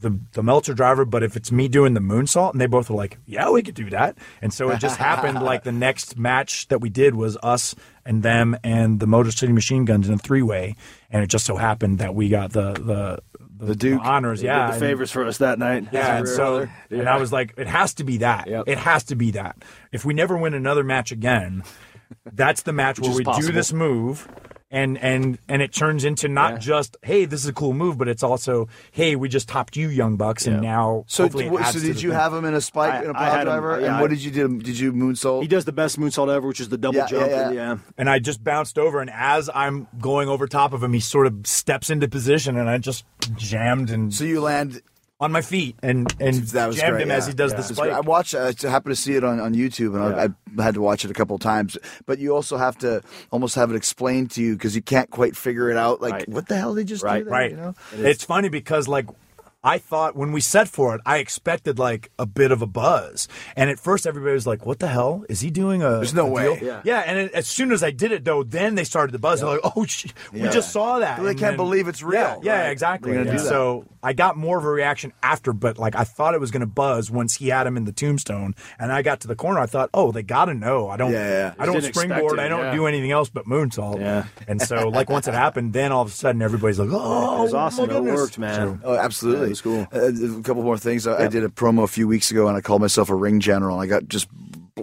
[0.01, 2.95] the the Meltzer driver, but if it's me doing the moonsault?" And they both were
[2.97, 6.67] like, "Yeah, we could do that." And so it just happened like the next match
[6.69, 7.75] that we did was us
[8.05, 10.75] and them and the Motor City Machine Guns in a three way,
[11.09, 13.19] and it just so happened that we got the the
[13.61, 13.99] the, Duke.
[14.01, 15.87] honors, yeah, the and- favors for us that night.
[15.91, 16.59] yeah, and As we were so
[16.89, 16.99] there.
[17.01, 18.47] and I was like, it has to be that.
[18.47, 18.63] Yep.
[18.67, 19.57] It has to be that.
[19.91, 21.63] If we never win another match again,
[22.33, 24.27] that's the match where we do this move.
[24.71, 26.57] And and and it turns into not Yeah.
[26.59, 29.89] just hey this is a cool move, but it's also hey we just topped you
[29.89, 30.69] young bucks and Yeah.
[30.69, 32.19] now So, hopefully it d- adds so did the you thing.
[32.19, 33.79] have him in a spike I- in a I pile had him, driver?
[33.79, 34.47] yeah, and I- what did you do?
[34.59, 35.41] Did you moonsault?
[35.41, 37.31] He does the best moonsault ever, which is the double Yeah, jump.
[37.31, 37.61] yeah, and yeah.
[37.71, 37.77] Uh, yeah.
[37.97, 41.25] and I just bounced over and as I'm going over top of him, he sort
[41.25, 43.05] of steps into position and I just
[43.37, 44.83] jammed and so you land.
[45.21, 47.15] On my feet and and That was jammed great, him yeah.
[47.15, 47.57] as he does Yeah.
[47.57, 47.91] the spike.
[47.91, 48.33] I watched.
[48.35, 51.11] I happened to see it on, on YouTube, and I, I had to watch it
[51.11, 51.77] a couple of times.
[52.05, 53.01] But you also have to
[53.31, 56.01] almost have it explained to you because you can't quite figure it out.
[56.01, 56.29] Like, Right.
[56.29, 57.25] what the hell did they just Right, do?
[57.25, 57.51] There, Right.
[57.51, 57.75] You know?
[57.93, 59.07] It's funny because like
[59.61, 63.27] I thought when we set for it, I expected like a bit of a buzz,
[63.57, 66.27] and at first everybody was like, "What the hell is he doing?" A There's no
[66.27, 66.55] a way.
[66.55, 66.81] deal?" Yeah.
[66.85, 66.99] yeah.
[67.05, 69.41] And it, as soon as I did it, though, then they started to buzz.
[69.41, 72.19] They're like, "Oh, sh- we just saw that." They And can't then- believe it's real.
[72.19, 72.71] Yeah, yeah, Right.
[72.71, 73.11] exactly.
[73.11, 73.49] They're gonna do And that.
[73.49, 76.61] So I got more of a reaction after, but like I thought it was going
[76.61, 79.59] to buzz once he had him in the tombstone, and I got to the corner.
[79.59, 80.87] I thought, "Oh, they got to know.
[80.87, 81.11] I don't.
[81.11, 81.53] Yeah, yeah.
[81.59, 82.39] I don't springboard.
[82.39, 82.73] I don't yeah.
[82.75, 84.23] do anything else but moonsault." Yeah.
[84.47, 87.41] And so like once it happened, then all of a sudden everybody's like, "Oh, It
[87.41, 87.89] was oh, my awesome.
[87.89, 88.79] It worked, man.
[88.85, 89.48] Oh, absolutely.
[89.49, 89.87] Yeah, was cool.
[89.93, 91.07] Uh, a couple more things.
[91.07, 93.39] I, I did a promo a few weeks ago, and I called myself a ring
[93.39, 93.79] general.
[93.79, 94.27] I got just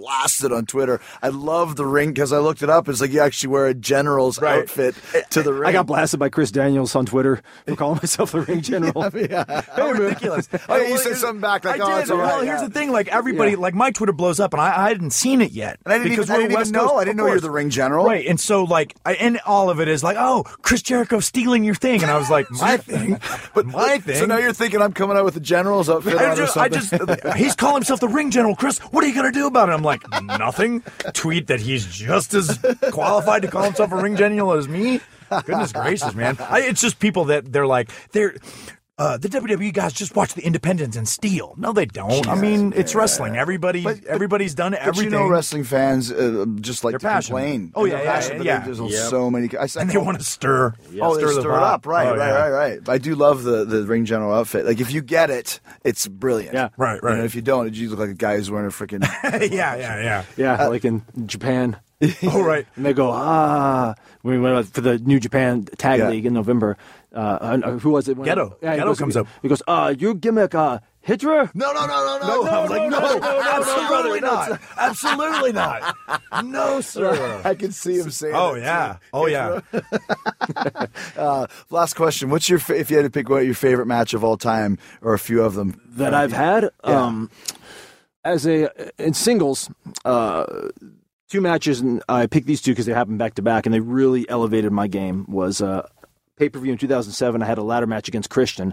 [0.00, 1.00] blasted on Twitter.
[1.22, 2.88] I love the ring because I looked it up.
[2.88, 4.60] It's like you actually wear a general's Right.
[4.62, 4.94] outfit
[5.30, 5.68] to the ring.
[5.68, 9.02] I got blasted by Chris Daniels on Twitter for calling myself the ring general.
[9.02, 10.48] How ridiculous.
[10.68, 12.00] Oh, yeah, you Well, said something back like, I oh, did.
[12.02, 12.68] it's all Well, right, here's yeah.
[12.68, 12.90] the thing.
[12.92, 13.56] Like, everybody, Yeah.
[13.58, 15.78] like, my Twitter blows up, and I, I hadn't seen it yet.
[15.84, 16.88] And I didn't because even, I didn't even know.
[16.88, 18.06] Coast, I didn't know you're the ring general.
[18.06, 18.26] Right.
[18.26, 21.74] And so, like, I, and all of it is like, oh, Chris Jericho stealing your
[21.74, 22.02] thing.
[22.02, 23.18] And I was like, my thing?
[23.54, 24.16] But my thing?
[24.16, 26.92] So now you're thinking I'm coming out with the general's outfit I just, I just,
[27.36, 28.78] he's calling himself the ring general, Chris.
[28.78, 29.72] What are you going to do about it?
[29.72, 30.82] I'm like, nothing.
[31.14, 32.58] Tweet that he's just as
[32.90, 35.00] qualified to call himself a ring general as me.
[35.30, 36.36] Goodness gracious, man.
[36.38, 38.36] I, it's just people that they're like, they're,
[38.98, 41.54] uh, the WWE guys just watch the Independents and steal.
[41.58, 42.26] No, they don't.
[42.28, 43.36] I mean, it's wrestling.
[43.36, 45.12] Everybody, But- but- everybody's done But everything.
[45.12, 47.38] you know, wrestling fans uh, just like They're to passionate.
[47.40, 47.72] complain.
[47.74, 48.76] Oh, yeah, yeah, passionate, yeah, but yeah.
[48.88, 49.54] There's so many.
[49.56, 50.72] I, I and they want to stir.
[51.00, 51.62] Oh, they the stir it pot.
[51.62, 52.46] up, right, Oh, right, yeah.
[52.48, 52.88] right, right.
[52.88, 54.64] I do love the, the ring general outfit.
[54.64, 56.54] Like if you get it, it's brilliant.
[56.54, 56.70] Yeah.
[56.78, 57.24] Right, You know, right.
[57.24, 59.02] if you don't, you look like a guy who's wearing a freaking.
[59.52, 60.24] yeah, yeah, yeah.
[60.36, 61.76] Yeah, like in Japan.
[62.24, 62.66] Oh, right.
[62.76, 66.10] And they go, ah, we went out for the New Japan Tag Yeah.
[66.10, 66.76] League in November.
[67.14, 67.18] Uh,
[67.64, 68.16] uh, who was it?
[68.18, 68.54] When- Gedo.
[68.60, 69.26] Yeah, Gedo goes, comes up.
[69.40, 71.50] He goes, uh, your gimmick, uh, Hydra?
[71.54, 72.42] No, no, no, no, no.
[72.42, 74.60] No, I was like, no, absolutely not.
[74.76, 75.94] Absolutely not.
[76.44, 77.40] No, sir.
[77.44, 78.34] I can see him saying.
[78.36, 78.92] Oh that, yeah.
[78.94, 78.98] too.
[79.14, 79.60] Oh yeah.
[81.16, 84.14] Uh, last question: What's your fa- if you had to pick what your favorite match
[84.14, 86.70] of all time, or a few of them that I've had.
[86.84, 87.30] Um,
[88.24, 88.68] as a
[89.02, 89.70] in singles,
[90.04, 90.44] uh,
[91.28, 93.80] two matches, and I picked these two because they happened back to back, and they
[93.80, 95.24] really elevated my game.
[95.28, 95.88] Was uh,
[96.36, 97.42] pay per view in 2007.
[97.42, 98.72] I had a ladder match against Christian,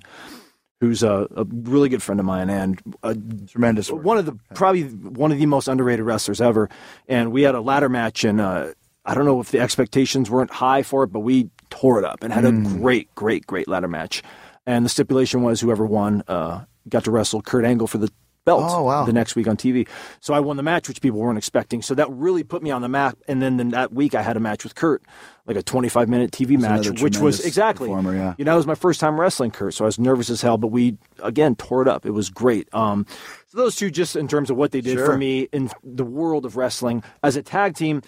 [0.79, 3.15] who's a, a really good friend of mine, and a,
[3.47, 3.89] Tremendous.
[3.91, 4.03] work.
[4.03, 6.69] one of the probably one of the most underrated wrestlers ever.
[7.07, 8.73] And we had a ladder match, and uh,
[9.05, 12.23] I don't know if the expectations weren't high for it, but we tore it up
[12.23, 14.21] and had a great, great, great ladder match.
[14.65, 18.11] And the stipulation was whoever won uh, got to wrestle Kurt Angle for the
[18.45, 19.05] belt Oh, wow.
[19.05, 19.87] the next week on TV.
[20.19, 21.81] So I won the match, which people weren't expecting.
[21.81, 23.17] So that really put me on the map.
[23.27, 25.01] And then, then that week I had a match with Kurt,
[25.45, 28.33] like a 25 minute TV match, which was exactly, performer, yeah.
[28.37, 29.73] you know, it was my first time wrestling Kurt.
[29.73, 32.05] So I was nervous as hell, but we, again, tore it up.
[32.05, 32.67] It was great.
[32.73, 33.05] Um,
[33.47, 36.45] so those two, just in terms of what they did for me in the world
[36.45, 38.01] of wrestling as a tag team,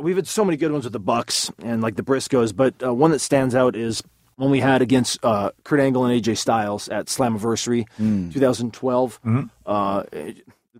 [0.00, 2.92] we've had so many good ones with the Bucks and like the Briscoes, but uh,
[2.94, 4.02] one that stands out is
[4.42, 8.30] one we had against uh, Kurt Angle and AJ Styles at Slammiversary Hmm.
[8.30, 9.20] 2012.
[9.64, 10.02] Uh,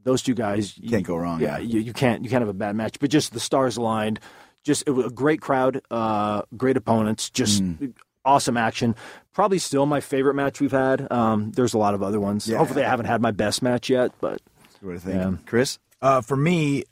[0.04, 1.64] those two guys you- Can't go wrong, Yeah, yeah.
[1.74, 2.98] You, you can't you can't have a bad match.
[2.98, 4.18] But just the stars aligned.
[4.64, 7.86] Just it was a great crowd, uh, great opponents, just Hmm.
[8.24, 8.94] awesome action.
[9.32, 11.10] Probably still my favorite match we've had.
[11.10, 12.46] Um, there's a lot of other ones.
[12.48, 12.58] Yeah.
[12.58, 14.40] Hopefully, I haven't had my best match yet, but
[14.80, 15.32] What do you think, Yeah.
[15.46, 15.78] Chris?
[16.00, 16.82] Uh, for me,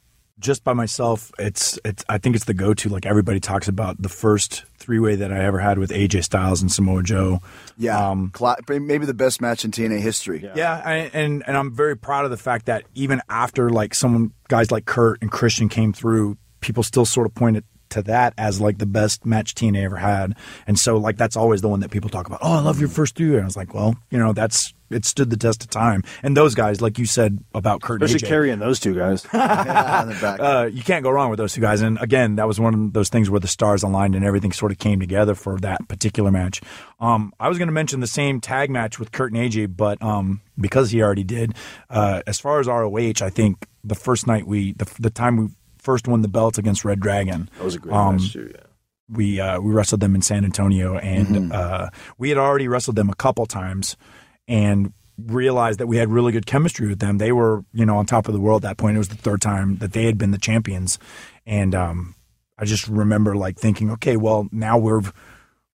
[0.40, 2.04] just by myself, it's it's.
[2.08, 2.88] I think it's the go-to.
[2.88, 6.72] Like everybody talks about the first three-way that I ever had with AJ Styles and
[6.72, 7.40] Samoa Joe.
[7.78, 8.30] Yeah, Um,
[8.68, 10.50] maybe the best match in TNA history.
[10.54, 14.32] Yeah, I, and and I'm very proud of the fact that even after like someone
[14.48, 18.60] guys like Kurt and Christian came through, people still sort of pointed to that as
[18.60, 20.34] like the best match TNA ever had.
[20.66, 22.40] And so like that's always the one that people talk about.
[22.42, 23.34] Oh, I love your first three.
[23.34, 26.02] And I was like, well, you know, that's it stood the test of time.
[26.22, 29.24] And those guys, like you said about Kurt and especially AJ, carrying those two guys.
[29.32, 30.40] on the back.
[30.40, 31.80] uh, you can't go wrong with those two guys.
[31.80, 34.72] And again, that was one of those things where the stars aligned and everything sort
[34.72, 36.60] of came together for that particular match.
[36.98, 40.02] Um, I was going to mention the same tag match with Kurt and AJ, but
[40.02, 41.54] um, because he already did,
[41.88, 45.48] uh, as far as ROH, I think the first night we, the, the time we
[45.80, 48.50] first won the belts against Red Dragon, That was a great Um, match too.
[48.54, 48.60] Yeah.
[49.08, 53.10] we uh, we wrestled them in San Antonio, and uh, we had already wrestled them
[53.10, 53.96] a couple times,
[54.48, 54.92] and
[55.26, 57.18] realized that we had really good chemistry with them.
[57.18, 58.96] They were, you know, on top of the world at that point.
[58.96, 60.98] It was the third time that they had been the champions,
[61.46, 62.14] and um,
[62.58, 65.02] I just remember like thinking, okay, well now we're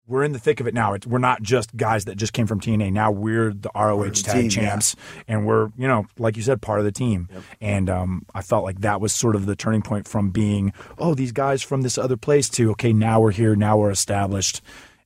[0.06, 0.92] we're in the thick of it now.
[0.92, 2.92] It's, we're not just guys that just came from TNA.
[2.92, 6.60] Now we're the ROH the tag team, champs, and we're you know, like you said,
[6.60, 7.28] part of the team.
[7.60, 11.14] And um, I felt like that was sort of the turning point from being, oh,
[11.14, 14.60] these guys from this other place to okay, now we're here, now we're established.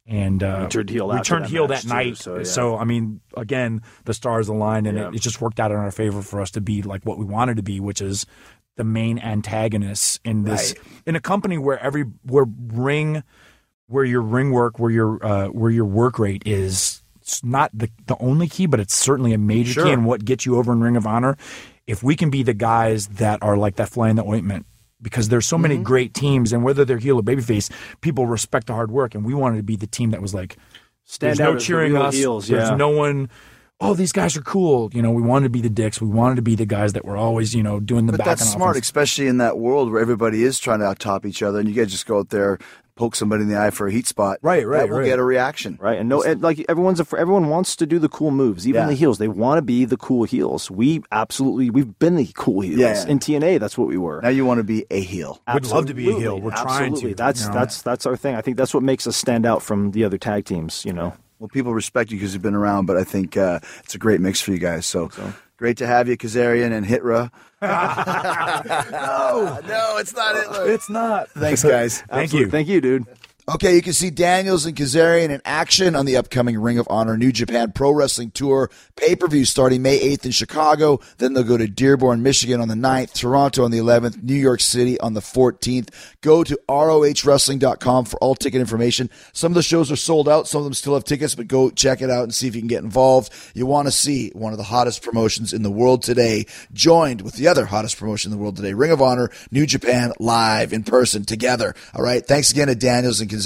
[0.07, 2.17] And uh, We turned heel we turned that heel that too, night.
[2.17, 2.81] so, So, yeah.
[2.81, 5.09] I mean, again, the stars aligned, and Yeah.
[5.09, 7.27] it, it just worked out in our favor for us to be like what we
[7.27, 8.25] wanted to be, which is
[8.77, 10.73] the main antagonists in this
[11.05, 13.23] in a company where every where ring
[13.89, 17.91] where your ring work where your uh, where your work rate is it's not the
[18.07, 19.85] the only key, but it's certainly a major Sure.
[19.85, 21.37] key in what gets you over in Ring of Honor.
[21.87, 24.65] If we can be the guys that are like that fly in the ointment.
[25.01, 25.85] Because there's so many Mm-hmm.
[25.85, 27.71] great teams, and whether they're heel or babyface,
[28.01, 30.57] people respect the hard work, and we wanted to be the team that was like,
[31.05, 32.15] Stand out no as the cheering real us.
[32.17, 32.75] heels, There's yeah.
[32.77, 33.31] no one.
[33.81, 34.91] Oh, these guys are cool.
[34.93, 36.01] You know, we wanted to be the dicks.
[36.01, 38.19] We wanted to be the guys that were always, you know, doing the back.
[38.19, 38.87] But back that's and smart, offense.
[38.87, 41.93] especially in that world where everybody is trying to outtop each other, and you guys
[41.93, 42.59] just go out there,
[42.99, 44.39] poke somebody in the eye for a heat spot.
[44.43, 45.05] Right, right, That will right.
[45.07, 45.79] get a reaction.
[45.81, 48.83] Right, and no, and like everyone's a, everyone wants to do the cool moves, even
[48.83, 48.89] Yeah.
[48.89, 49.19] the heels.
[49.19, 50.71] They want to be the cool heels.
[50.71, 53.07] We absolutely, we've been the cool heels Yeah.
[53.07, 53.59] in TNA.
[53.59, 54.21] That's what we were.
[54.21, 55.41] Now you want to be a heel.
[55.55, 56.37] We'd love to be a heel.
[56.37, 57.55] Absolutely, We're trying to, That's you know.
[57.55, 58.35] that's that's our thing.
[58.35, 60.85] I think that's what makes us stand out from the other tag teams.
[60.85, 63.95] You know, Well, people respect you because you've been around, but I think uh, it's
[63.95, 64.85] a great mix for you guys.
[64.87, 65.09] So,
[65.59, 67.31] great to have you, Kazarian and Hitra.
[67.61, 70.71] no, no, it's not Hitler.
[70.71, 71.29] It's not.
[71.31, 72.01] Thanks, guys.
[72.03, 72.49] Thank you.
[72.49, 73.05] thank you, dude.
[73.49, 77.17] Okay, you can see Daniels and Kazarian in action on the upcoming Ring of Honor
[77.17, 81.01] New Japan Pro Wrestling Tour pay per view starting May 8th in Chicago.
[81.17, 84.61] Then they'll go to Dearborn, Michigan on the 9th, Toronto on the 11th, New York
[84.61, 85.89] City on the 14th.
[86.21, 89.09] Go to ROHWrestling.com for all ticket information.
[89.33, 91.71] Some of the shows are sold out, some of them still have tickets, but go
[91.71, 93.33] check it out and see if you can get involved.
[93.55, 96.45] You want to see one of the hottest promotions in the world today,
[96.75, 100.13] joined with the other hottest promotion in the world today Ring of Honor, New Japan,
[100.19, 101.75] live in person together.
[101.95, 102.27] All right.
[102.27, 103.38] Thanks again to Daniels and Kazarian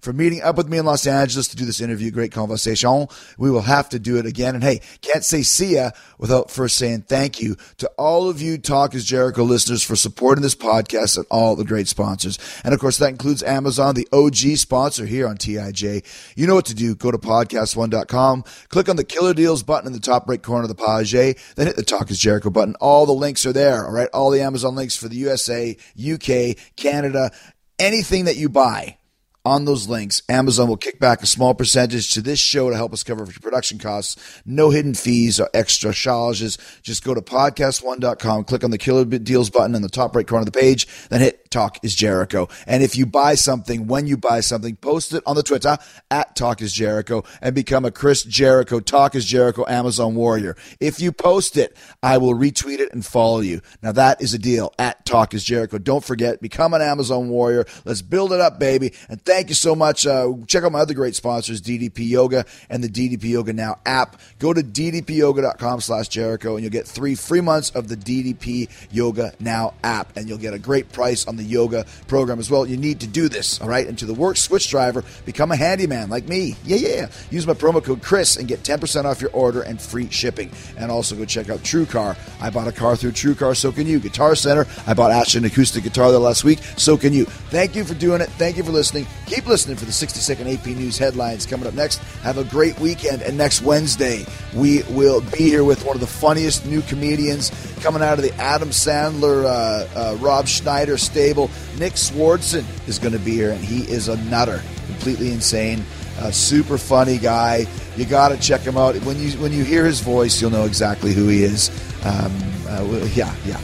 [0.00, 2.10] for meeting up with me in Los Angeles to do this interview.
[2.10, 3.06] Great conversation.
[3.38, 4.54] We will have to do it again.
[4.54, 8.58] And hey, can't say see ya without first saying thank you to all of you
[8.58, 12.38] Talk is Jericho listeners for supporting this podcast and all the great sponsors.
[12.64, 16.04] And of course, that includes Amazon, the OG sponsor here on TIJ.
[16.36, 16.94] You know what to do.
[16.94, 20.68] Go to podcast1.com, click on the killer deals button in the top right corner of
[20.68, 22.74] the page, then hit the Talk is Jericho button.
[22.80, 23.84] All the links are there.
[23.84, 24.08] All right.
[24.12, 27.30] All the Amazon links for the USA, UK, Canada,
[27.78, 28.98] anything that you buy
[29.46, 32.92] on those links, Amazon will kick back a small percentage to this show to help
[32.92, 34.16] us cover production costs.
[34.44, 36.58] No hidden fees or extra charges.
[36.82, 40.40] Just go to podcast1.com, click on the Killer Deals button in the top right corner
[40.40, 42.48] of the page, then hit Talk is Jericho.
[42.66, 45.78] And if you buy something, when you buy something, post it on the Twitter
[46.10, 50.56] at Talk is Jericho and become a Chris Jericho, Talk is Jericho Amazon warrior.
[50.80, 53.60] If you post it, I will retweet it and follow you.
[53.82, 55.78] Now that is a deal at Talk is Jericho.
[55.78, 57.64] Don't forget, become an Amazon warrior.
[57.84, 58.92] Let's build it up, baby.
[59.08, 60.06] And thank you so much.
[60.06, 64.20] Uh, check out my other great sponsors, DDP Yoga and the DDP Yoga Now app.
[64.38, 69.32] Go to ddpyoga.com slash Jericho and you'll get three free months of the DDP Yoga
[69.40, 70.16] Now app.
[70.16, 72.66] And you'll get a great price on the yoga program as well.
[72.66, 73.86] You need to do this, all right?
[73.86, 76.56] And to the Worx Switchdriver, become a handyman like me.
[76.64, 77.08] Yeah, yeah.
[77.30, 80.50] Use my promo code Chris and get 10% off your order and free shipping.
[80.76, 82.16] And also go check out True Car.
[82.40, 83.98] I bought a car through True Car, so can you.
[83.98, 87.24] Guitar Center, I bought Ashton acoustic guitar there last week, so can you.
[87.24, 88.28] Thank you for doing it.
[88.30, 89.06] Thank you for listening.
[89.26, 91.98] Keep listening for the 60 second AP News headlines coming up next.
[92.22, 93.22] Have a great weekend.
[93.22, 97.50] And next Wednesday, we will be here with one of the funniest new comedians
[97.80, 100.96] coming out of the Adam Sandler, uh, uh, Rob Schneider
[101.26, 101.50] stable.
[101.78, 105.84] Nick Swardson is going to be here, and he is a nutter, completely insane.
[106.30, 107.66] Super funny guy.
[107.96, 108.94] You got to check him out.
[109.04, 111.70] When you when you hear his voice, you'll know exactly who he is.
[112.04, 112.32] Um,
[112.68, 113.60] uh, yeah, yeah.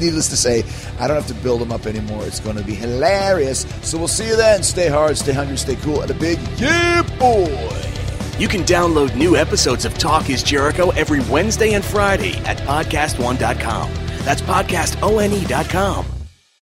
[0.00, 0.64] Needless to say,
[0.98, 2.24] I don't have to build him up anymore.
[2.24, 3.66] It's going to be hilarious.
[3.82, 4.62] So we'll see you then.
[4.62, 7.50] Stay hard, stay hungry, stay cool, and a big yeah, boy.
[8.38, 13.92] You can download new episodes of Talk is Jericho every Wednesday and Friday at podcastone.com.
[14.24, 16.23] That's podcastone.com.